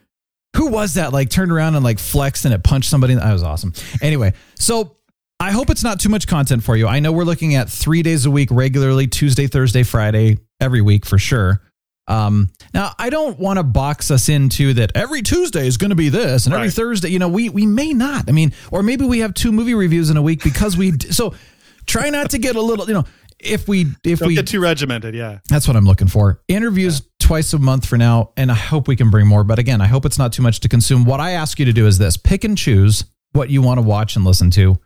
who 0.56 0.66
was 0.66 0.94
that? 0.94 1.12
Like 1.12 1.30
turned 1.30 1.52
around 1.52 1.76
and 1.76 1.84
like 1.84 2.00
flexed 2.00 2.44
and 2.44 2.52
it 2.52 2.64
punched 2.64 2.90
somebody. 2.90 3.14
That 3.14 3.32
was 3.32 3.44
awesome. 3.44 3.72
Anyway, 4.02 4.32
so 4.58 4.96
I 5.38 5.52
hope 5.52 5.70
it's 5.70 5.84
not 5.84 6.00
too 6.00 6.08
much 6.08 6.26
content 6.26 6.64
for 6.64 6.76
you. 6.76 6.88
I 6.88 6.98
know 6.98 7.12
we're 7.12 7.22
looking 7.24 7.54
at 7.54 7.70
three 7.70 8.02
days 8.02 8.26
a 8.26 8.30
week 8.30 8.48
regularly, 8.50 9.06
Tuesday, 9.06 9.46
Thursday, 9.46 9.84
Friday, 9.84 10.38
every 10.60 10.80
week 10.80 11.06
for 11.06 11.16
sure. 11.16 11.62
Um, 12.08 12.50
now 12.74 12.92
I 12.98 13.10
don't 13.10 13.38
want 13.38 13.58
to 13.58 13.62
box 13.62 14.10
us 14.10 14.28
into 14.28 14.74
that 14.74 14.92
every 14.96 15.22
Tuesday 15.22 15.66
is 15.66 15.76
going 15.76 15.90
to 15.90 15.96
be 15.96 16.08
this 16.08 16.46
and 16.46 16.54
every 16.54 16.66
Right. 16.66 16.74
Thursday, 16.74 17.10
you 17.10 17.18
know, 17.18 17.28
we, 17.28 17.48
we 17.48 17.64
may 17.66 17.92
not, 17.92 18.28
I 18.28 18.32
mean, 18.32 18.52
or 18.70 18.82
maybe 18.82 19.04
we 19.04 19.20
have 19.20 19.34
two 19.34 19.52
movie 19.52 19.74
reviews 19.74 20.10
in 20.10 20.16
a 20.16 20.22
week 20.22 20.42
because 20.42 20.76
we, 20.76 20.92
so 20.98 21.34
try 21.86 22.10
not 22.10 22.30
to 22.30 22.38
get 22.38 22.56
a 22.56 22.60
little, 22.60 22.86
you 22.86 22.94
know, 22.94 23.04
if 23.38 23.68
we, 23.68 23.86
if 24.04 24.18
Don't 24.20 24.28
we 24.28 24.34
get 24.34 24.48
too 24.48 24.60
regimented. 24.60 25.14
Yeah. 25.14 25.38
that's 25.48 25.66
what 25.66 25.76
I'm 25.76 25.84
looking 25.84 26.08
for. 26.08 26.40
Interviews 26.48 27.02
twice 27.18 27.52
a 27.52 27.58
month 27.58 27.86
for 27.86 27.96
now, 27.96 28.32
and 28.36 28.50
I 28.50 28.54
hope 28.54 28.88
we 28.88 28.96
can 28.96 29.10
bring 29.10 29.26
more. 29.26 29.42
But 29.44 29.58
again, 29.58 29.80
I 29.80 29.86
hope 29.86 30.04
it's 30.04 30.18
not 30.18 30.32
too 30.32 30.42
much 30.42 30.60
to 30.60 30.68
consume. 30.68 31.04
What 31.04 31.20
I 31.20 31.32
ask 31.32 31.58
you 31.58 31.64
to 31.64 31.72
do 31.72 31.86
is 31.86 31.98
this 31.98 32.16
pick 32.16 32.44
and 32.44 32.58
choose 32.58 33.04
what 33.32 33.48
you 33.50 33.62
want 33.62 33.78
to 33.78 33.82
watch 33.82 34.16
and 34.16 34.24
listen 34.24 34.50
to. 34.52 34.78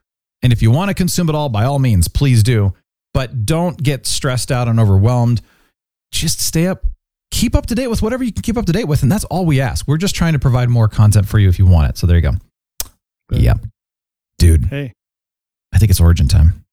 And 0.43 0.53
if 0.53 0.63
you 0.63 0.71
want 0.71 0.89
to 0.91 0.95
consume 0.95 1.29
it 1.29 1.35
all, 1.35 1.49
by 1.49 1.65
all 1.65 1.79
means, 1.79 2.09
please 2.09 2.43
do. 2.43 2.73
But 3.13 3.47
don't 3.47 3.83
get 3.83 4.07
stressed 4.07 4.53
out 4.53 4.69
and 4.69 4.79
overwhelmed. 4.79 5.41
Just 6.13 6.41
stay 6.41 6.67
up, 6.67 6.87
keep 7.37 7.55
up 7.55 7.67
to 7.67 7.75
date 7.75 7.89
with 7.89 8.03
whatever 8.03 8.25
you 8.25 8.33
can 8.33 8.43
keep 8.43 8.57
up 8.57 8.67
to 8.67 8.73
date 8.73 8.85
with. 8.89 9.03
And 9.03 9.11
that's 9.13 9.25
all 9.25 9.45
we 9.47 9.61
ask. 9.61 9.87
We're 9.87 9.97
just 9.99 10.15
trying 10.15 10.33
to 10.33 10.39
provide 10.39 10.69
more 10.69 10.89
content 10.89 11.29
for 11.29 11.39
you 11.39 11.49
if 11.49 11.59
you 11.59 11.67
want 11.67 11.91
it. 11.91 11.99
So 11.99 12.07
there 12.07 12.17
you 12.17 12.23
go. 12.23 12.33
Yep. 13.31 13.59
Dude, 14.39 14.67
Hey, 14.67 14.93
I 15.73 15.79
think 15.79 15.91
it's 15.91 16.01
origin 16.01 16.29
time. 16.29 16.65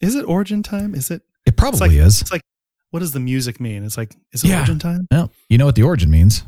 is 0.00 0.14
it 0.14 0.24
origin 0.24 0.62
time? 0.62 0.94
Is 0.94 1.10
it? 1.10 1.22
It 1.46 1.56
probably 1.56 1.76
It's 1.76 1.80
like, 1.80 2.06
is. 2.06 2.20
It's 2.22 2.32
like, 2.32 2.42
what 2.90 3.00
does 3.00 3.12
the 3.12 3.20
music 3.20 3.60
mean? 3.60 3.84
It's 3.84 3.96
like, 3.96 4.14
is 4.32 4.42
it 4.44 4.48
Yeah. 4.48 4.58
origin 4.58 4.78
time? 4.78 5.06
Well, 5.10 5.30
you 5.48 5.58
know 5.58 5.66
what 5.66 5.74
the 5.76 5.82
origin 5.82 6.10
means. 6.10 6.42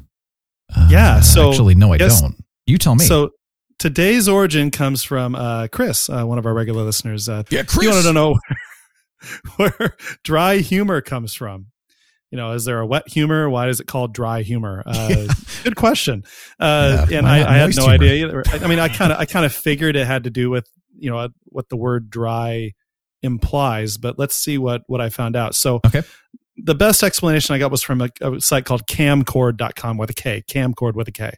Uh, 0.74 0.88
Yeah, 0.90 1.20
so 1.20 1.50
actually, 1.50 1.74
no, 1.74 1.92
I 1.92 1.98
don't. 1.98 2.36
You 2.66 2.78
tell 2.78 2.94
me. 2.94 3.04
So 3.04 3.30
today's 3.78 4.28
origin 4.28 4.70
comes 4.70 5.02
from 5.04 5.34
uh, 5.34 5.68
Chris, 5.68 6.08
uh, 6.08 6.24
one 6.24 6.38
of 6.38 6.46
our 6.46 6.54
regular 6.54 6.82
listeners. 6.82 7.28
Uh, 7.28 7.42
yeah, 7.50 7.62
You 7.80 7.90
want 7.90 8.04
to 8.06 8.12
know 8.12 8.38
where 9.56 9.96
dry 10.22 10.58
humor 10.58 11.00
comes 11.00 11.34
from. 11.34 11.66
You 12.34 12.40
know, 12.40 12.50
is 12.50 12.64
there 12.64 12.80
a 12.80 12.86
wet 12.86 13.06
humor? 13.06 13.48
Why 13.48 13.68
is 13.68 13.78
it 13.78 13.86
called 13.86 14.12
dry 14.12 14.42
humor? 14.42 14.82
Uh, 14.84 15.32
Good 15.62 15.76
question. 15.76 16.24
Uh, 16.58 17.06
Yeah, 17.08 17.18
and 17.18 17.28
I, 17.28 17.48
I 17.48 17.58
had 17.58 17.76
no 17.76 17.82
humor? 17.86 17.94
idea. 17.94 18.26
Either. 18.26 18.42
I 18.52 18.64
I 18.64 18.66
mean, 18.66 18.80
I 18.80 18.88
kind 18.88 19.12
of, 19.12 19.18
I 19.20 19.24
kind 19.24 19.46
of 19.46 19.52
figured 19.52 19.94
it 19.94 20.04
had 20.04 20.24
to 20.24 20.30
do 20.30 20.50
with 20.50 20.66
you 20.98 21.10
know 21.12 21.28
what 21.44 21.68
the 21.68 21.76
word 21.76 22.10
dry 22.10 22.72
implies, 23.22 23.98
but 23.98 24.18
let's 24.18 24.34
see 24.34 24.58
what 24.58 24.82
what 24.88 25.00
I 25.00 25.10
found 25.10 25.36
out. 25.36 25.54
So, 25.54 25.78
Okay. 25.86 26.02
the 26.56 26.74
best 26.74 27.04
explanation 27.04 27.54
I 27.54 27.58
got 27.58 27.70
was 27.70 27.84
from 27.84 28.00
a, 28.00 28.08
a 28.20 28.40
site 28.40 28.64
called 28.64 28.88
kamcord.com 28.88 29.96
with 29.96 30.10
a 30.10 30.14
K, 30.14 30.42
kamcord 30.48 30.94
with 30.94 31.06
a 31.06 31.12
K. 31.12 31.34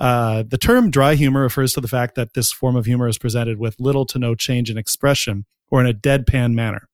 Uh, 0.00 0.44
the 0.48 0.56
term 0.56 0.90
dry 0.90 1.14
humor 1.14 1.42
refers 1.42 1.74
to 1.74 1.82
the 1.82 1.88
fact 1.88 2.14
that 2.14 2.32
this 2.32 2.50
form 2.50 2.74
of 2.74 2.86
humor 2.86 3.06
is 3.06 3.18
presented 3.18 3.58
with 3.58 3.76
little 3.78 4.06
to 4.06 4.18
no 4.18 4.34
change 4.34 4.70
in 4.70 4.78
expression 4.78 5.44
or 5.70 5.80
in 5.82 5.86
a 5.86 5.92
deadpan 5.92 6.54
manner. 6.54 6.88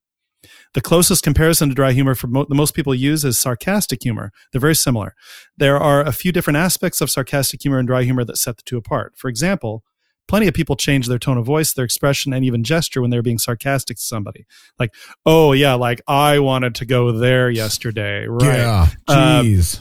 The 0.74 0.80
closest 0.80 1.22
comparison 1.22 1.68
to 1.68 1.74
dry 1.74 1.92
humor 1.92 2.14
for 2.14 2.28
mo- 2.28 2.46
the 2.48 2.54
most 2.54 2.74
people 2.74 2.94
use 2.94 3.24
is 3.24 3.38
sarcastic 3.38 4.02
humor. 4.02 4.30
They're 4.52 4.60
very 4.60 4.76
similar. 4.76 5.14
There 5.56 5.78
are 5.78 6.00
a 6.00 6.12
few 6.12 6.32
different 6.32 6.58
aspects 6.58 7.00
of 7.00 7.10
sarcastic 7.10 7.62
humor 7.62 7.78
and 7.78 7.88
dry 7.88 8.04
humor 8.04 8.24
that 8.24 8.36
set 8.36 8.56
the 8.56 8.62
two 8.64 8.76
apart. 8.76 9.14
For 9.16 9.28
example, 9.28 9.82
plenty 10.28 10.46
of 10.46 10.54
people 10.54 10.76
change 10.76 11.06
their 11.06 11.18
tone 11.18 11.38
of 11.38 11.46
voice, 11.46 11.72
their 11.72 11.84
expression, 11.84 12.32
and 12.32 12.44
even 12.44 12.62
gesture 12.62 13.00
when 13.00 13.10
they're 13.10 13.22
being 13.22 13.38
sarcastic 13.38 13.96
to 13.96 14.02
somebody. 14.02 14.46
Like, 14.78 14.94
oh, 15.26 15.52
yeah, 15.52 15.74
like 15.74 16.00
I 16.06 16.38
wanted 16.38 16.76
to 16.76 16.86
go 16.86 17.12
there 17.12 17.50
yesterday. 17.50 18.26
Right. 18.26 18.58
Yeah. 18.58 18.86
Uh, 19.08 19.42
Jeez. 19.42 19.80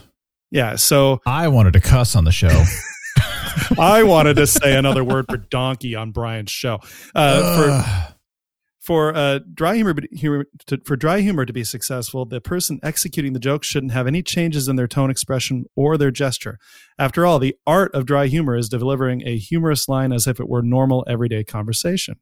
Yeah. 0.50 0.76
So 0.76 1.20
I 1.26 1.48
wanted 1.48 1.74
to 1.74 1.80
cuss 1.80 2.16
on 2.16 2.24
the 2.24 2.32
show. 2.32 2.64
I 3.78 4.02
wanted 4.02 4.36
to 4.36 4.46
say 4.46 4.76
another 4.76 5.04
word 5.04 5.26
for 5.28 5.36
donkey 5.36 5.94
on 5.94 6.12
Brian's 6.12 6.50
show. 6.50 6.80
Uh, 7.14 8.06
for. 8.06 8.14
For 8.88 9.14
uh, 9.14 9.40
dry 9.52 9.74
humor, 9.74 9.94
humor 10.12 10.46
to, 10.66 10.78
for 10.86 10.96
dry 10.96 11.20
humor 11.20 11.44
to 11.44 11.52
be 11.52 11.62
successful, 11.62 12.24
the 12.24 12.40
person 12.40 12.80
executing 12.82 13.34
the 13.34 13.38
joke 13.38 13.62
shouldn't 13.62 13.92
have 13.92 14.06
any 14.06 14.22
changes 14.22 14.66
in 14.66 14.76
their 14.76 14.88
tone, 14.88 15.10
expression, 15.10 15.66
or 15.76 15.98
their 15.98 16.10
gesture. 16.10 16.58
After 16.98 17.26
all, 17.26 17.38
the 17.38 17.54
art 17.66 17.94
of 17.94 18.06
dry 18.06 18.28
humor 18.28 18.56
is 18.56 18.70
delivering 18.70 19.22
a 19.28 19.36
humorous 19.36 19.90
line 19.90 20.10
as 20.10 20.26
if 20.26 20.40
it 20.40 20.48
were 20.48 20.62
normal, 20.62 21.04
everyday 21.06 21.44
conversation. 21.44 22.16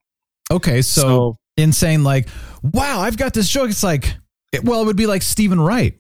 okay, 0.50 0.82
so, 0.82 1.00
So- 1.00 1.38
in 1.56 1.72
saying 1.72 2.02
like, 2.02 2.28
"Wow, 2.64 2.98
I've 3.00 3.16
got 3.16 3.32
this 3.32 3.48
joke," 3.48 3.70
it's 3.70 3.84
like, 3.84 4.16
it, 4.52 4.64
well, 4.64 4.82
it 4.82 4.86
would 4.86 4.96
be 4.96 5.06
like 5.06 5.22
Stephen 5.22 5.60
Wright. 5.60 5.94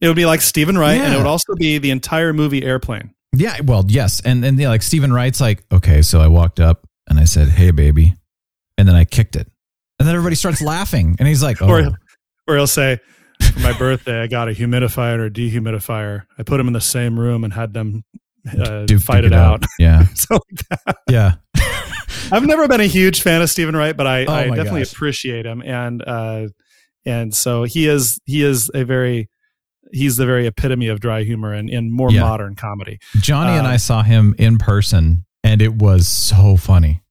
It 0.00 0.06
would 0.06 0.16
be 0.16 0.24
like 0.26 0.40
Stephen 0.40 0.78
Wright, 0.78 0.98
and 0.98 1.12
it 1.12 1.18
would 1.18 1.26
also 1.26 1.54
be 1.56 1.76
the 1.76 1.90
entire 1.90 2.32
movie 2.32 2.64
Airplane. 2.64 3.12
Yeah, 3.36 3.60
well, 3.62 3.84
yes, 3.86 4.22
and 4.24 4.44
and 4.46 4.58
yeah, 4.58 4.70
like 4.70 4.82
Stephen 4.82 5.12
Wright's 5.12 5.42
like, 5.42 5.62
okay, 5.70 6.00
so 6.00 6.20
I 6.20 6.28
walked 6.28 6.58
up 6.58 6.86
and 7.06 7.20
I 7.20 7.24
said, 7.24 7.48
"Hey, 7.50 7.70
baby," 7.70 8.14
and 8.78 8.86
then 8.88 8.94
I 8.94 9.04
kicked 9.04 9.36
it, 9.36 9.48
and 9.98 10.06
then 10.08 10.14
everybody 10.14 10.36
starts 10.36 10.60
laughing, 10.62 11.16
and 11.18 11.28
he's 11.28 11.42
like, 11.42 11.60
"Oh, 11.62 11.68
Or, 11.68 11.88
or 12.48 12.56
he'll 12.56 12.66
say, 12.66 12.98
"For 13.52 13.60
my 13.60 13.76
birthday, 13.76 14.20
I 14.22 14.26
got 14.26 14.48
a 14.48 14.52
humidifier 14.52 15.18
or 15.18 15.30
dehumidifier. 15.30 16.24
I 16.38 16.42
put 16.42 16.58
them 16.58 16.66
in 16.66 16.72
the 16.72 16.80
same 16.80 17.18
room 17.18 17.44
and 17.44 17.52
had 17.52 17.72
them 17.74 18.04
uh, 18.58 18.84
duke- 18.86 19.02
fight 19.02 19.22
duke 19.22 19.32
it 19.32 19.36
out." 19.36 19.64
Yeah, 19.78 20.06
so 20.14 20.38
yeah, 21.08 21.34
I've 22.32 22.46
never 22.46 22.68
been 22.68 22.80
a 22.80 22.86
huge 22.86 23.22
fan 23.22 23.42
of 23.42 23.50
Stephen 23.50 23.76
Wright, 23.76 23.96
but 23.96 24.06
I, 24.06 24.24
Oh 24.24 24.32
I 24.32 24.44
definitely 24.48 24.80
gosh. 24.82 24.92
appreciate 24.92 25.46
him, 25.46 25.62
and 25.62 26.02
uh, 26.06 26.48
and 27.04 27.34
so 27.34 27.64
he 27.64 27.86
is 27.88 28.20
he 28.24 28.42
is 28.42 28.70
a 28.74 28.84
very 28.84 29.28
he's 29.92 30.16
the 30.16 30.24
very 30.24 30.46
epitome 30.46 30.88
of 30.88 31.00
dry 31.00 31.22
humor 31.22 31.52
and 31.52 31.68
in 31.68 31.92
more 31.92 32.10
Yeah. 32.10 32.20
modern 32.20 32.54
comedy. 32.54 32.98
Johnny 33.16 33.58
and 33.58 33.66
I 33.66 33.76
saw 33.76 34.02
him 34.02 34.34
in 34.38 34.56
person, 34.58 35.26
and 35.44 35.60
it 35.60 35.74
was 35.74 36.08
so 36.08 36.56
funny. 36.56 37.02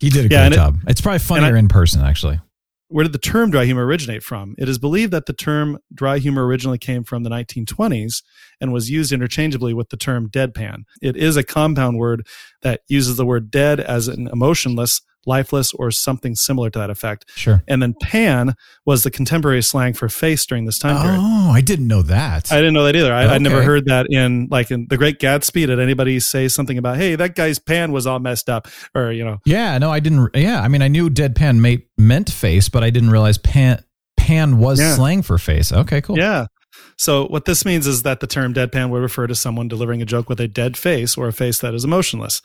He 0.00 0.08
did 0.10 0.20
a 0.20 0.22
Yeah, 0.22 0.28
great 0.28 0.44
and 0.46 0.54
it- 0.54 0.56
job. 0.56 0.78
it's 0.88 1.00
probably 1.00 1.18
funnier 1.20 1.56
I- 1.56 1.58
in 1.58 1.68
person, 1.68 2.02
actually. 2.02 2.40
where 2.88 3.04
did 3.04 3.12
the 3.12 3.18
term 3.18 3.52
dry 3.52 3.64
humor 3.66 3.86
originate 3.86 4.20
from? 4.24 4.56
It 4.58 4.68
is 4.68 4.76
believed 4.78 5.12
that 5.12 5.26
the 5.26 5.32
term 5.32 5.78
dry 5.94 6.18
humor 6.18 6.44
originally 6.44 6.78
came 6.78 7.04
from 7.04 7.22
the 7.22 7.30
1920s 7.30 8.22
and 8.60 8.72
was 8.72 8.90
used 8.90 9.12
interchangeably 9.12 9.72
with 9.72 9.90
the 9.90 9.96
term 9.96 10.28
deadpan. 10.28 10.78
It 11.00 11.16
is 11.16 11.36
a 11.36 11.44
compound 11.44 11.98
word 11.98 12.26
that 12.62 12.80
uses 12.88 13.16
the 13.16 13.24
word 13.24 13.48
dead 13.48 13.78
as 13.78 14.08
an 14.08 14.26
emotionless, 14.32 15.02
lifeless, 15.26 15.72
or 15.74 15.90
something 15.90 16.34
similar 16.34 16.70
to 16.70 16.78
that 16.78 16.90
effect. 16.90 17.26
Sure. 17.34 17.62
And 17.68 17.82
then 17.82 17.94
pan 18.00 18.54
was 18.86 19.02
the 19.02 19.10
contemporary 19.10 19.62
slang 19.62 19.92
for 19.92 20.08
face 20.08 20.46
during 20.46 20.64
this 20.64 20.78
time 20.78 21.00
period. 21.02 21.18
Oh, 21.20 21.50
I 21.50 21.60
didn't 21.60 21.86
know 21.88 22.02
that. 22.02 22.50
I 22.52 22.56
didn't 22.56 22.74
know 22.74 22.84
that 22.84 22.96
either. 22.96 23.12
I, 23.12 23.34
I'd 23.34 23.42
never 23.42 23.62
heard 23.62 23.86
that 23.86 24.06
in 24.10 24.48
like 24.50 24.70
in 24.70 24.86
The 24.88 24.96
Great 24.96 25.18
Gatsby. 25.18 25.66
Did 25.66 25.78
anybody 25.78 26.20
say 26.20 26.48
something 26.48 26.78
about, 26.78 26.96
hey, 26.96 27.16
that 27.16 27.34
guy's 27.34 27.58
pan 27.58 27.92
was 27.92 28.06
all 28.06 28.18
messed 28.18 28.48
up? 28.48 28.68
Or, 28.94 29.12
you 29.12 29.24
know, 29.24 29.38
yeah, 29.44 29.76
no, 29.78 29.90
I 29.90 30.00
didn't. 30.00 30.30
Yeah, 30.34 30.60
I 30.60 30.68
mean, 30.68 30.82
I 30.82 30.88
knew 30.88 31.10
deadpan 31.10 31.58
mate 31.60 31.88
meant 31.98 32.30
face, 32.30 32.68
but 32.68 32.82
I 32.82 32.90
didn't 32.90 33.10
realize 33.10 33.38
pan 33.38 33.84
pan 34.16 34.58
was 34.58 34.78
Yeah. 34.80 34.94
slang 34.94 35.22
for 35.22 35.38
face. 35.38 35.72
Okay, 35.72 36.00
cool. 36.00 36.18
Yeah. 36.18 36.46
So 36.96 37.26
what 37.26 37.46
this 37.46 37.64
means 37.64 37.86
is 37.86 38.02
that 38.02 38.20
the 38.20 38.26
term 38.26 38.52
deadpan 38.54 38.90
would 38.90 39.00
refer 39.00 39.26
to 39.26 39.34
someone 39.34 39.68
delivering 39.68 40.02
a 40.02 40.04
joke 40.04 40.28
with 40.28 40.38
a 40.40 40.46
dead 40.46 40.76
face 40.76 41.16
or 41.16 41.28
a 41.28 41.32
face 41.32 41.58
that 41.60 41.74
is 41.74 41.84
emotionless. 41.84 42.42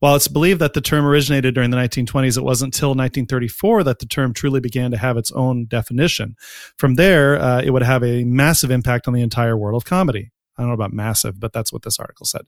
While 0.00 0.16
it's 0.16 0.28
believed 0.28 0.60
that 0.60 0.74
the 0.74 0.80
term 0.80 1.04
originated 1.06 1.54
during 1.54 1.70
the 1.70 1.76
1920s, 1.76 2.36
it 2.36 2.42
wasn't 2.44 2.74
until 2.74 2.90
1934 2.90 3.84
that 3.84 3.98
the 4.00 4.06
term 4.06 4.32
truly 4.34 4.60
began 4.60 4.90
to 4.90 4.96
have 4.98 5.16
its 5.16 5.32
own 5.32 5.66
definition. 5.66 6.36
From 6.76 6.94
there, 6.96 7.40
uh, 7.40 7.62
it 7.62 7.70
would 7.70 7.82
have 7.82 8.02
a 8.04 8.24
massive 8.24 8.70
impact 8.70 9.06
on 9.08 9.14
the 9.14 9.22
entire 9.22 9.56
world 9.56 9.80
of 9.80 9.86
comedy. 9.86 10.30
I 10.56 10.62
don't 10.62 10.68
know 10.68 10.74
about 10.74 10.92
massive, 10.92 11.40
but 11.40 11.52
that's 11.52 11.72
what 11.72 11.82
this 11.82 11.98
article 11.98 12.26
said. 12.26 12.42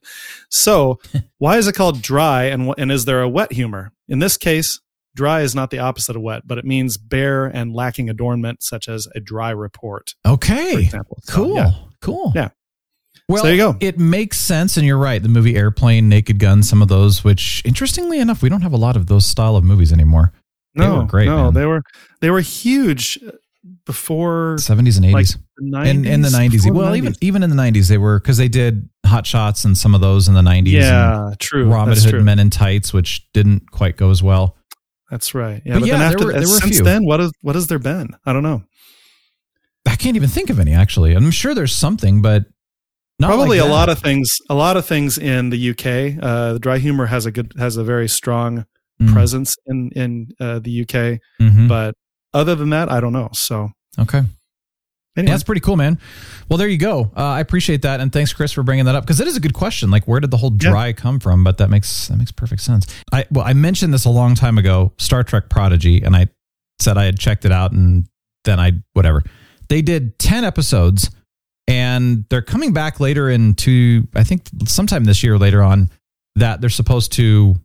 So, 0.49 0.99
why 1.39 1.57
is 1.57 1.67
it 1.67 1.73
called 1.75 2.01
dry, 2.01 2.43
and 2.45 2.73
and 2.77 2.91
is 2.91 3.05
there 3.05 3.21
a 3.21 3.27
wet 3.29 3.51
humor? 3.51 3.91
In 4.07 4.19
this 4.19 4.37
case, 4.37 4.79
dry 5.15 5.41
is 5.41 5.53
not 5.55 5.71
the 5.71 5.79
opposite 5.79 6.15
of 6.15 6.21
wet, 6.21 6.43
but 6.45 6.57
it 6.57 6.63
means 6.63 6.97
bare 6.97 7.45
and 7.45 7.73
lacking 7.73 8.09
adornment, 8.09 8.63
such 8.63 8.87
as 8.87 9.07
a 9.15 9.19
dry 9.19 9.49
report 9.49 10.13
for 10.23 10.31
Okay. 10.33 10.75
example. 10.83 11.17
So, 11.23 11.33
Cool. 11.33 11.55
yeah. 11.55 11.71
Cool. 11.99 12.31
Yeah. 12.35 12.49
Well, 13.29 13.43
there 13.43 13.51
you 13.53 13.57
go. 13.57 13.75
It 13.81 13.99
makes 13.99 14.39
sense, 14.39 14.77
and 14.77 14.85
you're 14.85 14.97
right. 14.97 15.21
The 15.21 15.27
movie 15.29 15.55
Airplane, 15.57 16.07
Naked 16.07 16.39
Gun, 16.39 16.63
some 16.63 16.81
of 16.81 16.87
those, 16.87 17.23
which 17.25 17.61
interestingly 17.65 18.19
enough, 18.19 18.41
we 18.41 18.47
don't 18.49 18.61
have 18.61 18.71
a 18.73 18.77
lot 18.77 18.95
of 18.95 19.07
those 19.07 19.25
style 19.25 19.55
of 19.57 19.63
movies 19.65 19.91
anymore. 19.91 20.31
They 20.75 20.85
No, 20.85 20.99
were 20.99 21.03
great, 21.05 21.25
no, 21.25 21.45
man. 21.45 21.53
they 21.53 21.65
were 21.65 21.81
they 22.21 22.29
were 22.29 22.39
huge 22.39 23.19
uh, 23.27 23.31
before 23.85 24.55
70s 24.59 24.97
and 24.97 25.05
80s. 25.07 25.11
like 25.13 25.25
90s. 25.61 25.87
in, 25.89 26.05
in 26.05 26.21
the 26.21 26.29
90s. 26.29 26.51
before 26.51 26.71
the 26.73 26.77
Well, 26.79 26.91
90s. 26.93 26.97
even 26.97 27.13
even 27.21 27.43
in 27.43 27.49
the 27.49 27.55
90s, 27.55 27.89
they 27.89 27.97
were 27.97 28.19
because 28.19 28.37
they 28.37 28.47
did 28.47 28.87
Hot 29.05 29.25
Shots 29.27 29.65
and 29.65 29.77
some 29.77 29.93
of 29.95 29.99
those 30.01 30.27
in 30.29 30.33
the 30.33 30.41
90s. 30.41 30.67
yeah, 30.71 31.27
and 31.27 31.39
true. 31.39 31.67
Robin 31.69 31.89
That's 31.93 32.03
Hood 32.05 32.11
true. 32.11 32.23
Men 32.23 32.39
in 32.39 32.49
Tights, 32.49 32.93
which 32.93 33.27
didn't 33.33 33.71
quite 33.71 33.97
go 33.97 34.09
as 34.09 34.23
well. 34.23 34.55
That's 35.11 35.33
right. 35.33 35.61
Yeah, 35.65 35.73
But 35.75 35.79
but, 35.81 35.87
yeah, 35.87 35.93
then 35.97 35.99
there 35.99 36.07
after 36.13 36.25
were- 36.27 36.31
there 36.33 36.41
were 36.41 36.57
a 36.57 36.59
since 36.61 36.75
few. 36.77 36.83
then, 36.85 37.03
what 37.05 37.19
is 37.19 37.31
what 37.41 37.55
has 37.55 37.67
there 37.67 37.79
been? 37.79 38.09
I 38.25 38.31
don't 38.31 38.43
know. 38.43 38.63
I 39.85 39.95
can't 39.95 40.15
even 40.15 40.29
think 40.29 40.49
of 40.49 40.59
any 40.59 40.73
actually. 40.73 41.13
I'm 41.13 41.31
sure 41.31 41.53
there's 41.55 41.75
something, 41.75 42.21
but 42.21 42.45
not 43.19 43.27
Probably 43.27 43.59
like 43.59 43.67
a 43.69 43.71
lot 43.71 43.89
of 43.89 43.99
things. 43.99 44.37
A 44.49 44.53
lot 44.55 44.77
of 44.77 44.85
things 44.85 45.17
in 45.17 45.49
the 45.49 45.69
UK. 45.71 46.17
Uh, 46.21 46.53
the 46.53 46.59
dry 46.59 46.77
humor 46.77 47.07
has 47.07 47.25
a 47.25 47.31
good 47.31 47.53
has 47.57 47.77
a 47.77 47.83
very 47.83 48.07
strong 48.07 48.65
Mm. 49.01 49.13
presence 49.13 49.55
in 49.67 49.91
in 49.95 50.27
uh, 50.39 50.57
the 50.57 50.71
UK. 50.81 51.19
Mhm. 51.39 51.67
But 51.67 51.93
other 52.33 52.55
than 52.55 52.71
that, 52.71 52.91
I 52.91 52.99
don't 52.99 53.13
know. 53.13 53.29
So 53.33 53.69
Okay. 53.99 54.17
anyway, 54.17 54.29
Yeah, 55.15 55.23
that's 55.25 55.43
pretty 55.43 55.61
cool, 55.61 55.75
man. 55.75 55.99
Well, 56.49 56.57
there 56.57 56.67
you 56.67 56.79
go. 56.79 57.11
Uh, 57.15 57.21
I 57.23 57.39
appreciate 57.41 57.83
that, 57.83 57.99
and 57.99 58.11
thanks, 58.11 58.33
Chris, 58.33 58.51
for 58.51 58.63
bringing 58.63 58.85
that 58.85 58.95
up 58.95 59.03
because 59.03 59.19
it 59.19 59.27
is 59.27 59.35
a 59.35 59.39
good 59.39 59.53
question. 59.53 59.91
Like, 59.91 60.07
where 60.07 60.19
did 60.19 60.31
the 60.31 60.37
whole 60.37 60.51
Yeah. 60.51 60.71
dry 60.71 60.93
come 60.93 61.19
from? 61.19 61.43
But 61.43 61.57
that 61.59 61.69
makes 61.69 62.07
that 62.07 62.17
makes 62.17 62.31
perfect 62.31 62.61
sense. 62.63 62.87
I 63.11 63.25
well, 63.29 63.45
I 63.45 63.53
mentioned 63.53 63.93
this 63.93 64.05
a 64.05 64.09
long 64.09 64.33
time 64.33 64.57
ago, 64.57 64.93
Star 64.97 65.23
Trek 65.23 65.47
Prodigy, 65.47 66.01
and 66.01 66.15
I 66.15 66.27
said 66.79 66.97
I 66.97 67.05
had 67.05 67.19
checked 67.19 67.45
it 67.45 67.51
out, 67.51 67.71
and 67.73 68.07
then 68.45 68.59
I 68.59 68.71
whatever. 68.93 69.21
They 69.69 69.83
did 69.83 70.17
ten 70.17 70.43
episodes, 70.43 71.11
and 71.67 72.25
they're 72.29 72.41
coming 72.41 72.73
back 72.73 72.99
later 72.99 73.29
into 73.29 74.07
I 74.15 74.23
think 74.23 74.43
sometime 74.65 75.03
this 75.03 75.23
year 75.23 75.37
later 75.37 75.61
on 75.61 75.89
that 76.35 76.61
they're 76.61 76.69
supposed 76.69 77.11
to 77.13 77.55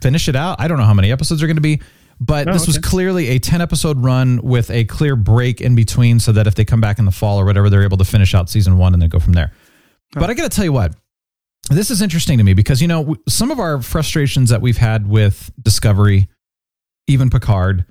finish 0.00 0.28
it 0.28 0.36
out. 0.36 0.60
I 0.60 0.68
don't 0.68 0.78
know 0.78 0.84
how 0.84 0.94
many 0.94 1.12
episodes 1.12 1.42
are 1.42 1.46
going 1.46 1.56
to 1.56 1.62
be, 1.62 1.80
but 2.20 2.48
Oh, 2.48 2.52
this 2.52 2.66
was 2.66 2.78
clearly 2.78 3.28
a 3.28 3.38
10 3.38 3.60
episode 3.60 4.02
run 4.02 4.40
with 4.42 4.70
a 4.70 4.84
clear 4.84 5.16
break 5.16 5.60
in 5.60 5.74
between 5.74 6.20
so 6.20 6.32
that 6.32 6.46
if 6.46 6.54
they 6.54 6.64
come 6.64 6.80
back 6.80 6.98
in 6.98 7.04
the 7.04 7.10
fall 7.10 7.38
or 7.38 7.44
whatever, 7.44 7.68
they're 7.68 7.82
able 7.82 7.98
to 7.98 8.04
finish 8.04 8.34
out 8.34 8.48
season 8.48 8.78
one 8.78 8.92
and 8.94 9.02
then 9.02 9.08
go 9.08 9.18
from 9.18 9.32
there. 9.32 9.52
But 10.14 10.30
I 10.30 10.34
got 10.34 10.50
to 10.50 10.54
tell 10.54 10.64
you 10.64 10.72
what, 10.72 10.94
this 11.70 11.90
is 11.90 12.02
interesting 12.02 12.38
to 12.38 12.44
me 12.44 12.54
because, 12.54 12.80
you 12.82 12.88
know, 12.88 13.16
some 13.28 13.50
of 13.50 13.58
our 13.58 13.80
frustrations 13.82 14.50
that 14.50 14.60
we've 14.60 14.76
had 14.76 15.08
with 15.08 15.50
Discovery, 15.62 16.28
even 17.08 17.30
Picard, 17.30 17.86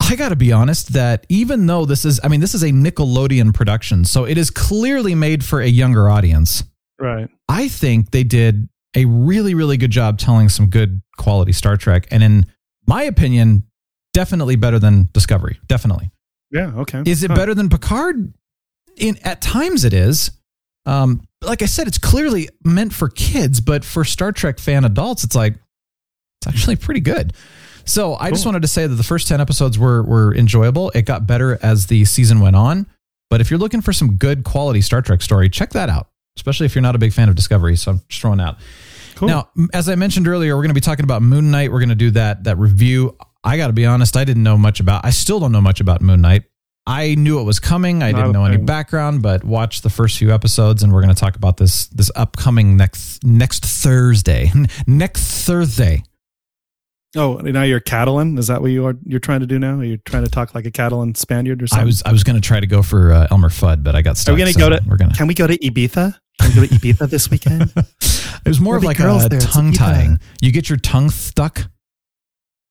I 0.00 0.16
got 0.16 0.30
to 0.30 0.36
be 0.36 0.50
honest 0.52 0.92
that 0.94 1.24
even 1.28 1.66
though 1.66 1.84
this 1.84 2.04
is, 2.04 2.20
I 2.24 2.28
mean, 2.28 2.40
this 2.40 2.54
is 2.54 2.62
a 2.62 2.70
Nickelodeon 2.70 3.54
production, 3.54 4.04
so 4.04 4.24
it 4.24 4.38
is 4.38 4.50
clearly 4.50 5.14
made 5.14 5.44
for 5.44 5.60
a 5.60 5.66
younger 5.68 6.08
audience. 6.08 6.64
right. 6.98 7.28
I 7.48 7.68
think 7.68 8.10
they 8.12 8.22
did 8.24 8.68
a 8.96 9.04
really, 9.04 9.54
really 9.54 9.76
good 9.76 9.90
job 9.90 10.18
telling 10.18 10.48
some 10.48 10.66
good 10.66 11.02
quality 11.18 11.52
Star 11.52 11.76
Trek. 11.76 12.06
And 12.10 12.22
in 12.22 12.46
my 12.86 13.02
opinion, 13.04 13.64
definitely 14.14 14.56
better 14.56 14.78
than 14.78 15.08
Discovery. 15.12 15.58
Definitely. 15.66 16.10
Yeah. 16.50 16.72
Okay. 16.76 17.02
Is 17.06 17.22
it 17.24 17.30
Huh. 17.30 17.36
better 17.36 17.54
than 17.54 17.68
Picard? 17.68 18.32
In 18.96 19.16
at 19.24 19.40
times 19.40 19.84
it 19.84 19.92
is. 19.92 20.30
Um, 20.86 21.22
like 21.42 21.62
I 21.62 21.66
said, 21.66 21.86
it's 21.88 21.98
clearly 21.98 22.48
meant 22.64 22.92
for 22.92 23.08
kids, 23.08 23.60
but 23.60 23.84
for 23.84 24.04
Star 24.04 24.32
Trek 24.32 24.58
fan 24.58 24.84
adults, 24.84 25.22
it's 25.24 25.34
like 25.36 25.54
it's 26.42 26.46
actually 26.48 26.76
pretty 26.76 27.00
good. 27.00 27.32
So 27.90 28.14
I 28.14 28.30
just 28.30 28.46
wanted 28.46 28.62
to 28.62 28.68
say 28.68 28.86
that 28.86 28.94
the 28.94 29.02
first 29.02 29.26
ten 29.26 29.40
episodes 29.40 29.78
were 29.78 30.02
were 30.02 30.34
enjoyable. 30.34 30.90
It 30.90 31.02
got 31.02 31.26
better 31.26 31.58
as 31.62 31.88
the 31.88 32.04
season 32.04 32.40
went 32.40 32.56
on. 32.56 32.86
But 33.30 33.40
if 33.40 33.50
you're 33.50 33.58
looking 33.58 33.80
for 33.80 33.92
some 33.92 34.16
good 34.16 34.44
quality 34.44 34.80
Star 34.80 35.02
Trek 35.02 35.22
story, 35.22 35.48
check 35.48 35.70
that 35.70 35.88
out. 35.88 36.08
Especially 36.36 36.66
if 36.66 36.74
you're 36.74 36.82
not 36.82 36.94
a 36.94 36.98
big 36.98 37.12
fan 37.12 37.28
of 37.28 37.34
Discovery. 37.34 37.76
So 37.76 37.92
I'm 37.92 38.02
just 38.08 38.20
throwing 38.20 38.40
out. 38.40 38.58
Cool. 39.16 39.28
Now, 39.28 39.50
as 39.74 39.88
I 39.88 39.96
mentioned 39.96 40.26
earlier, 40.28 40.56
we're 40.56 40.62
going 40.62 40.70
to 40.70 40.74
be 40.74 40.80
talking 40.80 41.04
about 41.04 41.22
Moon 41.22 41.50
Knight. 41.50 41.70
We're 41.70 41.80
going 41.80 41.90
to 41.90 41.94
do 41.94 42.12
that 42.12 42.44
that 42.44 42.58
review. 42.58 43.16
I 43.42 43.56
got 43.56 43.68
to 43.68 43.72
be 43.72 43.86
honest, 43.86 44.16
I 44.16 44.24
didn't 44.24 44.42
know 44.42 44.56
much 44.56 44.80
about. 44.80 45.04
I 45.04 45.10
still 45.10 45.40
don't 45.40 45.52
know 45.52 45.60
much 45.60 45.80
about 45.80 46.00
Moon 46.00 46.20
Knight. 46.20 46.44
I 46.86 47.14
knew 47.14 47.40
it 47.40 47.44
was 47.44 47.60
coming. 47.60 48.02
I 48.02 48.12
didn't 48.12 48.32
know 48.32 48.44
any 48.44 48.56
background, 48.56 49.22
but 49.22 49.44
watched 49.44 49.82
the 49.82 49.90
first 49.90 50.18
few 50.18 50.32
episodes, 50.32 50.82
and 50.82 50.92
we're 50.92 51.02
going 51.02 51.14
to 51.14 51.20
talk 51.20 51.36
about 51.36 51.56
this 51.56 51.86
this 51.88 52.10
upcoming 52.16 52.76
next 52.76 53.22
next 53.24 53.64
Thursday. 53.64 54.50
next 54.86 55.44
Thursday. 55.44 56.02
Oh, 57.16 57.34
now 57.38 57.62
you're 57.64 57.80
Catalan. 57.80 58.38
Is 58.38 58.46
that 58.46 58.60
what 58.62 58.70
you 58.70 58.86
are? 58.86 58.94
You're 59.04 59.18
trying 59.20 59.40
to 59.40 59.46
do 59.46 59.58
now? 59.58 59.78
Are 59.78 59.84
you 59.84 59.96
trying 59.98 60.24
to 60.24 60.30
talk 60.30 60.54
like 60.54 60.64
a 60.64 60.70
Catalan 60.70 61.16
Spaniard 61.16 61.60
or 61.62 61.66
something? 61.66 61.82
I 61.82 61.86
was 61.86 62.02
I 62.04 62.12
was 62.12 62.22
going 62.22 62.36
to 62.36 62.46
try 62.46 62.60
to 62.60 62.66
go 62.66 62.82
for 62.82 63.12
uh, 63.12 63.26
Elmer 63.30 63.48
Fudd, 63.48 63.82
but 63.82 63.96
I 63.96 64.02
got 64.02 64.16
stuck. 64.16 64.32
Are 64.32 64.36
we 64.36 64.40
going 64.42 64.52
to 64.52 64.58
so 64.58 64.68
go 64.68 64.76
to? 64.76 64.82
We're 64.88 64.96
gonna. 64.96 65.14
Can 65.14 65.26
we 65.26 65.34
go 65.34 65.46
to 65.48 65.58
Ibiza? 65.58 66.14
Can 66.40 66.48
we 66.48 66.54
go 66.54 66.66
to 66.66 66.74
Ibiza 66.74 67.10
this 67.10 67.30
weekend? 67.30 67.72
It 68.42 68.48
was 68.48 68.58
more 68.60 68.74
of 68.76 68.82
There'll 68.82 69.16
like 69.16 69.26
a 69.26 69.28
there. 69.28 69.40
tongue 69.40 69.72
tying. 69.72 70.18
You 70.40 70.50
get 70.50 70.70
your 70.70 70.78
tongue 70.78 71.10
stuck. 71.10 71.66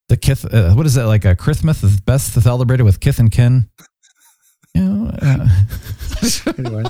The 0.08 0.18
kith, 0.18 0.44
uh, 0.52 0.74
what 0.74 0.88
is 0.88 0.96
that 0.96 1.06
like 1.06 1.26
a 1.26 1.36
Christmas 1.36 1.84
is 1.84 2.02
best 2.02 2.34
celebrated 2.34 2.84
with 2.84 3.00
kith 3.00 3.20
and 3.20 3.32
kin. 3.32 3.70
You 4.74 4.82
know, 4.84 5.12
uh, 5.22 5.48
anyway, 6.58 6.84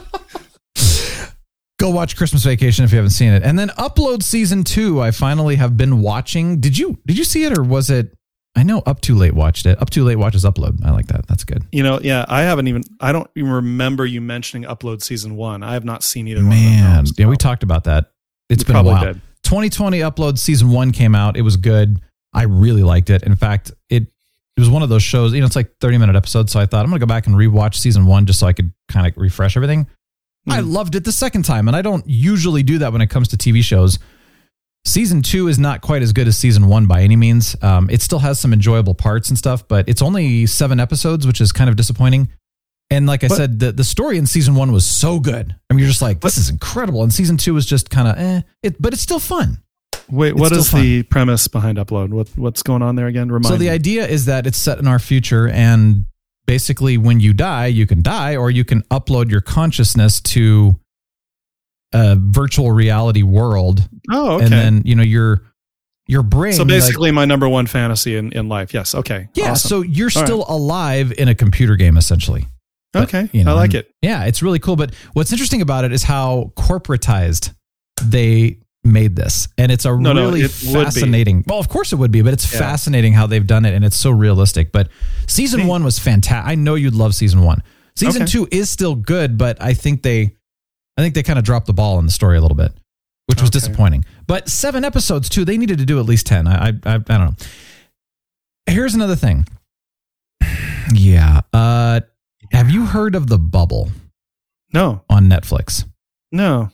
go 1.79 1.89
watch 1.89 2.15
Christmas 2.15 2.43
Vacation 2.43 2.85
if 2.85 2.91
you 2.91 2.97
haven't 2.97 3.11
seen 3.11 3.33
it, 3.33 3.41
and 3.41 3.57
then 3.57 3.69
upload 3.69 4.21
season 4.21 4.63
two. 4.63 5.01
I 5.01 5.09
finally 5.09 5.55
have 5.55 5.75
been 5.77 6.01
watching. 6.01 6.59
Did 6.59 6.77
you 6.77 6.99
did 7.07 7.17
you 7.17 7.23
see 7.23 7.43
it 7.45 7.57
or 7.57 7.63
was 7.63 7.89
it? 7.89 8.13
I 8.55 8.63
know 8.63 8.79
Up 8.79 8.99
Too 9.01 9.15
Late 9.15 9.33
watched 9.33 9.65
it. 9.65 9.81
Up 9.81 9.89
Too 9.89 10.03
Late 10.03 10.17
watches 10.17 10.43
Upload. 10.43 10.83
I 10.83 10.91
like 10.91 11.07
that. 11.07 11.27
That's 11.27 11.43
good. 11.43 11.63
you 11.71 11.83
know, 11.83 11.99
yeah, 12.01 12.25
I 12.27 12.41
haven't 12.41 12.67
even. 12.67 12.83
I 12.99 13.11
don't 13.11 13.29
even 13.35 13.51
remember 13.51 14.05
you 14.05 14.21
mentioning 14.21 14.67
upload 14.69 15.01
season 15.01 15.35
one. 15.35 15.63
I 15.63 15.73
have 15.73 15.85
not 15.85 16.03
seen 16.03 16.27
either 16.27 16.41
one. 16.41 16.49
Man, 16.49 17.05
them. 17.05 17.13
yeah, 17.17 17.27
we 17.27 17.37
talked 17.37 17.63
about 17.63 17.85
that. 17.85 18.11
It's 18.49 18.63
we 18.63 18.73
been 18.73 18.75
a 18.75 18.83
while. 18.83 19.05
did. 19.05 19.21
2020 19.43 19.99
upload 19.99 20.37
season 20.37 20.71
one 20.71 20.91
came 20.91 21.15
out. 21.15 21.37
It 21.37 21.41
was 21.41 21.57
good. 21.57 22.01
I 22.33 22.43
really 22.43 22.83
liked 22.83 23.09
it. 23.09 23.23
In 23.23 23.35
fact, 23.35 23.71
it 23.89 24.03
it 24.03 24.59
was 24.59 24.69
one 24.69 24.83
of 24.83 24.89
those 24.89 25.03
shows. 25.03 25.33
You 25.33 25.39
know, 25.39 25.45
it's 25.45 25.55
like 25.55 25.77
30 25.79 25.99
minute 25.99 26.15
episodes. 26.15 26.51
So 26.51 26.59
I 26.59 26.65
thought 26.65 26.83
I'm 26.83 26.89
gonna 26.89 26.99
go 26.99 27.05
back 27.05 27.27
and 27.27 27.35
rewatch 27.35 27.75
season 27.75 28.05
one 28.05 28.25
just 28.25 28.39
so 28.39 28.47
I 28.47 28.53
could 28.53 28.73
kind 28.89 29.07
of 29.07 29.15
refresh 29.15 29.55
everything. 29.55 29.87
I 30.47 30.59
Mhm. 30.61 30.71
loved 30.71 30.95
it 30.95 31.03
the 31.03 31.11
second 31.11 31.43
time, 31.43 31.67
and 31.67 31.75
I 31.75 31.81
don't 31.81 32.07
usually 32.07 32.63
do 32.63 32.77
that 32.79 32.91
when 32.93 33.01
it 33.01 33.07
comes 33.07 33.27
to 33.29 33.37
TV 33.37 33.61
shows. 33.61 33.99
Season 34.85 35.21
two 35.21 35.47
is 35.49 35.59
not 35.59 35.81
quite 35.81 36.01
as 36.01 36.13
good 36.13 36.27
as 36.27 36.37
season 36.37 36.67
one 36.67 36.85
by 36.85 37.03
any 37.03 37.15
means. 37.15 37.55
Um, 37.61 37.89
it 37.89 38.01
still 38.01 38.19
has 38.19 38.39
some 38.39 38.53
enjoyable 38.53 38.95
parts 38.95 39.29
and 39.29 39.37
stuff, 39.37 39.67
but 39.67 39.87
it's 39.89 40.01
only 40.01 40.45
seven 40.45 40.79
episodes, 40.79 41.27
which 41.27 41.41
is 41.41 41.51
kind 41.51 41.69
of 41.69 41.75
disappointing. 41.75 42.29
And 42.89 43.05
like 43.05 43.23
I 43.23 43.27
What- 43.27 43.37
said, 43.37 43.59
the, 43.59 43.71
the 43.71 43.83
story 43.83 44.17
in 44.17 44.25
season 44.25 44.55
one 44.55 44.71
was 44.71 44.85
so 44.85 45.19
good. 45.19 45.53
I 45.69 45.73
mean, 45.73 45.79
you're 45.79 45.89
just 45.89 46.01
like, 46.01 46.21
this 46.21 46.37
is 46.37 46.49
incredible. 46.49 47.03
And 47.03 47.13
season 47.13 47.37
two 47.37 47.55
is 47.57 47.65
just 47.65 47.89
kind 47.89 48.07
of 48.07 48.17
eh, 48.17 48.41
it, 48.63 48.81
but 48.81 48.93
it's 48.93 49.01
still 49.01 49.19
fun. 49.19 49.59
Wait, 50.09 50.31
It's 50.31 50.39
what 50.39 50.51
is 50.53 50.69
fun. 50.71 50.81
the 50.81 51.03
premise 51.03 51.47
behind 51.47 51.77
upload? 51.77 52.09
What 52.09 52.29
what's 52.35 52.63
going 52.63 52.81
on 52.81 52.95
there 52.95 53.05
again? 53.05 53.27
Remind 53.31 53.45
so 53.53 53.57
the 53.57 53.65
me. 53.65 53.69
idea 53.69 54.07
is 54.07 54.25
that 54.25 54.47
it's 54.47 54.57
set 54.57 54.79
in 54.79 54.87
our 54.87 54.97
future, 54.97 55.47
and 55.49 56.05
basically, 56.49 56.97
when 56.97 57.19
you 57.19 57.31
die, 57.31 57.67
you 57.67 57.85
can 57.85 58.01
die, 58.01 58.35
or 58.35 58.49
you 58.49 58.65
can 58.65 58.81
upload 58.89 59.29
your 59.29 59.41
consciousness 59.41 60.19
to 60.21 60.75
a 61.93 62.15
virtual 62.17 62.71
reality 62.71 63.21
world 63.23 63.87
Oh, 64.11 64.33
okay. 64.35 64.43
and 64.45 64.53
then 64.53 64.81
you 64.83 64.95
know 64.95 65.03
you're 65.03 65.41
your 66.07 66.23
brain. 66.23 66.53
So 66.53 66.63
like- 66.63 66.69
basically, 66.69 67.11
my 67.11 67.25
number 67.25 67.47
one 67.47 67.67
fantasy 67.67 68.15
in, 68.15 68.31
in 68.31 68.49
life. 68.49 68.73
Yes. 68.73 68.95
Okay. 68.95 69.27
yeah. 69.35 69.51
Awesome. 69.51 69.69
So 69.69 69.81
you're 69.81 70.09
All 70.15 70.21
right. 70.21 70.27
still 70.27 70.45
alive 70.47 71.11
in 71.19 71.27
a 71.27 71.35
computer 71.35 71.75
game, 71.75 71.97
essentially. 71.97 72.47
But, 72.93 73.03
okay. 73.03 73.29
you 73.31 73.43
know, 73.43 73.51
I 73.51 73.53
like 73.53 73.75
it. 73.75 73.91
Yeah, 74.01 74.25
it's 74.25 74.41
really 74.41 74.57
cool. 74.57 74.75
But 74.75 74.95
what's 75.13 75.31
interesting 75.31 75.61
about 75.61 75.85
it 75.85 75.91
is 75.91 76.01
how 76.01 76.51
corporatized 76.57 77.53
they 78.01 78.57
made 78.89 79.15
this, 79.15 79.47
and 79.57 79.71
it's 79.71 79.85
a 79.85 79.89
No, 79.97 80.13
no, 80.13 80.25
really 80.25 80.41
it 80.41 80.51
fascinating. 80.51 81.43
Well, 81.47 81.59
of 81.59 81.69
course 81.69 81.93
it 81.93 81.95
would 81.97 82.11
be, 82.11 82.21
but 82.21 82.33
it's 82.33 82.51
Yeah. 82.51 82.59
fascinating 82.59 83.13
how 83.13 83.27
they've 83.27 83.45
done 83.47 83.65
it, 83.65 83.73
and 83.73 83.85
it's 83.85 83.95
so 83.95 84.11
realistic. 84.11 84.71
But 84.71 84.89
season 85.27 85.67
one 85.67 85.83
was 85.83 85.97
fantastic. 85.99 86.47
I 86.49 86.55
know 86.55 86.75
you'd 86.75 86.95
love 86.95 87.15
season 87.15 87.41
one. 87.41 87.61
Season 87.95 88.23
Okay. 88.23 88.31
two 88.31 88.47
is 88.51 88.69
still 88.69 88.95
good, 88.95 89.37
but 89.37 89.61
I 89.61 89.73
think 89.73 90.01
they, 90.03 90.35
I 90.97 91.01
think 91.01 91.15
they 91.15 91.23
kind 91.23 91.39
of 91.39 91.45
dropped 91.45 91.67
the 91.67 91.73
ball 91.73 91.99
in 91.99 92.05
the 92.05 92.11
story 92.11 92.37
a 92.37 92.41
little 92.41 92.57
bit, 92.57 92.71
which 93.27 93.41
was 93.41 93.49
Okay. 93.49 93.59
disappointing. 93.59 94.05
But 94.27 94.49
seven 94.49 94.83
episodes 94.83 95.29
too. 95.29 95.45
They 95.45 95.57
needed 95.57 95.77
to 95.79 95.85
do 95.85 95.99
at 95.99 96.05
least 96.05 96.25
ten. 96.25 96.47
I, 96.47 96.69
I, 96.69 96.73
I, 96.85 96.93
I 96.95 96.97
don't 96.97 97.07
know. 97.19 97.35
Here's 98.67 98.93
another 98.95 99.15
thing. 99.15 99.45
Yeah. 100.93 101.41
Uh, 101.53 102.01
have 102.51 102.69
you 102.71 102.85
heard 102.85 103.13
of 103.15 103.27
the 103.27 103.37
Bubble 103.37 103.91
No, 104.73 105.03
on 105.09 105.27
Netflix? 105.29 105.85
no. 106.31 106.71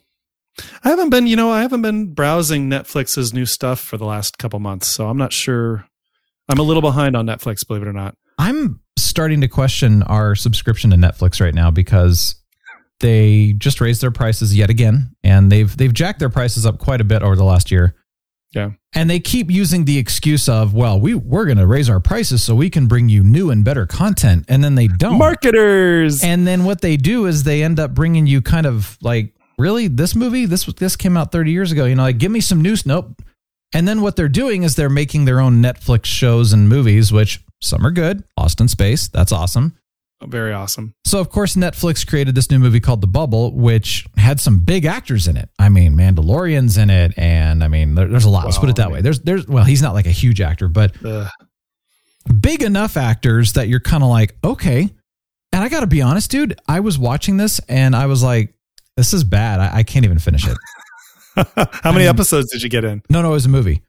I 0.84 0.90
haven't 0.90 1.10
been, 1.10 1.28
you 1.28 1.36
know, 1.36 1.52
I 1.52 1.62
haven't 1.62 1.82
been 1.82 2.14
browsing 2.14 2.70
Netflix's 2.70 3.34
new 3.34 3.46
stuff 3.46 3.80
for 3.80 3.98
the 3.98 4.06
last 4.06 4.38
couple 4.38 4.60
months, 4.60 4.88
so 4.88 5.10
I'm 5.10 5.18
not 5.18 5.34
sure. 5.34 5.88
I'm 6.48 6.60
a 6.60 6.64
little 6.64 6.82
behind 6.82 7.16
on 7.16 7.26
Netflix, 7.26 7.68
believe 7.68 7.82
it 7.82 7.88
or 7.88 7.94
not. 7.94 8.16
I'm 8.38 8.80
starting 8.98 9.42
to 9.42 9.48
question 9.48 10.04
our 10.04 10.36
subscription 10.36 10.92
to 10.92 10.98
Netflix 10.98 11.42
right 11.42 11.54
now 11.54 11.72
because 11.72 12.36
they 13.00 13.54
just 13.58 13.82
raised 13.82 14.02
their 14.02 14.12
prices 14.12 14.56
yet 14.56 14.70
again, 14.70 15.16
and 15.24 15.52
they've 15.52 15.76
they've 15.76 15.94
jacked 15.94 16.20
their 16.20 16.30
prices 16.30 16.66
up 16.66 16.80
quite 16.80 17.02
a 17.02 17.04
bit 17.04 17.22
over 17.24 17.36
the 17.36 17.44
last 17.44 17.72
year. 17.72 17.96
Yeah. 18.54 18.72
And 18.94 19.10
they 19.10 19.20
keep 19.20 19.52
using 19.52 19.84
the 19.84 19.98
excuse 19.98 20.48
of, 20.48 20.74
well, 20.74 20.98
we 20.98 21.14
we're 21.14 21.46
going 21.46 21.58
to 21.58 21.68
raise 21.68 21.90
our 21.90 22.00
prices 22.00 22.42
so 22.42 22.56
we 22.56 22.70
can 22.70 22.88
bring 22.88 23.10
you 23.10 23.22
new 23.22 23.50
and 23.52 23.66
better 23.66 23.86
content, 23.86 24.46
and 24.48 24.64
then 24.64 24.76
they 24.76 24.88
don't. 24.88 25.18
Marketers. 25.18 26.24
And 26.24 26.48
then 26.48 26.64
what 26.64 26.80
they 26.80 26.96
do 26.96 27.26
is 27.26 27.44
they 27.44 27.64
end 27.64 27.80
up 27.82 27.94
bringing 27.94 28.28
you 28.28 28.42
kind 28.42 28.66
of 28.66 28.98
like, 29.02 29.36
really, 29.58 29.88
this 29.88 30.16
movie, 30.16 30.46
this 30.46 30.66
this 30.66 30.96
came 30.96 31.18
out 31.18 31.32
30 31.32 31.52
years 31.52 31.72
ago. 31.72 31.86
You 31.86 31.96
know, 31.96 32.04
like 32.04 32.18
give 32.18 32.32
me 32.32 32.42
some 32.42 32.62
news. 32.62 32.86
Nope. 32.86 33.22
And 33.74 33.88
then 33.88 34.02
what 34.02 34.16
they're 34.16 34.30
doing 34.30 34.64
is 34.64 34.76
they're 34.76 34.90
making 34.90 35.26
their 35.26 35.40
own 35.40 35.62
Netflix 35.62 36.06
shows 36.06 36.54
and 36.54 36.70
movies, 36.70 37.12
which 37.12 37.42
some 37.62 37.86
are 37.86 37.92
good. 37.92 38.24
Lost 38.38 38.62
in 38.62 38.68
Space, 38.68 39.08
that's 39.08 39.32
awesome. 39.32 39.76
Oh, 40.22 40.28
very 40.28 40.54
awesome. 40.54 40.94
So 41.04 41.20
of 41.20 41.30
course 41.30 41.56
Netflix 41.56 42.08
created 42.08 42.36
this 42.36 42.50
new 42.50 42.60
movie 42.60 42.80
called 42.80 43.02
The 43.02 43.08
Bubble, 43.08 43.52
which 43.52 44.06
had 44.16 44.40
some 44.40 44.60
big 44.60 44.86
actors 44.86 45.28
in 45.28 45.36
it. 45.36 45.50
I 45.60 45.68
mean, 45.68 45.96
Mandalorian's 45.96 46.78
in 46.78 46.90
it, 46.90 47.14
and 47.18 47.64
I 47.64 47.68
mean, 47.68 47.96
there, 47.96 48.08
there's 48.08 48.24
a 48.24 48.30
lot. 48.30 48.46
Let's 48.46 48.58
put 48.58 48.70
it 48.70 48.78
that 48.78 48.92
way. 48.92 49.02
There's 49.02 49.20
there's 49.22 49.46
well, 49.48 49.66
he's 49.66 49.82
not 49.82 49.94
like 49.94 50.06
a 50.06 50.12
huge 50.12 50.40
actor, 50.40 50.70
but 50.70 50.94
Ugh. 51.04 51.28
big 52.40 52.64
enough 52.64 52.96
actors 52.96 53.54
that 53.54 53.68
you're 53.68 53.82
kind 53.82 54.04
of 54.04 54.10
like, 54.10 54.36
okay. 54.44 54.90
And 55.52 55.64
I 55.64 55.70
got 55.70 55.82
to 55.82 55.88
be 55.88 56.02
honest, 56.02 56.32
dude. 56.32 56.60
I 56.68 56.82
was 56.82 56.98
watching 56.98 57.38
this 57.38 57.60
and 57.70 57.96
I 57.96 58.08
was 58.08 58.24
like, 58.24 58.55
this 58.98 59.14
is 59.14 59.24
bad. 59.24 59.60
I, 59.60 59.78
I 59.80 59.84
can't 59.84 60.06
even 60.06 60.20
finish 60.20 60.48
it. 60.48 60.58
How 61.56 61.92
many 61.92 62.00
mean- 62.00 62.08
episodes 62.08 62.52
did 62.52 62.62
you 62.64 62.70
get 62.70 62.84
in? 62.84 63.02
No, 63.10 63.22
no, 63.22 63.30
it 63.30 63.34
was 63.34 63.46
a 63.46 63.50
movie. 63.50 63.82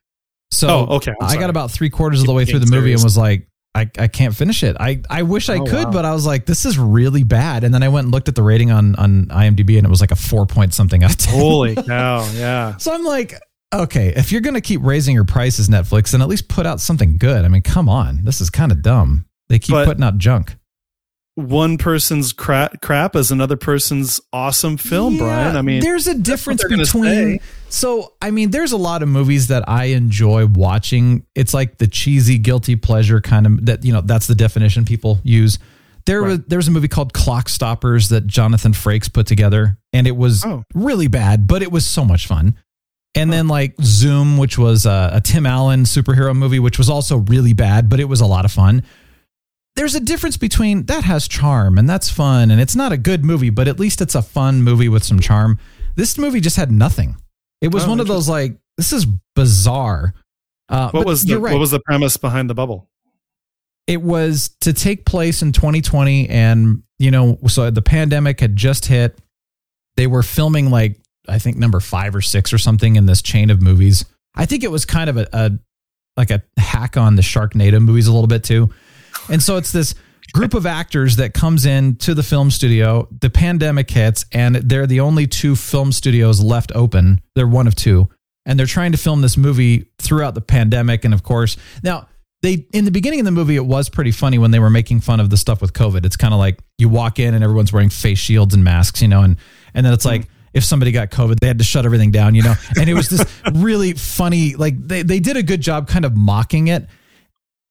So 0.50 0.68
Oh, 0.68 0.96
okay, 0.96 1.12
I'm 1.20 1.38
got 1.40 1.50
about 1.50 1.70
three 1.70 1.90
quarters 1.90 2.20
of 2.20 2.26
the 2.26 2.32
way 2.32 2.44
through 2.44 2.60
the 2.60 2.66
being 2.66 2.80
movie 2.80 2.92
and 2.92 3.02
was 3.02 3.16
like, 3.16 3.48
I, 3.74 3.90
I 3.98 4.08
can't 4.08 4.34
finish 4.34 4.62
it. 4.62 4.76
I, 4.80 5.02
I 5.10 5.22
wish 5.22 5.48
I 5.50 5.58
Oh, 5.58 5.64
could, 5.64 5.84
wow. 5.86 5.90
but 5.90 6.04
I 6.06 6.12
was 6.14 6.24
like, 6.24 6.46
this 6.46 6.64
is 6.64 6.78
really 6.78 7.24
bad. 7.24 7.62
And 7.62 7.74
then 7.74 7.82
I 7.82 7.88
went 7.88 8.06
and 8.06 8.12
looked 8.14 8.28
at 8.28 8.34
the 8.34 8.42
rating 8.42 8.70
on, 8.70 8.94
on 8.96 9.26
IMDb 9.26 9.76
and 9.76 9.86
it 9.86 9.90
was 9.90 10.00
like 10.00 10.12
a 10.12 10.16
four 10.16 10.46
point 10.46 10.72
something 10.72 11.04
out 11.04 11.10
of 11.10 11.18
10. 11.18 11.34
Holy 11.38 11.74
cow! 11.76 12.26
Yeah. 12.34 12.76
So 12.78 12.94
I'm 12.94 13.04
like, 13.04 13.34
okay, 13.74 14.14
if 14.16 14.32
you're 14.32 14.40
going 14.40 14.54
to 14.54 14.60
keep 14.62 14.80
raising 14.82 15.14
your 15.14 15.24
prices, 15.24 15.68
Netflix, 15.68 16.12
then 16.12 16.22
at 16.22 16.28
least 16.28 16.48
put 16.48 16.64
out 16.64 16.80
something 16.80 17.18
good. 17.18 17.44
I 17.44 17.48
mean, 17.48 17.62
come 17.62 17.88
on. 17.88 18.24
This 18.24 18.40
is 18.40 18.48
kind 18.48 18.72
of 18.72 18.80
dumb. 18.82 19.26
They 19.48 19.58
keep 19.58 19.74
But- 19.74 19.84
putting 19.86 20.04
out 20.04 20.16
junk. 20.16 20.56
One 21.36 21.76
person's 21.76 22.32
crap, 22.32 22.80
crap 22.80 23.14
is 23.14 23.30
another 23.30 23.56
person's 23.58 24.22
awesome 24.32 24.78
film, 24.78 25.18
Brian. 25.18 25.54
I 25.54 25.60
mean, 25.60 25.80
there's 25.82 26.06
a 26.06 26.14
difference 26.14 26.64
between. 26.64 27.40
So, 27.68 28.14
I 28.22 28.30
mean, 28.30 28.50
there's 28.50 28.72
a 28.72 28.78
lot 28.78 29.02
of 29.02 29.08
movies 29.10 29.48
that 29.48 29.68
I 29.68 29.86
enjoy 29.86 30.46
watching. 30.46 31.26
It's 31.34 31.52
like 31.52 31.76
the 31.76 31.86
cheesy, 31.88 32.38
guilty 32.38 32.74
pleasure 32.74 33.20
kind 33.20 33.44
of 33.46 33.66
that. 33.66 33.84
You 33.84 33.92
know, 33.92 34.00
that's 34.00 34.26
the 34.28 34.34
definition 34.34 34.86
people 34.86 35.20
use. 35.24 35.58
There 36.06 36.22
was 36.22 36.38
there 36.46 36.56
was 36.58 36.68
a 36.68 36.70
movie 36.70 36.88
called 36.88 37.12
Clock 37.12 37.50
Stoppers 37.50 38.08
that 38.08 38.26
Jonathan 38.26 38.72
Frakes 38.72 39.12
put 39.12 39.26
together, 39.26 39.76
and 39.92 40.06
it 40.06 40.16
was 40.16 40.42
Oh. 40.42 40.62
really 40.74 41.08
bad, 41.08 41.46
but 41.46 41.60
it 41.62 41.70
was 41.70 41.84
so 41.84 42.02
much 42.02 42.26
fun. 42.26 42.56
And 43.14 43.30
then 43.30 43.46
like 43.46 43.74
Zoom, 43.82 44.38
which 44.38 44.56
was 44.56 44.86
a, 44.86 45.10
a 45.14 45.20
Tim 45.20 45.44
Allen 45.44 45.82
superhero 45.84 46.34
movie, 46.34 46.60
which 46.60 46.78
was 46.78 46.88
also 46.88 47.18
really 47.18 47.52
bad, 47.52 47.90
but 47.90 48.00
it 48.00 48.04
was 48.08 48.20
a 48.22 48.26
lot 48.26 48.44
of 48.46 48.52
fun. 48.52 48.84
There's 49.76 49.94
a 49.94 50.00
difference 50.00 50.36
between 50.36 50.86
that 50.86 51.04
has 51.04 51.28
charm 51.28 51.78
and 51.78 51.88
that's 51.88 52.10
fun, 52.10 52.50
and 52.50 52.60
it's 52.60 52.74
not 52.74 52.92
a 52.92 52.96
good 52.96 53.24
movie, 53.24 53.50
but 53.50 53.68
at 53.68 53.78
least 53.78 54.00
it's 54.00 54.14
a 54.14 54.22
fun 54.22 54.62
movie 54.62 54.88
with 54.88 55.04
some 55.04 55.20
charm. 55.20 55.58
This 55.94 56.18
movie 56.18 56.40
just 56.40 56.56
had 56.56 56.72
nothing. 56.72 57.16
It 57.60 57.72
was 57.72 57.84
Oh, 57.84 57.90
one 57.90 58.00
of 58.00 58.06
those 58.06 58.28
like 58.28 58.56
this 58.76 58.92
is 58.92 59.06
bizarre. 59.34 60.14
Uh, 60.68 60.90
what 60.90 61.06
was 61.06 61.24
the 61.24 61.38
right. 61.38 61.52
what 61.52 61.60
was 61.60 61.70
the 61.70 61.80
premise 61.80 62.16
behind 62.16 62.50
the 62.50 62.54
bubble? 62.54 62.88
it 63.86 64.02
was 64.02 64.50
to 64.60 64.72
take 64.72 65.04
place 65.06 65.42
in 65.42 65.52
2020 65.52 66.28
and 66.28 66.82
you 66.98 67.08
know 67.12 67.38
so 67.46 67.70
the 67.70 67.80
pandemic 67.80 68.40
had 68.40 68.56
just 68.56 68.86
hit 68.86 69.16
they 69.96 70.08
were 70.08 70.24
filming 70.24 70.72
like 70.72 70.96
i 71.28 71.38
think 71.38 71.56
number 71.56 71.78
five 71.78 72.12
or 72.12 72.20
six 72.20 72.52
or 72.52 72.58
something 72.58 72.96
in 72.96 73.06
this 73.06 73.22
chain 73.22 73.48
of 73.48 73.62
movies 73.62 74.04
i 74.34 74.44
think 74.44 74.64
it 74.64 74.72
was 74.72 74.84
kind 74.84 75.08
of 75.08 75.16
a, 75.16 75.28
a 75.32 75.50
like 76.16 76.32
a 76.32 76.42
hack 76.58 76.96
on 76.96 77.14
the 77.14 77.22
sharknado 77.22 77.80
movies 77.80 78.08
a 78.08 78.12
little 78.12 78.26
bit 78.26 78.42
too 78.42 78.68
and 79.28 79.42
so 79.42 79.56
it's 79.56 79.72
this 79.72 79.94
group 80.32 80.54
of 80.54 80.66
actors 80.66 81.16
that 81.16 81.34
comes 81.34 81.66
in 81.66 81.96
to 81.96 82.14
the 82.14 82.22
film 82.22 82.50
studio. 82.50 83.08
The 83.20 83.30
pandemic 83.30 83.90
hits 83.90 84.24
and 84.32 84.56
they're 84.56 84.86
the 84.86 85.00
only 85.00 85.26
two 85.26 85.56
film 85.56 85.92
studios 85.92 86.42
left 86.42 86.72
open. 86.74 87.22
They're 87.34 87.46
one 87.46 87.66
of 87.66 87.74
two. 87.74 88.08
And 88.44 88.58
they're 88.58 88.66
trying 88.66 88.92
to 88.92 88.98
film 88.98 89.22
this 89.22 89.36
movie 89.36 89.86
throughout 89.98 90.34
the 90.34 90.40
pandemic 90.40 91.04
and 91.04 91.12
of 91.12 91.24
course 91.24 91.56
now 91.82 92.06
they 92.42 92.66
in 92.72 92.84
the 92.84 92.92
beginning 92.92 93.18
of 93.18 93.24
the 93.24 93.32
movie 93.32 93.56
it 93.56 93.64
was 93.64 93.88
pretty 93.88 94.12
funny 94.12 94.38
when 94.38 94.52
they 94.52 94.60
were 94.60 94.70
making 94.70 95.00
fun 95.00 95.18
of 95.18 95.30
the 95.30 95.36
stuff 95.36 95.60
with 95.60 95.72
covid. 95.72 96.04
It's 96.04 96.16
kind 96.16 96.32
of 96.32 96.38
like 96.38 96.60
you 96.78 96.88
walk 96.88 97.18
in 97.18 97.34
and 97.34 97.42
everyone's 97.42 97.72
wearing 97.72 97.88
face 97.88 98.18
shields 98.18 98.54
and 98.54 98.62
masks 98.62 99.02
you 99.02 99.08
know 99.08 99.22
and 99.22 99.36
and 99.74 99.84
then 99.84 99.92
it's 99.92 100.04
hmm. 100.04 100.10
like 100.10 100.28
if 100.54 100.62
somebody 100.62 100.92
got 100.92 101.10
covid 101.10 101.40
they 101.40 101.48
had 101.48 101.58
to 101.58 101.64
shut 101.64 101.84
everything 101.84 102.12
down 102.12 102.36
you 102.36 102.42
know? 102.42 102.54
And 102.78 102.88
it 102.88 102.94
was 102.94 103.08
this 103.08 103.24
really 103.52 103.94
funny 103.94 104.54
like 104.54 104.74
they, 104.86 105.02
they 105.02 105.18
did 105.18 105.36
a 105.36 105.42
good 105.42 105.60
job 105.60 105.88
kind 105.88 106.04
of 106.04 106.14
mocking 106.14 106.68
it 106.68 106.86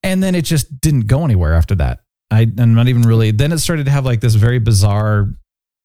and 0.06 0.24
then 0.24 0.36
it 0.36 0.44
just 0.44 0.80
didn't 0.80 1.08
go 1.08 1.26
anywhere 1.26 1.54
after 1.54 1.76
that. 1.76 2.00
I, 2.32 2.52
i'm 2.58 2.74
not 2.74 2.88
even 2.88 3.04
really 3.04 3.30
then 3.30 3.52
it 3.52 3.60
started 3.60 3.86
to 3.86 3.92
have 3.92 4.04
like 4.04 4.20
this 4.20 4.34
very 4.34 4.58
bizarre 4.58 5.28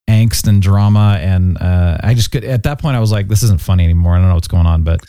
angst 0.09 0.49
and 0.49 0.63
drama 0.63 1.19
and 1.21 1.59
uh, 1.61 1.99
i 2.03 2.15
just 2.15 2.33
could 2.33 2.45
at 2.45 2.63
that 2.63 2.81
point 2.81 2.97
i 2.97 2.99
was 2.99 3.13
like 3.13 3.29
this 3.29 3.43
isn't 3.43 3.61
funny 3.61 3.85
anymore. 3.85 4.15
I 4.15 4.21
don't 4.21 4.29
know 4.29 4.35
what's 4.35 4.49
going 4.49 4.67
on 4.67 4.83
but 4.83 5.01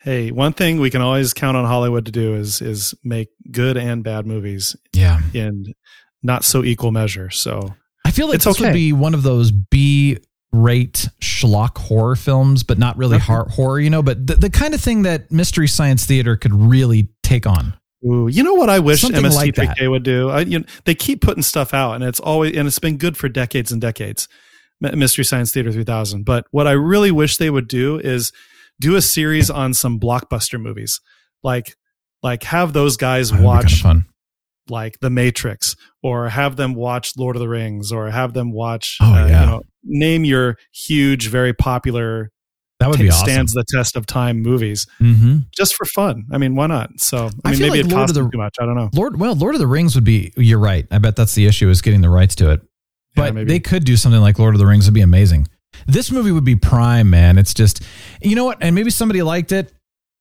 Hey, 0.00 0.30
one 0.30 0.52
thing 0.52 0.78
we 0.78 0.90
can 0.90 1.02
always 1.02 1.34
count 1.34 1.56
on 1.56 1.64
Hollywood 1.64 2.06
to 2.06 2.12
do 2.12 2.34
is 2.34 2.62
is 2.62 2.94
make 3.02 3.28
good 3.50 3.76
and 3.76 4.04
bad 4.04 4.26
movies 4.26 4.76
yeah. 4.94 5.20
in 5.34 5.74
not 6.22 6.44
so 6.44 6.64
equal 6.64 6.92
measure. 6.92 7.30
So 7.30 7.74
I 8.04 8.10
feel 8.10 8.28
like 8.28 8.36
It's 8.36 8.44
this 8.44 8.60
would 8.60 8.72
be 8.72 8.92
one 8.92 9.12
of 9.12 9.22
those 9.22 9.50
B 9.50 10.18
rate 10.52 11.08
schlock 11.20 11.76
horror 11.76 12.16
films, 12.16 12.62
but 12.62 12.78
not 12.78 12.96
really 12.96 13.18
har- 13.18 13.48
horror, 13.48 13.80
you 13.80 13.90
know, 13.90 14.02
but 14.02 14.26
the, 14.26 14.36
the 14.36 14.50
kind 14.50 14.72
of 14.72 14.80
thing 14.80 15.02
that 15.02 15.30
Mystery 15.30 15.68
Science 15.68 16.06
Theater 16.06 16.36
could 16.36 16.54
really 16.54 17.08
take 17.22 17.46
on. 17.46 17.74
Ooh, 18.04 18.28
you 18.28 18.42
know 18.42 18.54
what 18.54 18.70
I 18.70 18.78
wish 18.78 19.00
Something 19.00 19.22
like 19.24 19.54
MST3K 19.54 19.78
that. 19.78 19.90
would 19.90 20.02
do? 20.04 20.30
I, 20.30 20.40
you 20.40 20.60
know, 20.60 20.64
they 20.84 20.94
keep 20.94 21.20
putting 21.20 21.42
stuff 21.42 21.74
out, 21.74 21.94
and 21.94 22.04
it's 22.04 22.20
always 22.20 22.56
and 22.56 22.68
it's 22.68 22.78
been 22.78 22.96
good 22.96 23.16
for 23.16 23.28
decades 23.28 23.72
and 23.72 23.80
decades. 23.80 24.28
Mystery 24.80 25.24
Science 25.24 25.52
Theater 25.52 25.72
3000. 25.72 26.24
But 26.24 26.46
what 26.52 26.68
I 26.68 26.72
really 26.72 27.10
wish 27.10 27.36
they 27.36 27.50
would 27.50 27.66
do 27.66 27.98
is 27.98 28.30
do 28.80 28.94
a 28.94 29.02
series 29.02 29.50
on 29.50 29.74
some 29.74 29.98
blockbuster 29.98 30.60
movies, 30.60 31.00
like 31.42 31.74
like 32.22 32.44
have 32.44 32.72
those 32.72 32.96
guys 32.96 33.30
That 33.30 33.42
would 33.42 33.42
be 33.42 33.44
kind 33.44 33.76
of 33.76 33.82
watch 33.82 34.04
like 34.70 35.00
The 35.00 35.10
Matrix, 35.10 35.76
or 36.02 36.28
have 36.28 36.56
them 36.56 36.74
watch 36.74 37.14
Lord 37.16 37.36
of 37.36 37.40
the 37.40 37.48
Rings, 37.48 37.90
or 37.90 38.10
have 38.10 38.34
them 38.34 38.52
watch. 38.52 38.98
Oh, 39.00 39.12
uh, 39.12 39.26
yeah. 39.26 39.40
you 39.40 39.46
know, 39.46 39.62
name 39.82 40.24
your 40.24 40.56
huge, 40.72 41.28
very 41.28 41.52
popular, 41.52 42.30
That 42.80 42.88
would 42.90 42.98
be 43.00 43.08
awesome. 43.08 43.26
stands 43.28 43.52
the 43.54 43.64
test 43.68 43.96
of 43.96 44.06
time 44.06 44.40
movies 44.40 44.86
hmm 44.98 45.38
just 45.56 45.74
for 45.74 45.84
fun. 45.84 46.26
I 46.32 46.38
mean, 46.38 46.54
why 46.54 46.68
not? 46.68 47.00
So 47.00 47.28
I 47.44 47.48
I 47.48 47.50
mean, 47.52 47.60
maybe 47.60 47.70
like 47.70 47.80
it 47.80 47.86
Lord 47.86 47.92
costs 48.08 48.16
of 48.16 48.24
the- 48.24 48.30
too 48.30 48.38
much. 48.38 48.54
I 48.60 48.66
don't 48.66 48.76
know. 48.76 48.88
Lord, 48.92 49.18
well, 49.18 49.34
Lord 49.34 49.54
of 49.54 49.60
the 49.60 49.66
Rings 49.66 49.94
would 49.96 50.04
be, 50.04 50.32
you're 50.36 50.58
right. 50.60 50.86
I 50.90 50.98
bet 50.98 51.16
that's 51.16 51.34
the 51.34 51.46
issue 51.46 51.68
is 51.70 51.82
getting 51.82 52.00
the 52.02 52.10
rights 52.10 52.34
to 52.36 52.50
it. 52.52 52.62
But 53.16 53.34
maybe. 53.34 53.48
they 53.48 53.58
could 53.58 53.84
do 53.84 53.96
something 53.96 54.20
like 54.20 54.38
Lord 54.38 54.54
of 54.54 54.60
the 54.60 54.66
Rings. 54.66 54.84
It'd 54.84 54.94
be 54.94 55.00
amazing. 55.00 55.48
This 55.88 56.12
movie 56.12 56.30
would 56.30 56.44
be 56.44 56.54
prime, 56.54 57.10
man. 57.10 57.36
It's 57.38 57.52
just, 57.52 57.82
you 58.22 58.36
know 58.36 58.44
what? 58.44 58.58
And 58.60 58.74
maybe 58.76 58.90
somebody 58.90 59.22
liked 59.22 59.50
it. 59.50 59.72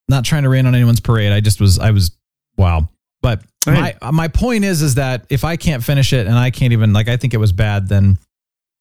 Not 0.10 0.24
trying 0.26 0.43
to 0.43 0.49
rain 0.49 0.66
on 0.66 0.74
anyone's 0.74 0.99
parade. 0.99 1.32
I 1.32 1.41
just 1.41 1.60
was, 1.62 1.78
I 1.78 1.91
was, 1.91 2.12
wow. 2.58 2.89
But 3.22 3.43
Hey. 3.66 3.95
my 4.01 4.12
my 4.12 4.28
point 4.30 4.64
is, 4.64 4.82
is 4.82 4.95
that 4.95 5.26
if 5.30 5.43
I 5.43 5.58
can't 5.58 5.84
finish 5.84 6.14
it 6.14 6.26
and 6.26 6.36
I 6.36 6.49
can't 6.51 6.72
even 6.74 6.93
like, 6.93 7.10
I 7.10 7.18
think 7.18 7.34
it 7.34 7.38
was 7.38 7.51
bad, 7.51 7.89
then 7.89 8.18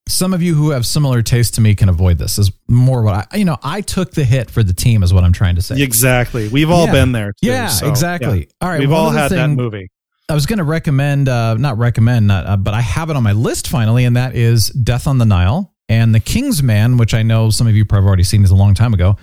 some 0.09 0.33
of 0.33 0.43
you 0.43 0.55
who 0.55 0.71
have 0.71 0.87
similar 0.87 1.21
taste 1.23 1.55
to 1.55 1.61
me 1.61 1.75
can 1.75 1.89
avoid 1.89 2.19
this. 2.19 2.39
Is 2.39 2.53
more 2.69 3.03
what 3.03 3.29
I 3.33 3.37
you 3.37 3.45
know 3.45 3.57
I 3.63 3.81
took 3.81 4.13
the 4.13 4.25
hit 4.25 4.51
for 4.51 4.63
the 4.63 4.73
team 4.73 5.03
is 5.03 5.13
what 5.13 5.25
I'm 5.25 5.33
trying 5.33 5.57
to 5.57 5.63
say. 5.63 5.83
Exactly. 5.83 6.49
We've 6.49 6.71
all 6.71 6.87
Yeah. 6.87 6.93
been 6.93 7.13
there. 7.13 7.33
Too, 7.33 7.49
Yeah, 7.49 7.69
so, 7.69 7.89
exactly. 7.89 8.39
yeah. 8.41 8.45
All 8.61 8.69
right, 8.69 8.81
We've 8.81 8.93
all 8.93 9.11
had 9.11 9.31
that 9.33 9.47
thing- 9.49 9.57
movie. 9.57 9.89
I 10.29 10.35
was 10.35 10.47
going 10.47 10.59
to 10.59 10.65
recommend, 10.65 11.29
uh, 11.29 11.55
not 11.55 11.79
recommend, 11.79 12.27
not, 12.27 12.47
uh, 12.49 12.57
but 12.57 12.75
I 12.75 12.81
have 12.81 13.11
it 13.11 13.17
on 13.17 13.23
my 13.23 13.31
list 13.31 13.69
finally, 13.69 14.05
and 14.05 14.17
that 14.17 14.35
is 14.35 14.71
Death 14.71 15.07
on 15.07 15.19
the 15.19 15.25
Nile 15.25 15.73
and 15.89 16.13
The 16.13 16.19
Kingsman, 16.19 16.97
which 16.97 17.15
I 17.15 17.23
know 17.23 17.51
some 17.51 17.69
of 17.69 17.77
you 17.77 17.85
probably 17.85 18.09
already 18.09 18.25
seen. 18.25 18.43
Is 18.43 18.51
a 18.51 18.57
long 18.57 18.75
time 18.75 18.93
ago, 18.93 19.17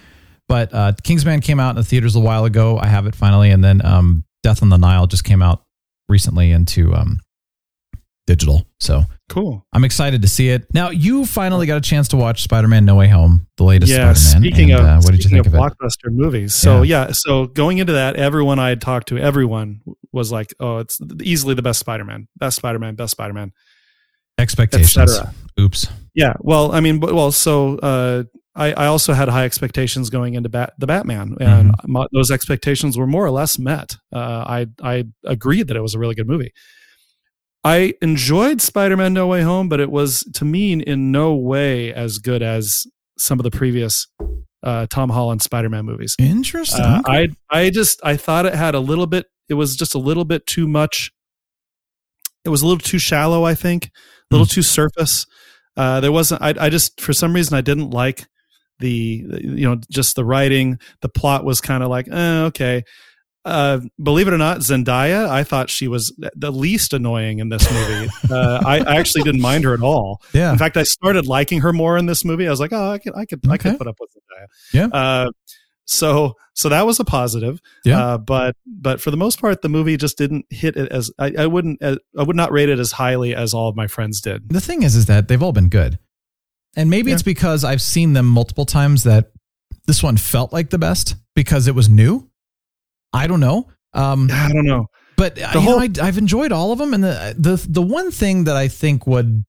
but 0.48 0.74
uh, 0.74 0.94
Kingsman 1.04 1.42
came 1.42 1.60
out 1.60 1.72
in 1.72 1.76
the 1.76 1.84
theaters 1.84 2.16
a 2.16 2.22
while 2.22 2.46
ago. 2.46 2.78
I 2.80 2.88
have 2.88 3.06
it 3.06 3.16
finally, 3.16 3.50
and 3.50 3.62
then 3.62 3.86
um, 3.86 4.24
Death 4.44 4.62
on 4.64 4.70
the 4.70 4.78
Nile 4.78 5.06
just 5.08 5.26
came 5.26 5.42
out 5.42 5.64
recently 6.08 6.52
into 6.52 6.94
um, 6.96 7.20
digital. 8.26 8.66
So 8.80 9.04
Cool. 9.30 9.66
I'm 9.74 9.84
excited 9.84 10.22
to 10.22 10.28
see 10.28 10.50
it. 10.50 10.68
Now 10.74 10.92
you 10.92 11.26
finally 11.26 11.66
got 11.66 11.78
a 11.78 11.82
chance 11.82 12.08
to 12.10 12.18
watch 12.18 12.44
Spider-Man: 12.44 12.86
No 12.86 12.96
Way 12.96 13.08
Home, 13.08 13.48
the 13.58 13.64
latest 13.64 13.92
Yeah. 13.92 14.14
Spider-Man. 14.14 14.42
Speaking 14.52 14.72
and, 14.72 14.80
of 14.82 14.86
uh, 14.86 15.02
what 15.02 15.12
did 15.12 15.24
you 15.24 15.30
think 15.30 15.48
of, 15.48 15.54
of 15.54 15.56
it? 15.56 15.58
blockbuster 15.58 16.12
movies, 16.12 16.54
so 16.54 16.84
yeah. 16.84 17.10
so 17.12 17.48
going 17.48 17.80
into 17.80 17.94
that, 17.94 18.16
everyone 18.16 18.60
I 18.60 18.70
had 18.70 18.80
talked 18.82 19.08
to, 19.08 19.18
everyone 19.18 19.82
was 20.12 20.32
like, 20.32 20.54
"Oh, 20.60 20.78
it's 20.80 21.00
easily 21.22 21.56
the 21.56 21.64
best 21.64 21.80
Spider-Man, 21.80 22.28
best 22.38 22.58
Spider-Man, 22.58 22.94
best 22.96 23.12
Spider-Man." 23.12 23.54
Expectations. 24.38 25.20
Oops. 25.60 25.88
Yeah. 26.14 26.34
Well, 26.40 26.72
I 26.72 26.80
mean, 26.80 27.00
well, 27.00 27.32
so 27.32 27.78
uh, 27.80 28.24
I, 28.56 28.74
I 28.74 28.86
also 28.88 29.14
had 29.14 29.30
high 29.30 29.46
expectations 29.46 30.10
going 30.10 30.34
into 30.34 30.50
Bat, 30.50 30.74
the 30.80 30.88
Batman, 30.88 31.38
and 31.40 31.72
Mm-hmm. 31.72 31.92
my, 31.92 32.06
those 32.14 32.30
expectations 32.32 32.98
were 32.98 33.08
more 33.08 33.26
or 33.26 33.32
less 33.32 33.58
met. 33.58 33.96
Uh, 34.12 34.44
I 34.48 34.68
I 34.82 35.06
agreed 35.24 35.68
that 35.68 35.78
it 35.78 35.82
was 35.82 35.94
a 35.96 36.00
really 36.00 36.16
good 36.16 36.28
movie. 36.28 36.52
I 37.64 37.94
enjoyed 38.02 38.62
Spider-Man: 38.62 39.14
No 39.14 39.28
Way 39.28 39.42
Home, 39.42 39.70
but 39.70 39.80
it 39.80 39.92
was 39.92 40.24
to 40.34 40.46
me 40.46 40.74
in 40.74 41.12
no 41.12 41.34
way 41.34 41.94
as 41.94 42.18
good 42.18 42.42
as 42.42 42.86
some 43.18 43.40
of 43.40 43.44
the 43.44 43.52
previous 43.52 44.08
uh, 44.64 44.88
Tom 44.90 45.10
Holland 45.10 45.42
Spider-Man 45.42 45.86
movies. 45.86 46.16
Interesting. 46.20 46.82
Uh, 46.82 47.02
I 47.06 47.30
I 47.50 47.70
just 47.70 48.02
I 48.04 48.18
thought 48.18 48.46
it 48.46 48.56
had 48.56 48.76
a 48.76 48.80
little 48.80 49.08
bit. 49.08 49.28
It 49.50 49.54
was 49.56 49.76
just 49.76 49.96
a 49.96 50.00
little 50.00 50.26
bit 50.26 50.46
too 50.46 50.68
much. 50.68 51.12
It 52.46 52.50
was 52.50 52.62
a 52.62 52.68
little 52.68 52.80
too 52.80 53.00
shallow. 53.00 53.46
I 53.46 53.56
think 53.56 53.86
a 53.86 54.36
little 54.36 54.46
too 54.46 54.62
surface. 54.62 55.26
Uh, 55.78 56.00
there 56.00 56.12
wasn't. 56.12 56.42
I 56.42 56.54
I 56.60 56.70
just 56.70 57.00
for 57.00 57.14
some 57.14 57.34
reason 57.34 57.56
I 57.58 57.62
didn't 57.62 57.92
like 57.92 58.28
the 58.80 58.90
you 59.42 59.68
know 59.68 59.80
just 59.90 60.16
the 60.16 60.26
writing. 60.26 60.80
The 61.02 61.10
plot 61.10 61.46
was 61.46 61.62
kind 61.62 61.84
of 61.84 61.90
like 61.90 62.08
eh, 62.12 62.44
okay. 62.46 62.84
Uh, 63.46 63.82
believe 64.02 64.28
it 64.28 64.34
or 64.34 64.38
not, 64.38 64.60
Zendaya, 64.60 65.28
I 65.28 65.44
thought 65.44 65.70
she 65.70 65.88
was 65.88 66.18
the 66.36 66.52
least 66.52 66.94
annoying 66.94 67.40
in 67.40 67.50
this 67.50 67.70
movie. 67.72 68.10
uh, 68.30 68.62
I, 68.66 68.80
I 68.80 68.96
actually 68.96 69.24
didn't 69.24 69.42
mind 69.42 69.66
her 69.66 69.74
at 69.74 69.82
all. 69.82 70.22
Yeah. 70.34 70.52
In 70.52 70.58
fact, 70.58 70.78
I 70.78 70.84
started 70.84 71.28
liking 71.28 71.60
her 71.62 71.74
more 71.74 71.98
in 71.98 72.06
this 72.06 72.24
movie. 72.24 72.48
I 72.48 72.50
was 72.50 72.60
like, 72.62 72.72
oh, 72.72 72.92
I 72.92 73.00
could, 73.00 73.14
I 73.16 73.26
could, 73.26 73.42
I 73.50 73.58
could 73.58 73.78
put 73.78 73.88
up 73.88 73.98
with 74.00 74.12
Zendaya. 74.12 74.48
Yeah. 74.74 74.98
Uh, 74.98 75.30
so, 75.86 76.36
so 76.54 76.70
that 76.70 76.86
was 76.86 77.02
a 77.02 77.04
positive. 77.04 77.60
Yeah. 77.84 78.00
Uh, 78.00 78.18
but, 78.18 78.56
but 78.66 79.02
for 79.02 79.12
the 79.12 79.18
most 79.18 79.42
part, 79.42 79.62
the 79.62 79.68
movie 79.68 79.98
just 79.98 80.18
didn't 80.18 80.46
hit 80.50 80.78
it 80.78 80.90
as 80.94 81.12
I, 81.20 81.34
I 81.40 81.46
wouldn't, 81.48 81.84
uh, 81.84 81.98
I 82.18 82.24
would 82.24 82.38
not 82.38 82.54
rate 82.54 82.70
it 82.70 82.80
as 82.80 82.94
highly 82.94 83.36
as 83.36 83.54
all 83.54 83.68
of 83.68 83.76
my 83.76 83.88
friends 83.88 84.22
did. 84.22 84.48
the 84.48 84.62
thing 84.62 84.84
is 84.84 84.96
is 84.96 85.08
that 85.08 85.28
they've 85.28 85.44
all 85.44 85.52
been 85.52 85.68
good 85.70 86.00
and 86.78 86.90
maybe 86.90 87.12
it's 87.12 87.22
because 87.22 87.64
i've 87.64 87.82
seen 87.82 88.14
them 88.14 88.26
multiple 88.26 88.66
times 88.66 89.04
that 89.04 89.32
this 89.86 90.02
one 90.02 90.16
felt 90.18 90.54
like 90.54 90.70
the 90.70 90.78
best 90.80 91.16
because 91.36 91.68
it 91.68 91.76
was 91.76 91.90
new 91.90 92.30
i 93.14 93.28
don't 93.28 93.40
know 93.40 93.70
um 93.94 94.28
I 94.32 94.52
don't 94.52 94.66
know. 94.66 94.88
but 95.16 95.36
The 95.36 95.42
you 95.42 95.48
whole- 95.60 95.80
know, 95.80 96.02
I, 96.02 96.08
i've 96.08 96.18
enjoyed 96.18 96.52
all 96.52 96.72
of 96.72 96.80
them 96.80 96.94
and 96.94 97.04
the, 97.04 97.36
the 97.38 97.66
the 97.70 97.82
one 97.82 98.12
thing 98.12 98.46
that 98.46 98.56
i 98.56 98.68
think 98.68 99.06
would 99.08 99.44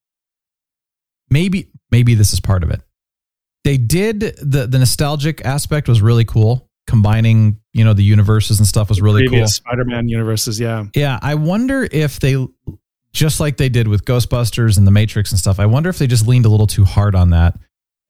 maybe 1.30 1.70
maybe 1.90 2.14
this 2.14 2.32
is 2.32 2.40
part 2.40 2.62
of 2.62 2.70
it 2.70 2.80
they 3.64 3.76
did 3.76 4.20
the 4.20 4.66
the 4.66 4.78
nostalgic 4.78 5.44
aspect 5.44 5.88
was 5.88 6.02
really 6.02 6.24
cool 6.24 6.68
combining 6.86 7.58
you 7.72 7.82
know 7.84 7.94
the 7.94 8.02
universes 8.04 8.58
and 8.58 8.66
stuff 8.66 8.88
was 8.90 9.00
really 9.00 9.26
cool 9.26 9.46
Spider-Man 9.48 10.06
universes. 10.08 10.60
Yeah. 10.60 10.84
yeah, 10.94 11.18
I 11.22 11.34
wonder 11.34 11.88
if 11.90 12.20
they, 12.20 12.46
just 13.14 13.40
like 13.40 13.56
they 13.56 13.70
did 13.70 13.88
with 13.88 14.04
Ghostbusters 14.04 14.76
and 14.76 14.86
The 14.86 14.90
Matrix 14.90 15.30
and 15.30 15.38
stuff, 15.40 15.58
I 15.58 15.66
wonder 15.66 15.88
if 15.88 15.98
they 15.98 16.06
just 16.06 16.26
leaned 16.26 16.44
a 16.44 16.50
little 16.50 16.66
too 16.66 16.84
hard 16.84 17.14
on 17.14 17.30
that 17.30 17.56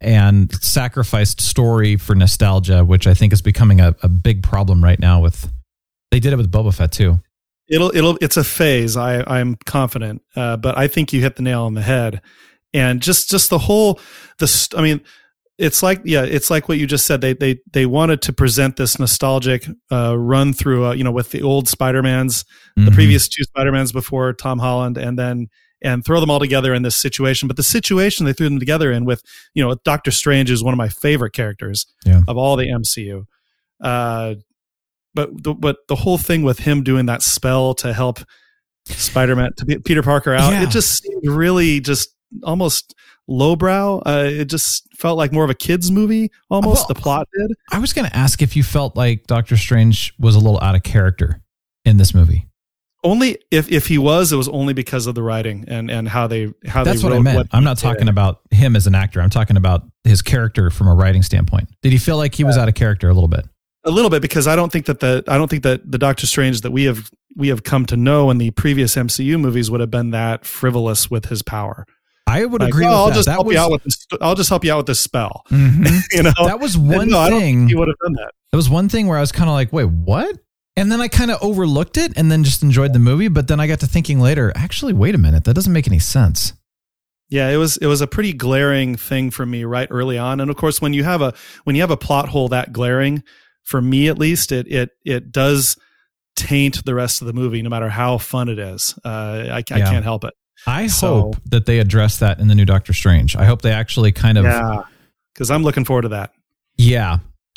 and 0.04 0.52
sacrificed 0.62 1.40
story 1.40 1.96
for 1.96 2.14
nostalgia, 2.14 2.84
which 2.84 3.06
I 3.06 3.14
think 3.14 3.32
is 3.32 3.42
becoming 3.42 3.80
a, 3.80 3.94
a 4.02 4.08
big 4.08 4.42
problem 4.42 4.84
right 4.84 5.00
now. 5.00 5.20
With 5.20 5.50
they 6.10 6.20
did 6.20 6.32
it 6.32 6.36
with 6.36 6.50
Boba 6.52 6.72
Fett 6.74 6.92
too. 6.92 7.18
it'll 7.68 7.90
it'll 7.96 8.16
it's 8.20 8.36
a 8.36 8.44
phase 8.44 8.94
i 8.96 9.24
i'm 9.26 9.56
confident 9.64 10.20
uh, 10.36 10.54
but 10.56 10.76
i 10.76 10.86
think 10.86 11.12
you 11.14 11.20
hit 11.22 11.36
the 11.36 11.42
nail 11.42 11.62
on 11.64 11.72
the 11.72 11.80
head 11.82 12.20
and 12.74 13.00
just 13.00 13.30
just 13.30 13.48
the 13.48 13.58
whole 13.58 13.98
the 14.38 14.46
st- 14.46 14.78
i 14.78 14.82
mean 14.84 15.00
it's 15.56 15.82
like 15.82 15.98
yeah 16.04 16.22
it's 16.22 16.50
like 16.50 16.68
what 16.68 16.76
you 16.76 16.86
just 16.86 17.06
said 17.06 17.22
they 17.22 17.32
they 17.32 17.58
they 17.72 17.86
wanted 17.86 18.20
to 18.20 18.32
present 18.34 18.76
this 18.76 18.98
nostalgic 18.98 19.66
uh, 19.90 20.14
run 20.18 20.52
through 20.52 20.84
uh, 20.84 20.92
you 20.92 21.02
know 21.02 21.10
with 21.10 21.30
the 21.30 21.40
old 21.42 21.66
spider-mans 21.66 22.44
the 22.76 22.90
Mhm. 22.90 22.94
previous 22.94 23.28
two 23.28 23.42
spider-mans 23.44 23.92
before 23.92 24.32
tom 24.34 24.58
holland 24.58 24.98
and 24.98 25.18
then 25.18 25.48
and 25.82 26.04
throw 26.04 26.20
them 26.20 26.30
all 26.30 26.38
together 26.38 26.72
in 26.74 26.82
this 26.82 26.96
situation 26.96 27.46
but 27.48 27.56
the 27.56 27.62
situation 27.62 28.24
they 28.26 28.32
threw 28.32 28.48
them 28.48 28.58
together 28.58 28.90
in 28.92 29.04
with 29.04 29.22
you 29.54 29.62
know 29.62 29.74
doctor 29.84 30.10
strange 30.10 30.50
is 30.50 30.62
one 30.62 30.72
of 30.74 30.78
my 30.78 30.88
favorite 30.88 31.32
characters 31.32 31.86
Yeah. 32.06 32.22
of 32.28 32.36
all 32.36 32.56
the 32.56 32.66
mcu 32.68 33.24
uh 33.82 34.34
but 35.14 35.42
the, 35.44 35.54
but 35.54 35.76
the 35.88 35.94
whole 35.96 36.18
thing 36.18 36.42
with 36.42 36.58
him 36.60 36.82
doing 36.82 37.06
that 37.06 37.22
spell 37.22 37.74
to 37.76 37.92
help 37.92 38.18
Spider-Man 38.86 39.52
to 39.58 39.64
be, 39.64 39.78
Peter 39.78 40.02
Parker 40.02 40.34
out, 40.34 40.52
Yeah. 40.52 40.62
it 40.64 40.70
just 40.70 41.02
seemed 41.02 41.24
really 41.26 41.80
just 41.80 42.10
almost 42.42 42.94
lowbrow. 43.28 43.98
Uh, 44.04 44.24
it 44.28 44.46
just 44.46 44.86
felt 44.96 45.16
like 45.16 45.32
more 45.32 45.44
of 45.44 45.50
a 45.50 45.54
kids 45.54 45.90
movie 45.90 46.30
almost. 46.50 46.80
Well, 46.80 46.86
the 46.88 46.94
plot 46.96 47.28
did. 47.38 47.52
I 47.72 47.78
was 47.78 47.92
going 47.92 48.08
to 48.08 48.14
ask 48.16 48.42
if 48.42 48.56
you 48.56 48.62
felt 48.62 48.96
like 48.96 49.26
Doctor 49.26 49.56
Strange 49.56 50.12
was 50.18 50.34
a 50.34 50.38
little 50.38 50.60
out 50.60 50.74
of 50.74 50.82
character 50.82 51.40
in 51.84 51.96
this 51.96 52.12
movie. 52.12 52.46
Only 53.04 53.38
if 53.50 53.70
if 53.70 53.86
he 53.86 53.98
was, 53.98 54.32
it 54.32 54.36
was 54.36 54.48
only 54.48 54.72
because 54.72 55.06
of 55.06 55.14
the 55.14 55.22
writing 55.22 55.64
and 55.68 55.90
and 55.90 56.08
how 56.08 56.26
they 56.26 56.52
how 56.66 56.82
That's 56.82 57.02
they 57.02 57.08
what 57.08 57.16
I 57.16 57.20
meant. 57.20 57.48
I'm 57.52 57.60
he 57.62 57.64
not 57.66 57.76
did. 57.76 57.82
talking 57.82 58.08
about 58.08 58.40
him 58.50 58.74
as 58.74 58.86
an 58.86 58.94
actor. 58.94 59.20
I'm 59.20 59.30
talking 59.30 59.56
about 59.58 59.82
his 60.04 60.22
character 60.22 60.70
from 60.70 60.88
a 60.88 60.94
writing 60.94 61.22
standpoint. 61.22 61.68
Did 61.82 61.92
he 61.92 61.98
feel 61.98 62.16
like 62.16 62.34
he 62.34 62.44
was 62.44 62.56
out 62.56 62.66
of 62.68 62.74
character 62.74 63.08
a 63.08 63.14
little 63.14 63.28
bit? 63.28 63.46
a 63.86 63.90
little 63.90 64.08
bit 64.10 64.22
because 64.22 64.46
I 64.48 64.56
don't 64.56 64.72
think 64.72 64.86
that 64.86 65.00
the 65.00 65.22
I 65.28 65.36
don't 65.36 65.48
think 65.48 65.62
that 65.64 65.92
the 65.92 65.98
Doctor 65.98 66.26
Strange 66.26 66.62
that 66.62 66.70
we 66.70 66.84
have 66.84 67.10
we 67.36 67.48
have 67.48 67.62
come 67.64 67.84
to 67.86 67.98
know 67.98 68.30
in 68.30 68.38
the 68.38 68.50
previous 68.52 68.96
MCU 68.96 69.38
movies 69.38 69.70
would 69.70 69.80
have 69.80 69.90
been 69.90 70.10
that 70.12 70.46
frivolous 70.46 71.10
with 71.10 71.26
his 71.26 71.42
power. 71.42 71.84
I 72.26 72.46
would 72.46 72.62
Like, 72.62 72.70
agree 72.70 72.86
"Oh, 72.86 72.88
with 72.88 72.96
I'll 72.96 73.06
that. 73.08 73.14
just 73.16 73.26
that 73.26 73.32
help 73.32 73.46
was, 73.48 73.54
you 73.54 73.60
out 73.60 73.70
with 73.72 73.82
this. 73.84 74.06
I'll 74.22 74.34
just 74.34 74.48
help 74.48 74.64
you 74.64 74.72
out 74.72 74.78
with 74.78 74.86
this 74.86 75.00
spell. 75.00 75.42
Mhm. 75.50 76.00
you 76.12 76.22
know, 76.22 76.32
That 76.46 76.58
was 76.60 76.76
And 76.76 76.88
one 76.88 77.08
no, 77.10 77.28
thing. 77.28 77.68
he 77.68 77.74
would 77.74 77.88
have 77.88 77.98
done 78.02 78.14
that. 78.14 78.30
There 78.50 78.56
was 78.56 78.70
one 78.70 78.88
thing 78.88 79.06
where 79.08 79.18
I 79.18 79.20
was 79.20 79.30
kind 79.32 79.50
of 79.50 79.54
like, 79.54 79.70
wait, 79.74 79.90
what? 79.90 80.34
And 80.76 80.90
then 80.90 81.00
I 81.00 81.08
kind 81.08 81.30
of 81.30 81.40
overlooked 81.40 81.96
it 81.96 82.12
and 82.16 82.30
then 82.32 82.42
just 82.42 82.62
enjoyed 82.62 82.92
the 82.92 82.98
movie. 82.98 83.28
But 83.28 83.46
then 83.48 83.60
I 83.60 83.66
got 83.66 83.80
to 83.80 83.86
thinking 83.86 84.18
later, 84.20 84.52
actually, 84.56 84.92
wait 84.92 85.14
a 85.14 85.18
minute, 85.18 85.44
that 85.44 85.54
doesn't 85.54 85.72
make 85.72 85.86
any 85.86 86.00
sense. 86.00 86.52
Yeah, 87.30 87.48
it 87.50 87.56
was 87.56 87.76
it 87.78 87.86
was 87.86 88.00
a 88.00 88.06
pretty 88.06 88.32
glaring 88.32 88.96
thing 88.96 89.30
for 89.30 89.46
me 89.46 89.64
right 89.64 89.88
early 89.90 90.18
on. 90.18 90.40
And 90.40 90.50
of 90.50 90.56
course, 90.56 90.80
when 90.82 90.92
you 90.92 91.04
have 91.04 91.22
a 91.22 91.32
when 91.64 91.74
you 91.74 91.82
have 91.82 91.90
a 91.90 91.96
plot 91.96 92.28
hole 92.28 92.48
that 92.48 92.72
glaring, 92.72 93.22
for 93.62 93.80
me 93.80 94.08
at 94.08 94.18
least, 94.18 94.52
it 94.52 94.66
it 94.70 94.90
it 95.04 95.32
does 95.32 95.76
taint 96.36 96.84
the 96.84 96.94
rest 96.94 97.22
of 97.22 97.26
the 97.28 97.32
movie, 97.32 97.62
no 97.62 97.70
matter 97.70 97.88
how 97.88 98.18
fun 98.18 98.48
it 98.48 98.58
is. 98.58 98.94
Uh, 99.04 99.08
I, 99.08 99.56
I 99.70 99.76
Yeah. 99.78 99.90
can't 99.90 100.04
help 100.04 100.24
it. 100.24 100.34
I 100.66 100.86
So- 100.88 101.20
hope 101.20 101.36
that 101.46 101.66
they 101.66 101.78
address 101.78 102.18
that 102.18 102.40
in 102.40 102.48
the 102.48 102.54
new 102.54 102.64
Doctor 102.64 102.92
Strange. 102.92 103.36
I 103.36 103.44
hope 103.44 103.62
they 103.62 103.72
actually 103.72 104.10
kind 104.12 104.36
of, 104.38 104.44
yeah, 104.44 104.72
Yeah, 104.74 104.82
because 105.32 105.50
I'm 105.50 105.62
looking 105.62 105.84
forward 105.84 106.02
to 106.02 106.08
that. 106.08 106.30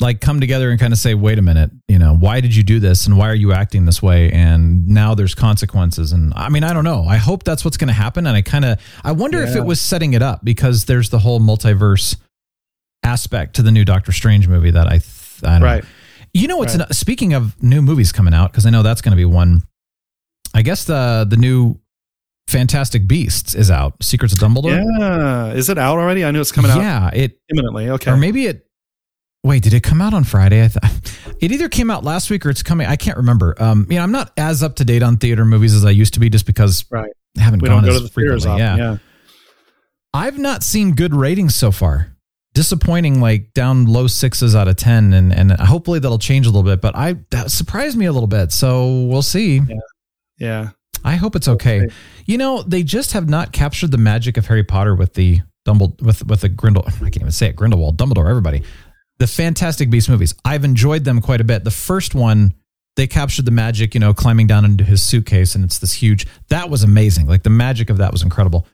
Like 0.00 0.20
come 0.20 0.38
together 0.40 0.70
and 0.70 0.78
kind 0.78 0.92
of 0.92 0.98
say, 0.98 1.14
wait 1.14 1.38
a 1.38 1.42
minute, 1.42 1.70
you 1.88 1.98
know, 1.98 2.14
why 2.14 2.40
did 2.40 2.54
you 2.54 2.62
do 2.62 2.78
this 2.78 3.06
and 3.06 3.18
why 3.18 3.28
are 3.28 3.34
you 3.34 3.52
acting 3.52 3.84
this 3.84 4.00
way? 4.00 4.30
And 4.30 4.86
now 4.86 5.14
there's 5.14 5.34
consequences. 5.34 6.12
And 6.12 6.32
I 6.36 6.48
mean, 6.50 6.62
I 6.62 6.72
don't 6.72 6.84
know. 6.84 7.04
I 7.04 7.16
hope 7.16 7.42
that's 7.42 7.64
what's 7.64 7.76
going 7.76 7.88
to 7.88 7.94
happen. 7.94 8.26
And 8.26 8.36
I 8.36 8.42
kind 8.42 8.64
of, 8.64 8.80
I 9.02 9.10
wonder 9.12 9.42
if 9.42 9.56
it 9.56 9.64
was 9.64 9.80
setting 9.80 10.12
it 10.14 10.22
up 10.22 10.44
because 10.44 10.84
there's 10.84 11.10
the 11.10 11.18
whole 11.18 11.40
multiverse 11.40 12.16
aspect 13.02 13.56
to 13.56 13.62
the 13.62 13.72
new 13.72 13.84
Doctor 13.84 14.12
Strange 14.12 14.46
movie 14.46 14.70
that 14.70 14.86
I, 14.86 14.98
th- 14.98 15.42
I 15.42 15.52
don't 15.58 15.62
Right. 15.62 15.84
You 16.34 16.46
know, 16.46 16.58
what's 16.58 16.76
Right. 16.76 16.86
an, 16.86 16.92
speaking 16.92 17.32
of 17.34 17.60
new 17.62 17.80
movies 17.82 18.12
coming 18.12 18.34
out 18.34 18.52
because 18.52 18.66
I 18.66 18.70
know 18.70 18.82
that's 18.84 19.00
going 19.00 19.12
to 19.12 19.16
be 19.16 19.24
one. 19.24 19.62
I 20.54 20.62
guess 20.62 20.84
the 20.84 21.26
the 21.28 21.36
new 21.36 21.80
Fantastic 22.48 23.06
Beasts 23.08 23.54
is 23.54 23.70
out. 23.70 24.02
Secrets 24.02 24.32
of 24.32 24.38
Dumbledore. 24.40 24.82
Yeah, 24.98 25.52
is 25.52 25.68
it 25.68 25.78
out 25.78 25.98
already? 25.98 26.24
I 26.24 26.30
knew 26.30 26.40
it's 26.40 26.52
coming 26.52 26.70
out 26.70 26.78
Yeah, 26.78 27.10
it 27.12 27.38
imminently. 27.50 27.90
Okay, 27.90 28.10
or 28.10 28.16
maybe 28.16 28.46
it. 28.46 28.66
Wait, 29.48 29.62
did 29.62 29.72
it 29.72 29.82
come 29.82 30.02
out 30.02 30.12
on 30.12 30.24
Friday? 30.24 30.62
I 30.62 30.68
th- 30.68 31.16
it 31.40 31.52
either 31.52 31.70
came 31.70 31.90
out 31.90 32.04
last 32.04 32.28
week 32.28 32.44
or 32.44 32.50
it's 32.50 32.62
coming. 32.62 32.86
I 32.86 32.96
can't 32.96 33.16
remember. 33.16 33.54
Um, 33.58 33.86
you 33.88 33.96
know, 33.96 34.02
I'm 34.02 34.12
not 34.12 34.30
as 34.36 34.62
up 34.62 34.76
to 34.76 34.84
date 34.84 35.02
on 35.02 35.16
theater 35.16 35.46
movies 35.46 35.72
as 35.74 35.86
I 35.86 35.90
used 35.90 36.12
to 36.14 36.20
be, 36.20 36.28
just 36.28 36.44
because 36.44 36.84
right. 36.90 37.10
I 37.38 37.40
haven't 37.40 37.62
We 37.62 37.68
gone 37.70 37.82
don't 37.82 37.90
go 37.90 37.94
as 37.96 38.02
to 38.02 38.06
the 38.08 38.12
frequently. 38.12 38.46
often. 38.46 38.58
yeah. 38.60 38.76
yeah. 38.76 38.96
I've 40.12 40.38
not 40.38 40.62
seen 40.62 40.94
good 40.94 41.14
ratings 41.14 41.54
so 41.54 41.70
far. 41.70 42.14
Disappointing, 42.52 43.22
like 43.22 43.54
down 43.54 43.86
low 43.86 44.06
sixes 44.06 44.54
out 44.54 44.68
of 44.68 44.76
ten, 44.76 45.14
and 45.14 45.32
and 45.32 45.52
hopefully 45.52 45.98
that'll 45.98 46.18
change 46.18 46.44
a 46.44 46.50
little 46.50 46.62
bit. 46.62 46.82
But 46.82 46.94
I 46.94 47.16
that 47.30 47.50
surprised 47.50 47.96
me 47.96 48.04
a 48.04 48.12
little 48.12 48.26
bit, 48.26 48.52
so 48.52 49.04
we'll 49.04 49.22
see. 49.22 49.62
Yeah. 50.38 50.70
I 51.04 51.14
hope 51.16 51.34
it's 51.36 51.48
okay. 51.48 51.88
You 52.26 52.36
know, 52.36 52.60
they 52.62 52.82
just 52.82 53.14
have 53.14 53.30
not 53.30 53.52
captured 53.52 53.92
the 53.92 53.98
magic 53.98 54.36
of 54.36 54.46
Harry 54.48 54.64
Potter 54.64 54.94
with 54.94 55.14
the 55.14 55.40
Dumbledore 55.66 56.02
with 56.02 56.26
with 56.26 56.40
the 56.42 56.50
Grindel. 56.50 56.86
I 56.86 56.90
can't 56.90 57.16
even 57.16 57.30
say 57.32 57.46
it. 57.48 57.56
Grindelwald, 57.56 57.96
Dumbledore, 57.96 58.28
everybody. 58.28 58.62
The 59.18 59.26
Fantastic 59.26 59.90
Beast 59.90 60.08
movies. 60.08 60.34
I've 60.44 60.64
enjoyed 60.64 61.04
them 61.04 61.20
quite 61.20 61.40
a 61.40 61.44
bit. 61.44 61.64
The 61.64 61.70
first 61.72 62.14
one, 62.14 62.54
they 62.96 63.06
captured 63.06 63.44
the 63.46 63.50
magic, 63.50 63.94
you 63.94 64.00
know, 64.00 64.14
climbing 64.14 64.46
down 64.46 64.64
into 64.64 64.84
his 64.84 65.02
suitcase, 65.02 65.54
and 65.54 65.64
it's 65.64 65.78
this 65.78 65.92
huge. 65.94 66.26
That 66.48 66.70
was 66.70 66.82
amazing. 66.84 67.26
Like 67.26 67.42
the 67.42 67.50
magic 67.50 67.90
of 67.90 67.98
that 67.98 68.12
was 68.12 68.22
incredible. 68.22 68.66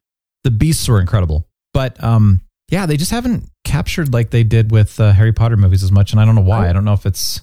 The 0.43 0.51
beasts 0.51 0.87
were 0.89 1.01
incredible, 1.01 1.47
but 1.73 2.03
um, 2.05 2.43
yeah, 2.71 2.85
they 2.87 2.97
just 2.99 3.11
haven't 3.11 3.49
captured 3.65 4.13
like 4.13 4.31
they 4.31 4.45
did 4.45 4.71
with 4.71 5.01
uh, 5.01 5.13
Harry 5.13 5.33
Potter 5.33 5.57
movies 5.57 5.83
as 5.83 5.91
much, 5.91 6.13
and 6.13 6.21
I 6.21 6.27
don't 6.27 6.35
know 6.35 6.43
why. 6.43 6.69
I 6.69 6.73
don't 6.75 6.85
know 6.85 6.93
if 6.93 7.07
it's 7.07 7.41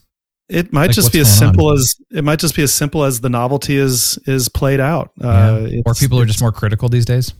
It 0.49 0.71
might 0.71 0.87
Like, 0.87 0.95
just 0.95 1.11
be 1.11 1.19
as 1.21 1.27
going 1.39 1.49
on? 1.49 1.53
simple 1.55 1.71
as 1.73 1.95
it 2.11 2.23
might 2.23 2.37
just 2.39 2.55
be 2.55 2.61
as 2.61 2.71
simple 2.73 3.03
as 3.03 3.21
the 3.21 3.29
novelty 3.29 3.77
is 3.77 4.19
is 4.27 4.47
played 4.49 4.79
out. 4.79 5.11
yeah. 5.17 5.27
Uh, 5.27 5.69
or 5.87 5.95
people 5.95 6.19
are 6.19 6.25
just 6.25 6.41
more 6.41 6.51
critical 6.51 6.87
these 6.89 7.05
days. 7.05 7.33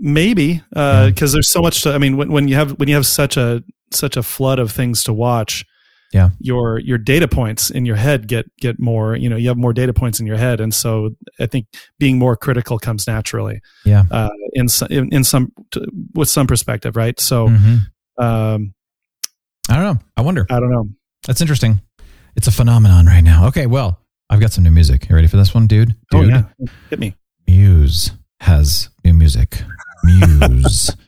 maybe 0.00 0.62
because 0.70 1.32
there's 1.32 1.50
so 1.50 1.60
much 1.60 1.82
to. 1.82 1.92
I 1.92 1.98
mean, 1.98 2.16
when, 2.16 2.30
when 2.32 2.48
you 2.48 2.54
have 2.54 2.72
when 2.78 2.88
you 2.88 2.94
have 2.94 3.06
such 3.06 3.36
a 3.36 3.62
such 3.92 4.16
a 4.16 4.22
flood 4.22 4.58
of 4.58 4.70
things 4.72 5.02
to 5.04 5.12
watch, 5.12 5.64
Yeah. 6.12 6.30
your 6.38 6.78
your 6.80 6.98
data 6.98 7.28
points 7.28 7.70
in 7.70 7.84
your 7.86 7.96
head 7.96 8.26
get 8.28 8.46
get 8.58 8.78
more. 8.78 9.16
You 9.16 9.28
know, 9.28 9.36
you 9.36 9.48
have 9.48 9.56
more 9.56 9.72
data 9.72 9.92
points 9.92 10.20
in 10.20 10.26
your 10.26 10.36
head, 10.38 10.60
and 10.60 10.72
so 10.74 11.10
I 11.40 11.46
think 11.46 11.66
being 11.98 12.18
more 12.18 12.36
critical 12.36 12.78
comes 12.78 13.06
naturally. 13.06 13.60
Yeah. 13.84 14.04
uh, 14.10 14.28
in 14.54 14.68
some 14.68 14.88
in, 14.90 15.12
in 15.12 15.24
some 15.24 15.52
t- 15.72 15.84
with 16.14 16.28
some 16.28 16.46
perspective, 16.46 16.96
right? 16.96 17.18
So, 17.20 17.48
Mhm. 17.48 17.78
um, 18.18 18.74
I 19.68 19.74
don't 19.76 19.82
know. 19.84 19.98
I 20.16 20.22
wonder. 20.22 20.46
I 20.50 20.60
don't 20.60 20.70
know. 20.70 20.88
That's 21.26 21.40
interesting. 21.40 21.80
It's 22.36 22.46
a 22.46 22.52
phenomenon 22.52 23.06
right 23.06 23.22
now. 23.24 23.46
Okay, 23.48 23.66
well, 23.66 23.98
I've 24.30 24.40
got 24.40 24.52
some 24.52 24.62
new 24.64 24.70
music. 24.70 25.08
You 25.08 25.14
ready 25.16 25.26
for 25.28 25.36
this 25.38 25.54
one, 25.54 25.66
dude? 25.66 25.94
Oh 26.14 26.22
Dude, 26.22 26.30
yeah, 26.30 26.42
hit 26.90 26.98
me. 27.00 27.14
Muse 27.48 28.12
has 28.40 28.90
new 29.04 29.12
music. 29.14 29.62
Muse. 30.04 30.90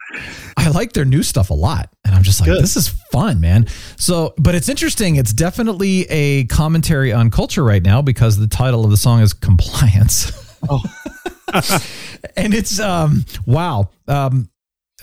I 0.56 0.70
like 0.70 0.92
their 0.92 1.04
new 1.04 1.22
stuff 1.22 1.50
a 1.50 1.54
lot. 1.54 1.90
And 2.04 2.14
I'm 2.14 2.22
just 2.22 2.40
like, 2.40 2.48
Good. 2.50 2.62
this 2.62 2.76
is 2.76 2.88
fun, 3.12 3.40
man. 3.40 3.66
So, 3.96 4.34
but 4.38 4.54
it's 4.54 4.68
interesting. 4.68 5.16
It's 5.16 5.32
definitely 5.32 6.02
a 6.10 6.44
commentary 6.44 7.12
on 7.12 7.30
culture 7.30 7.64
right 7.64 7.82
now 7.82 8.02
because 8.02 8.36
the 8.38 8.48
title 8.48 8.84
of 8.84 8.90
the 8.90 8.96
song 8.96 9.20
is 9.20 9.32
Compliance. 9.32 10.32
Oh. 10.68 10.82
and 12.36 12.52
it's, 12.52 12.80
um, 12.80 13.24
wow. 13.46 13.90
Um, 14.08 14.50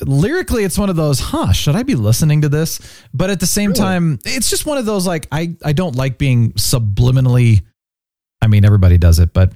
lyrically 0.02 0.66
it's 0.66 0.78
one 0.78 0.90
of 0.90 0.98
those 0.98 1.22
huh 1.22 1.54
should 1.54 1.74
i 1.74 1.82
be 1.82 1.96
listening 1.96 2.42
to 2.42 2.50
this 2.50 2.82
but 3.14 3.30
at 3.30 3.40
the 3.40 3.46
same 3.46 3.72
time 3.72 4.20
it's 4.26 4.50
just 4.50 4.66
one 4.66 4.78
of 4.78 4.86
those 4.86 5.08
like 5.08 5.26
i 5.32 5.56
i 5.64 5.72
don't 5.72 5.96
like 5.96 6.18
being 6.18 6.52
subliminally 6.54 7.64
i 8.42 8.48
mean 8.48 8.66
everybody 8.66 8.98
does 8.98 9.20
it 9.20 9.32
but 9.32 9.54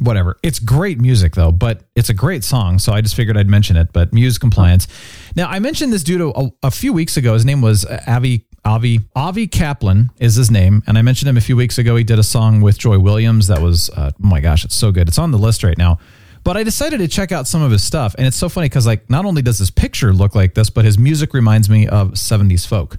whatever. 0.00 0.36
It's 0.42 0.58
great 0.58 1.00
music 1.00 1.34
though 1.34 1.52
but 1.52 1.82
it's 1.94 2.08
a 2.08 2.14
great 2.14 2.44
song 2.44 2.78
so 2.78 2.92
i 2.92 3.00
just 3.00 3.14
figured 3.14 3.36
i'd 3.36 3.48
mention 3.48 3.76
it 3.76 3.92
but 3.92 4.12
muse 4.12 4.38
compliance. 4.38 4.88
Now 5.36 5.48
i 5.48 5.58
mentioned 5.58 5.92
this 5.92 6.02
dude 6.02 6.20
a, 6.20 6.52
a 6.62 6.70
few 6.70 6.92
weeks 6.92 7.16
ago. 7.16 7.34
His 7.34 7.44
name 7.44 7.60
was 7.60 7.84
avi 8.06 8.46
avi 8.64 9.00
avi 9.14 9.46
kaplan 9.46 10.10
is 10.18 10.34
his 10.36 10.50
name 10.50 10.82
and 10.86 10.96
i 10.96 11.02
mentioned 11.02 11.28
him 11.28 11.36
a 11.36 11.40
few 11.40 11.56
weeks 11.56 11.78
ago. 11.78 11.96
He 11.96 12.04
did 12.04 12.18
a 12.18 12.24
song 12.24 12.60
with 12.60 12.78
joy 12.78 12.98
williams 12.98 13.48
that 13.48 13.60
was 13.60 13.90
uh, 13.90 14.10
oh 14.14 14.26
my 14.26 14.40
gosh 14.40 14.64
it's 14.64 14.74
so 14.74 14.92
good. 14.92 15.08
It's 15.08 15.18
on 15.18 15.30
the 15.30 15.38
list 15.38 15.62
right 15.62 15.78
now. 15.78 15.98
But 16.44 16.56
I 16.56 16.64
decided 16.64 16.98
to 16.98 17.08
check 17.08 17.30
out 17.30 17.46
some 17.46 17.62
of 17.62 17.70
his 17.70 17.84
stuff, 17.84 18.16
and 18.18 18.26
it's 18.26 18.36
so 18.36 18.48
funny 18.48 18.68
because 18.68 18.86
like 18.86 19.08
not 19.08 19.24
only 19.24 19.42
does 19.42 19.58
his 19.58 19.70
picture 19.70 20.12
look 20.12 20.34
like 20.34 20.54
this, 20.54 20.70
but 20.70 20.84
his 20.84 20.98
music 20.98 21.34
reminds 21.34 21.70
me 21.70 21.86
of 21.86 22.12
'70s 22.12 22.66
folk, 22.66 22.98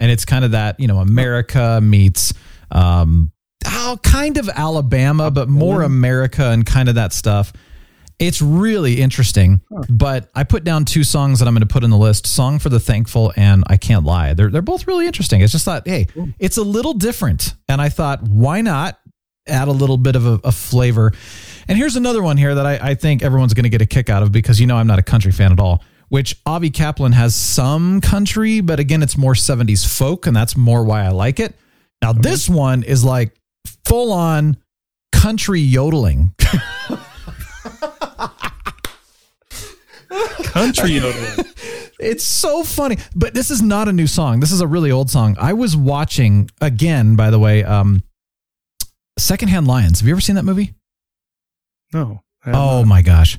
and 0.00 0.10
it's 0.10 0.24
kind 0.24 0.44
of 0.44 0.52
that 0.52 0.80
you 0.80 0.88
know 0.88 0.98
America 0.98 1.80
meets 1.82 2.32
um, 2.70 3.07
oh, 3.88 3.96
kind 3.98 4.36
of 4.38 4.48
Alabama, 4.48 5.30
but 5.30 5.48
more 5.48 5.82
America 5.82 6.50
and 6.50 6.64
kind 6.64 6.88
of 6.88 6.96
that 6.96 7.12
stuff. 7.12 7.52
It's 8.18 8.42
really 8.42 9.00
interesting, 9.00 9.60
but 9.88 10.28
I 10.34 10.42
put 10.42 10.64
down 10.64 10.84
two 10.84 11.04
songs 11.04 11.38
that 11.38 11.46
I'm 11.46 11.54
going 11.54 11.66
to 11.66 11.72
put 11.72 11.84
in 11.84 11.90
the 11.90 11.96
list: 11.96 12.26
"Song 12.26 12.58
for 12.58 12.68
the 12.68 12.80
Thankful" 12.80 13.32
and 13.36 13.62
"I 13.68 13.76
Can't 13.76 14.04
Lie." 14.04 14.34
They're 14.34 14.50
they're 14.50 14.60
both 14.60 14.88
really 14.88 15.06
interesting. 15.06 15.40
It's 15.40 15.52
just 15.52 15.64
thought, 15.64 15.86
hey, 15.86 16.08
it's 16.40 16.56
a 16.56 16.62
little 16.62 16.94
different, 16.94 17.54
and 17.68 17.80
I 17.80 17.88
thought, 17.88 18.22
why 18.22 18.60
not 18.60 18.98
add 19.46 19.68
a 19.68 19.72
little 19.72 19.96
bit 19.96 20.16
of 20.16 20.26
a, 20.26 20.40
a 20.42 20.52
flavor? 20.52 21.12
And 21.68 21.78
here's 21.78 21.94
another 21.94 22.20
one 22.20 22.36
here 22.36 22.56
that 22.56 22.66
I, 22.66 22.90
I 22.90 22.94
think 22.96 23.22
everyone's 23.22 23.54
going 23.54 23.64
to 23.64 23.70
get 23.70 23.82
a 23.82 23.86
kick 23.86 24.10
out 24.10 24.24
of 24.24 24.32
because 24.32 24.60
you 24.60 24.66
know 24.66 24.76
I'm 24.76 24.88
not 24.88 24.98
a 24.98 25.04
country 25.04 25.30
fan 25.30 25.52
at 25.52 25.60
all. 25.60 25.82
Which 26.08 26.40
Avi 26.46 26.70
Kaplan 26.70 27.12
has 27.12 27.36
some 27.36 28.00
country, 28.00 28.62
but 28.62 28.80
again, 28.80 29.02
it's 29.02 29.18
more 29.18 29.34
70s 29.34 29.86
folk, 29.86 30.26
and 30.26 30.34
that's 30.34 30.56
more 30.56 30.82
why 30.82 31.04
I 31.04 31.10
like 31.10 31.38
it. 31.38 31.54
Now, 32.00 32.14
this 32.14 32.48
one 32.48 32.82
is 32.82 33.04
like 33.04 33.37
full 33.88 34.12
on 34.12 34.56
country 35.12 35.60
yodeling. 35.60 36.34
Country 40.44 40.92
yodeling. 40.92 41.46
It's 42.00 42.24
so 42.24 42.62
funny, 42.62 42.98
but 43.14 43.34
this 43.34 43.50
is 43.50 43.60
not 43.60 43.88
a 43.88 43.92
new 43.92 44.06
song. 44.06 44.40
This 44.40 44.52
is 44.52 44.60
a 44.60 44.66
really 44.66 44.90
old 44.90 45.10
song. 45.10 45.36
I 45.38 45.52
was 45.52 45.76
watching 45.76 46.48
again, 46.60 47.16
by 47.16 47.30
the 47.30 47.38
way, 47.38 47.64
um, 47.64 48.02
Secondhand 49.18 49.66
Lions. 49.66 50.00
Have 50.00 50.06
you 50.06 50.14
ever 50.14 50.20
seen 50.20 50.36
that 50.36 50.44
movie? 50.44 50.74
No. 51.92 52.22
Oh 52.46 52.50
not. 52.52 52.86
my 52.86 53.02
gosh. 53.02 53.38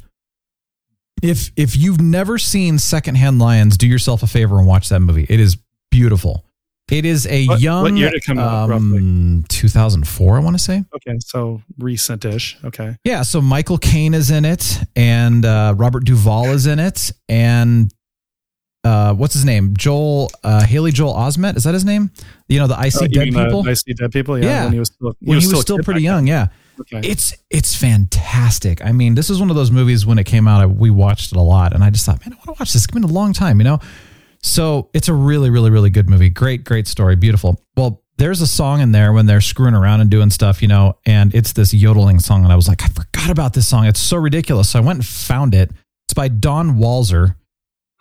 If 1.21 1.51
if 1.55 1.77
you've 1.77 2.01
never 2.01 2.37
seen 2.37 2.79
Secondhand 2.79 3.39
Lions, 3.39 3.77
do 3.77 3.87
yourself 3.87 4.23
a 4.23 4.27
favor 4.27 4.57
and 4.57 4.67
watch 4.67 4.89
that 4.89 4.99
movie. 4.99 5.25
It 5.29 5.39
is 5.39 5.57
beautiful. 5.91 6.45
It 6.91 7.05
is 7.05 7.27
a 7.27 7.45
What- 7.45 7.61
young 7.61 7.83
what 7.83 7.93
year 7.95 8.09
did 8.09 8.17
it 8.17 8.25
come 8.25 8.39
out, 8.39 8.71
um, 8.71 9.45
2004, 9.49 10.37
I 10.37 10.39
want 10.39 10.57
to 10.57 10.63
say. 10.63 10.83
Okay, 10.95 11.17
so 11.19 11.61
recent-ish. 11.77 12.57
Okay. 12.63 12.95
Yeah, 13.03 13.21
so 13.23 13.41
Michael 13.41 13.77
Caine 13.77 14.13
is 14.13 14.31
in 14.31 14.45
it, 14.45 14.79
and 14.95 15.45
uh, 15.45 15.73
Robert 15.77 16.05
Duvall 16.05 16.47
is 16.51 16.65
in 16.67 16.79
it, 16.79 17.11
and 17.27 17.93
uh, 18.83 19.13
what's 19.13 19.33
his 19.33 19.45
name? 19.45 19.75
Joel 19.77 20.31
uh, 20.43 20.65
Haley 20.65 20.91
Joel 20.91 21.13
Osment 21.13 21.57
is 21.57 21.65
that 21.65 21.73
his 21.73 21.83
name? 21.83 22.11
You 22.47 22.59
know 22.59 22.67
the 22.67 22.79
I 22.79 22.89
See 22.89 23.05
Oh, 23.05 23.07
Dead 23.07 23.33
mean 23.33 23.33
People. 23.33 23.67
I 23.67 23.73
see 23.73 23.93
dead 23.93 24.11
people. 24.11 24.39
Yeah. 24.39 24.45
Yeah. 24.45 24.63
When 24.63 24.73
he 24.73 24.79
was 24.79 24.87
still, 24.87 25.13
when 25.19 25.39
he 25.39 25.47
was 25.47 25.61
still, 25.61 25.79
pretty 25.79 26.01
young, 26.01 26.27
yeah. 26.27 26.47
Okay. 26.79 27.01
It's 27.03 27.33
it's 27.49 27.75
fantastic. 27.75 28.83
I 28.83 28.93
mean, 28.93 29.15
this 29.15 29.29
is 29.29 29.39
one 29.41 29.49
of 29.49 29.57
those 29.57 29.69
movies 29.69 30.05
when 30.05 30.17
it 30.17 30.23
came 30.25 30.47
out, 30.47 30.61
I, 30.61 30.65
we 30.65 30.89
watched 30.89 31.33
it 31.33 31.37
a 31.37 31.41
lot, 31.41 31.73
and 31.73 31.83
I 31.83 31.89
just 31.89 32.05
thought, 32.05 32.25
man, 32.25 32.31
I 32.33 32.35
want 32.37 32.45
to 32.45 32.51
watch 32.53 32.71
this. 32.71 32.75
It's 32.85 32.87
been 32.87 33.03
a 33.03 33.07
long 33.07 33.33
time, 33.33 33.59
you 33.59 33.65
know. 33.65 33.79
So 34.41 34.89
it's 34.93 35.07
a 35.09 35.13
really, 35.13 35.49
really, 35.49 35.69
really 35.69 35.89
good 35.89 36.09
movie. 36.09 36.29
Great, 36.29 36.63
great 36.63 36.87
story, 36.87 37.15
beautiful. 37.15 37.61
Well, 37.75 38.01
there's 38.17 38.41
a 38.41 38.47
song 38.47 38.81
in 38.81 38.91
there 38.91 39.13
when 39.13 39.25
they're 39.25 39.41
screwing 39.41 39.73
around 39.73 40.01
and 40.01 40.09
doing 40.09 40.29
stuff, 40.29 40.61
you 40.61 40.67
know, 40.67 40.97
and 41.05 41.33
it's 41.33 41.53
this 41.53 41.73
yodeling 41.73 42.19
song, 42.19 42.43
and 42.43 42.51
I 42.51 42.55
was 42.55 42.67
like, 42.67 42.83
I 42.83 42.87
forgot 42.87 43.29
about 43.29 43.53
this 43.53 43.67
song. 43.67 43.85
It's 43.85 43.99
so 43.99 44.17
ridiculous. 44.17 44.69
So 44.69 44.79
I 44.79 44.81
went 44.81 44.97
and 44.97 45.05
found 45.05 45.53
it. 45.55 45.71
It's 46.07 46.13
by 46.13 46.27
Don 46.27 46.77
Walser, 46.77 47.35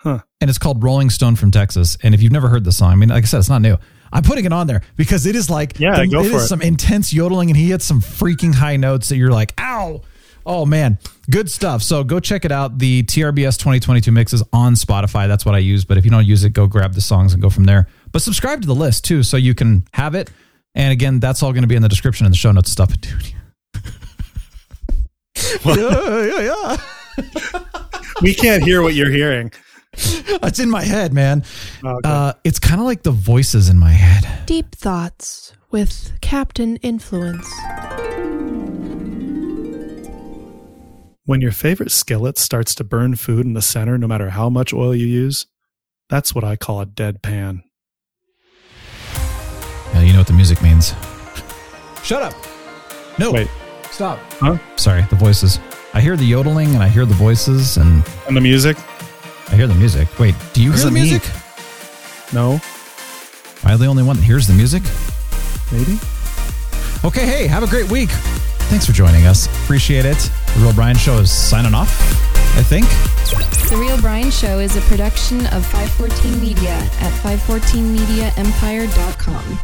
Huh. 0.01 0.21
and 0.41 0.49
it's 0.49 0.59
called 0.59 0.83
Rolling 0.83 1.11
Stone 1.11 1.37
from 1.37 1.51
Texas. 1.51 1.99
And 2.03 2.15
if 2.15 2.23
you've 2.23 2.33
never 2.33 2.49
heard 2.49 2.65
the 2.65 2.73
song, 2.73 2.93
I 2.93 2.95
mean, 2.97 3.09
like 3.11 3.25
I 3.25 3.27
said, 3.27 3.39
it's 3.39 3.49
not 3.49 3.63
new. 3.63 3.77
I'm 4.13 4.23
putting 4.23 4.45
it 4.45 4.53
on 4.53 4.67
there 4.67 4.81
because 4.97 5.27
it 5.27 5.35
is 5.37 5.51
like 5.51 5.79
Yeah, 5.79 6.05
go 6.07 6.21
it 6.23 6.31
for 6.31 6.37
is 6.37 6.45
it. 6.45 6.49
some 6.49 6.63
intense 6.63 7.13
yodeling, 7.13 7.51
and 7.51 7.57
he 7.57 7.69
hits 7.71 7.85
some 7.85 8.01
freaking 8.01 8.55
high 8.55 8.77
notes 8.77 9.09
that 9.11 9.17
you're 9.17 9.33
like, 9.33 9.53
ow. 9.61 10.03
Oh 10.49 10.65
man, 10.65 10.99
good 11.31 11.51
stuff. 11.51 11.83
So 11.83 12.03
go 12.03 12.21
check 12.21 12.47
it 12.47 12.51
out. 12.51 12.79
The 12.79 13.03
TRBS 13.03 13.59
2022 13.59 14.11
mix 14.11 14.33
is 14.33 14.43
on 14.51 14.73
Spotify. 14.73 15.29
That's 15.29 15.45
what 15.45 15.55
I 15.55 15.59
use. 15.59 15.85
But 15.85 15.99
if 15.99 16.07
you 16.07 16.11
don't 16.11 16.25
use 16.25 16.43
it, 16.43 16.55
go 16.55 16.67
grab 16.67 16.95
the 16.95 17.03
songs 17.03 17.35
and 17.35 17.43
go 17.43 17.51
from 17.51 17.65
there. 17.65 17.87
But 18.13 18.23
subscribe 18.23 18.63
to 18.63 18.67
the 18.67 18.75
list 18.75 19.05
too, 19.05 19.23
so 19.23 19.37
you 19.37 19.55
can 19.55 19.87
have 19.93 20.15
it. 20.15 20.31
And 20.75 20.91
again, 20.91 21.21
that's 21.21 21.43
all 21.43 21.53
going 21.53 21.65
to 21.65 21.69
be 21.69 21.77
in 21.77 21.83
the 21.83 21.89
description 21.89 22.25
and 22.25 22.33
the 22.33 22.39
show 22.39 22.51
notes 22.51 22.71
stuff. 22.71 22.99
Dude. 22.99 23.35
yeah, 25.67 26.25
yeah, 26.25 26.77
yeah. 27.19 27.63
we 28.23 28.33
can't 28.33 28.63
hear 28.63 28.81
what 28.81 28.95
you're 28.95 29.11
hearing. 29.11 29.53
It's 29.93 30.61
in 30.61 30.71
my 30.71 30.83
head, 30.83 31.13
man. 31.13 31.45
Oh, 31.85 31.97
okay. 31.97 32.09
Uh, 32.09 32.33
it's 32.45 32.59
kind 32.59 32.81
of 32.81 32.87
like 32.87 33.03
the 33.03 33.11
voices 33.11 33.69
in 33.69 33.79
my 33.79 33.93
head. 33.93 34.47
Deep 34.47 34.75
Thoughts 34.75 35.53
with 35.71 36.13
Captain 36.23 36.77
Influence. 36.77 37.47
When 41.29 41.43
your 41.43 41.53
favorite 41.53 41.91
skillet 41.91 42.39
starts 42.39 42.75
to 42.77 42.85
burn 42.85 43.15
food 43.15 43.45
in 43.45 43.53
the 43.53 43.61
center, 43.61 43.99
no 43.99 44.07
matter 44.07 44.31
how 44.31 44.49
much 44.49 44.73
oil 44.73 44.95
you 44.95 45.07
use, 45.07 45.45
that's 46.09 46.35
what 46.35 46.43
I 46.43 46.57
call 46.57 46.81
a 46.81 46.87
dead 46.87 47.21
pan. 47.23 47.65
Yeah, 49.93 50.01
you 50.01 50.13
know 50.15 50.21
what 50.21 50.27
the 50.27 50.33
music 50.33 50.63
means. 50.63 50.95
Shut 52.03 52.23
up. 52.23 52.33
No. 53.19 53.31
Wait, 53.33 53.49
Stop. 53.91 54.19
huh? 54.41 54.57
Sorry, 54.77 55.03
the 55.11 55.17
voices. 55.17 55.61
I 55.93 56.01
hear 56.01 56.17
the 56.17 56.25
yodeling 56.25 56.69
and 56.75 56.83
I 56.83 56.89
hear 56.89 57.05
the 57.05 57.13
voices 57.13 57.77
and 57.77 58.03
And 58.27 58.35
the 58.35 58.41
music? 58.41 58.79
I 59.49 59.55
hear 59.57 59.67
the 59.67 59.75
music. 59.75 60.19
Wait, 60.19 60.35
do 60.55 60.63
you 60.63 60.71
What 60.71 60.79
hear 60.79 60.85
the 60.87 60.97
it 60.97 61.01
mean? 61.03 61.11
music? 61.11 61.31
No, 62.33 62.53
Am 63.65 63.73
I 63.73 63.77
the 63.77 63.85
only 63.85 64.03
one 64.03 64.17
that 64.17 64.23
hears 64.23 64.47
the 64.47 64.55
music? 64.55 64.83
maybe. 65.73 65.99
Okay, 67.05 67.27
hey, 67.27 67.47
have 67.49 67.63
a 67.63 67.67
great 67.67 67.91
week. 67.91 68.09
Thanks 68.69 68.87
for 68.87 68.93
joining 68.93 69.27
us. 69.27 69.47
Appreciate 69.65 70.05
it. 70.05 70.19
The 70.55 70.61
Real 70.61 70.75
Brian 70.75 70.97
Show 70.97 71.19
is 71.19 71.31
signing 71.31 71.75
off, 71.75 71.89
I 72.59 72.63
think. 72.63 72.87
The 73.71 73.77
Real 73.77 74.01
Brian 74.01 74.31
Show 74.31 74.59
is 74.59 74.77
a 74.77 74.81
production 74.83 75.47
of 75.47 75.65
514 75.67 76.41
Media 76.41 76.75
at 77.01 77.13
514mediaempire.com. 77.23 79.59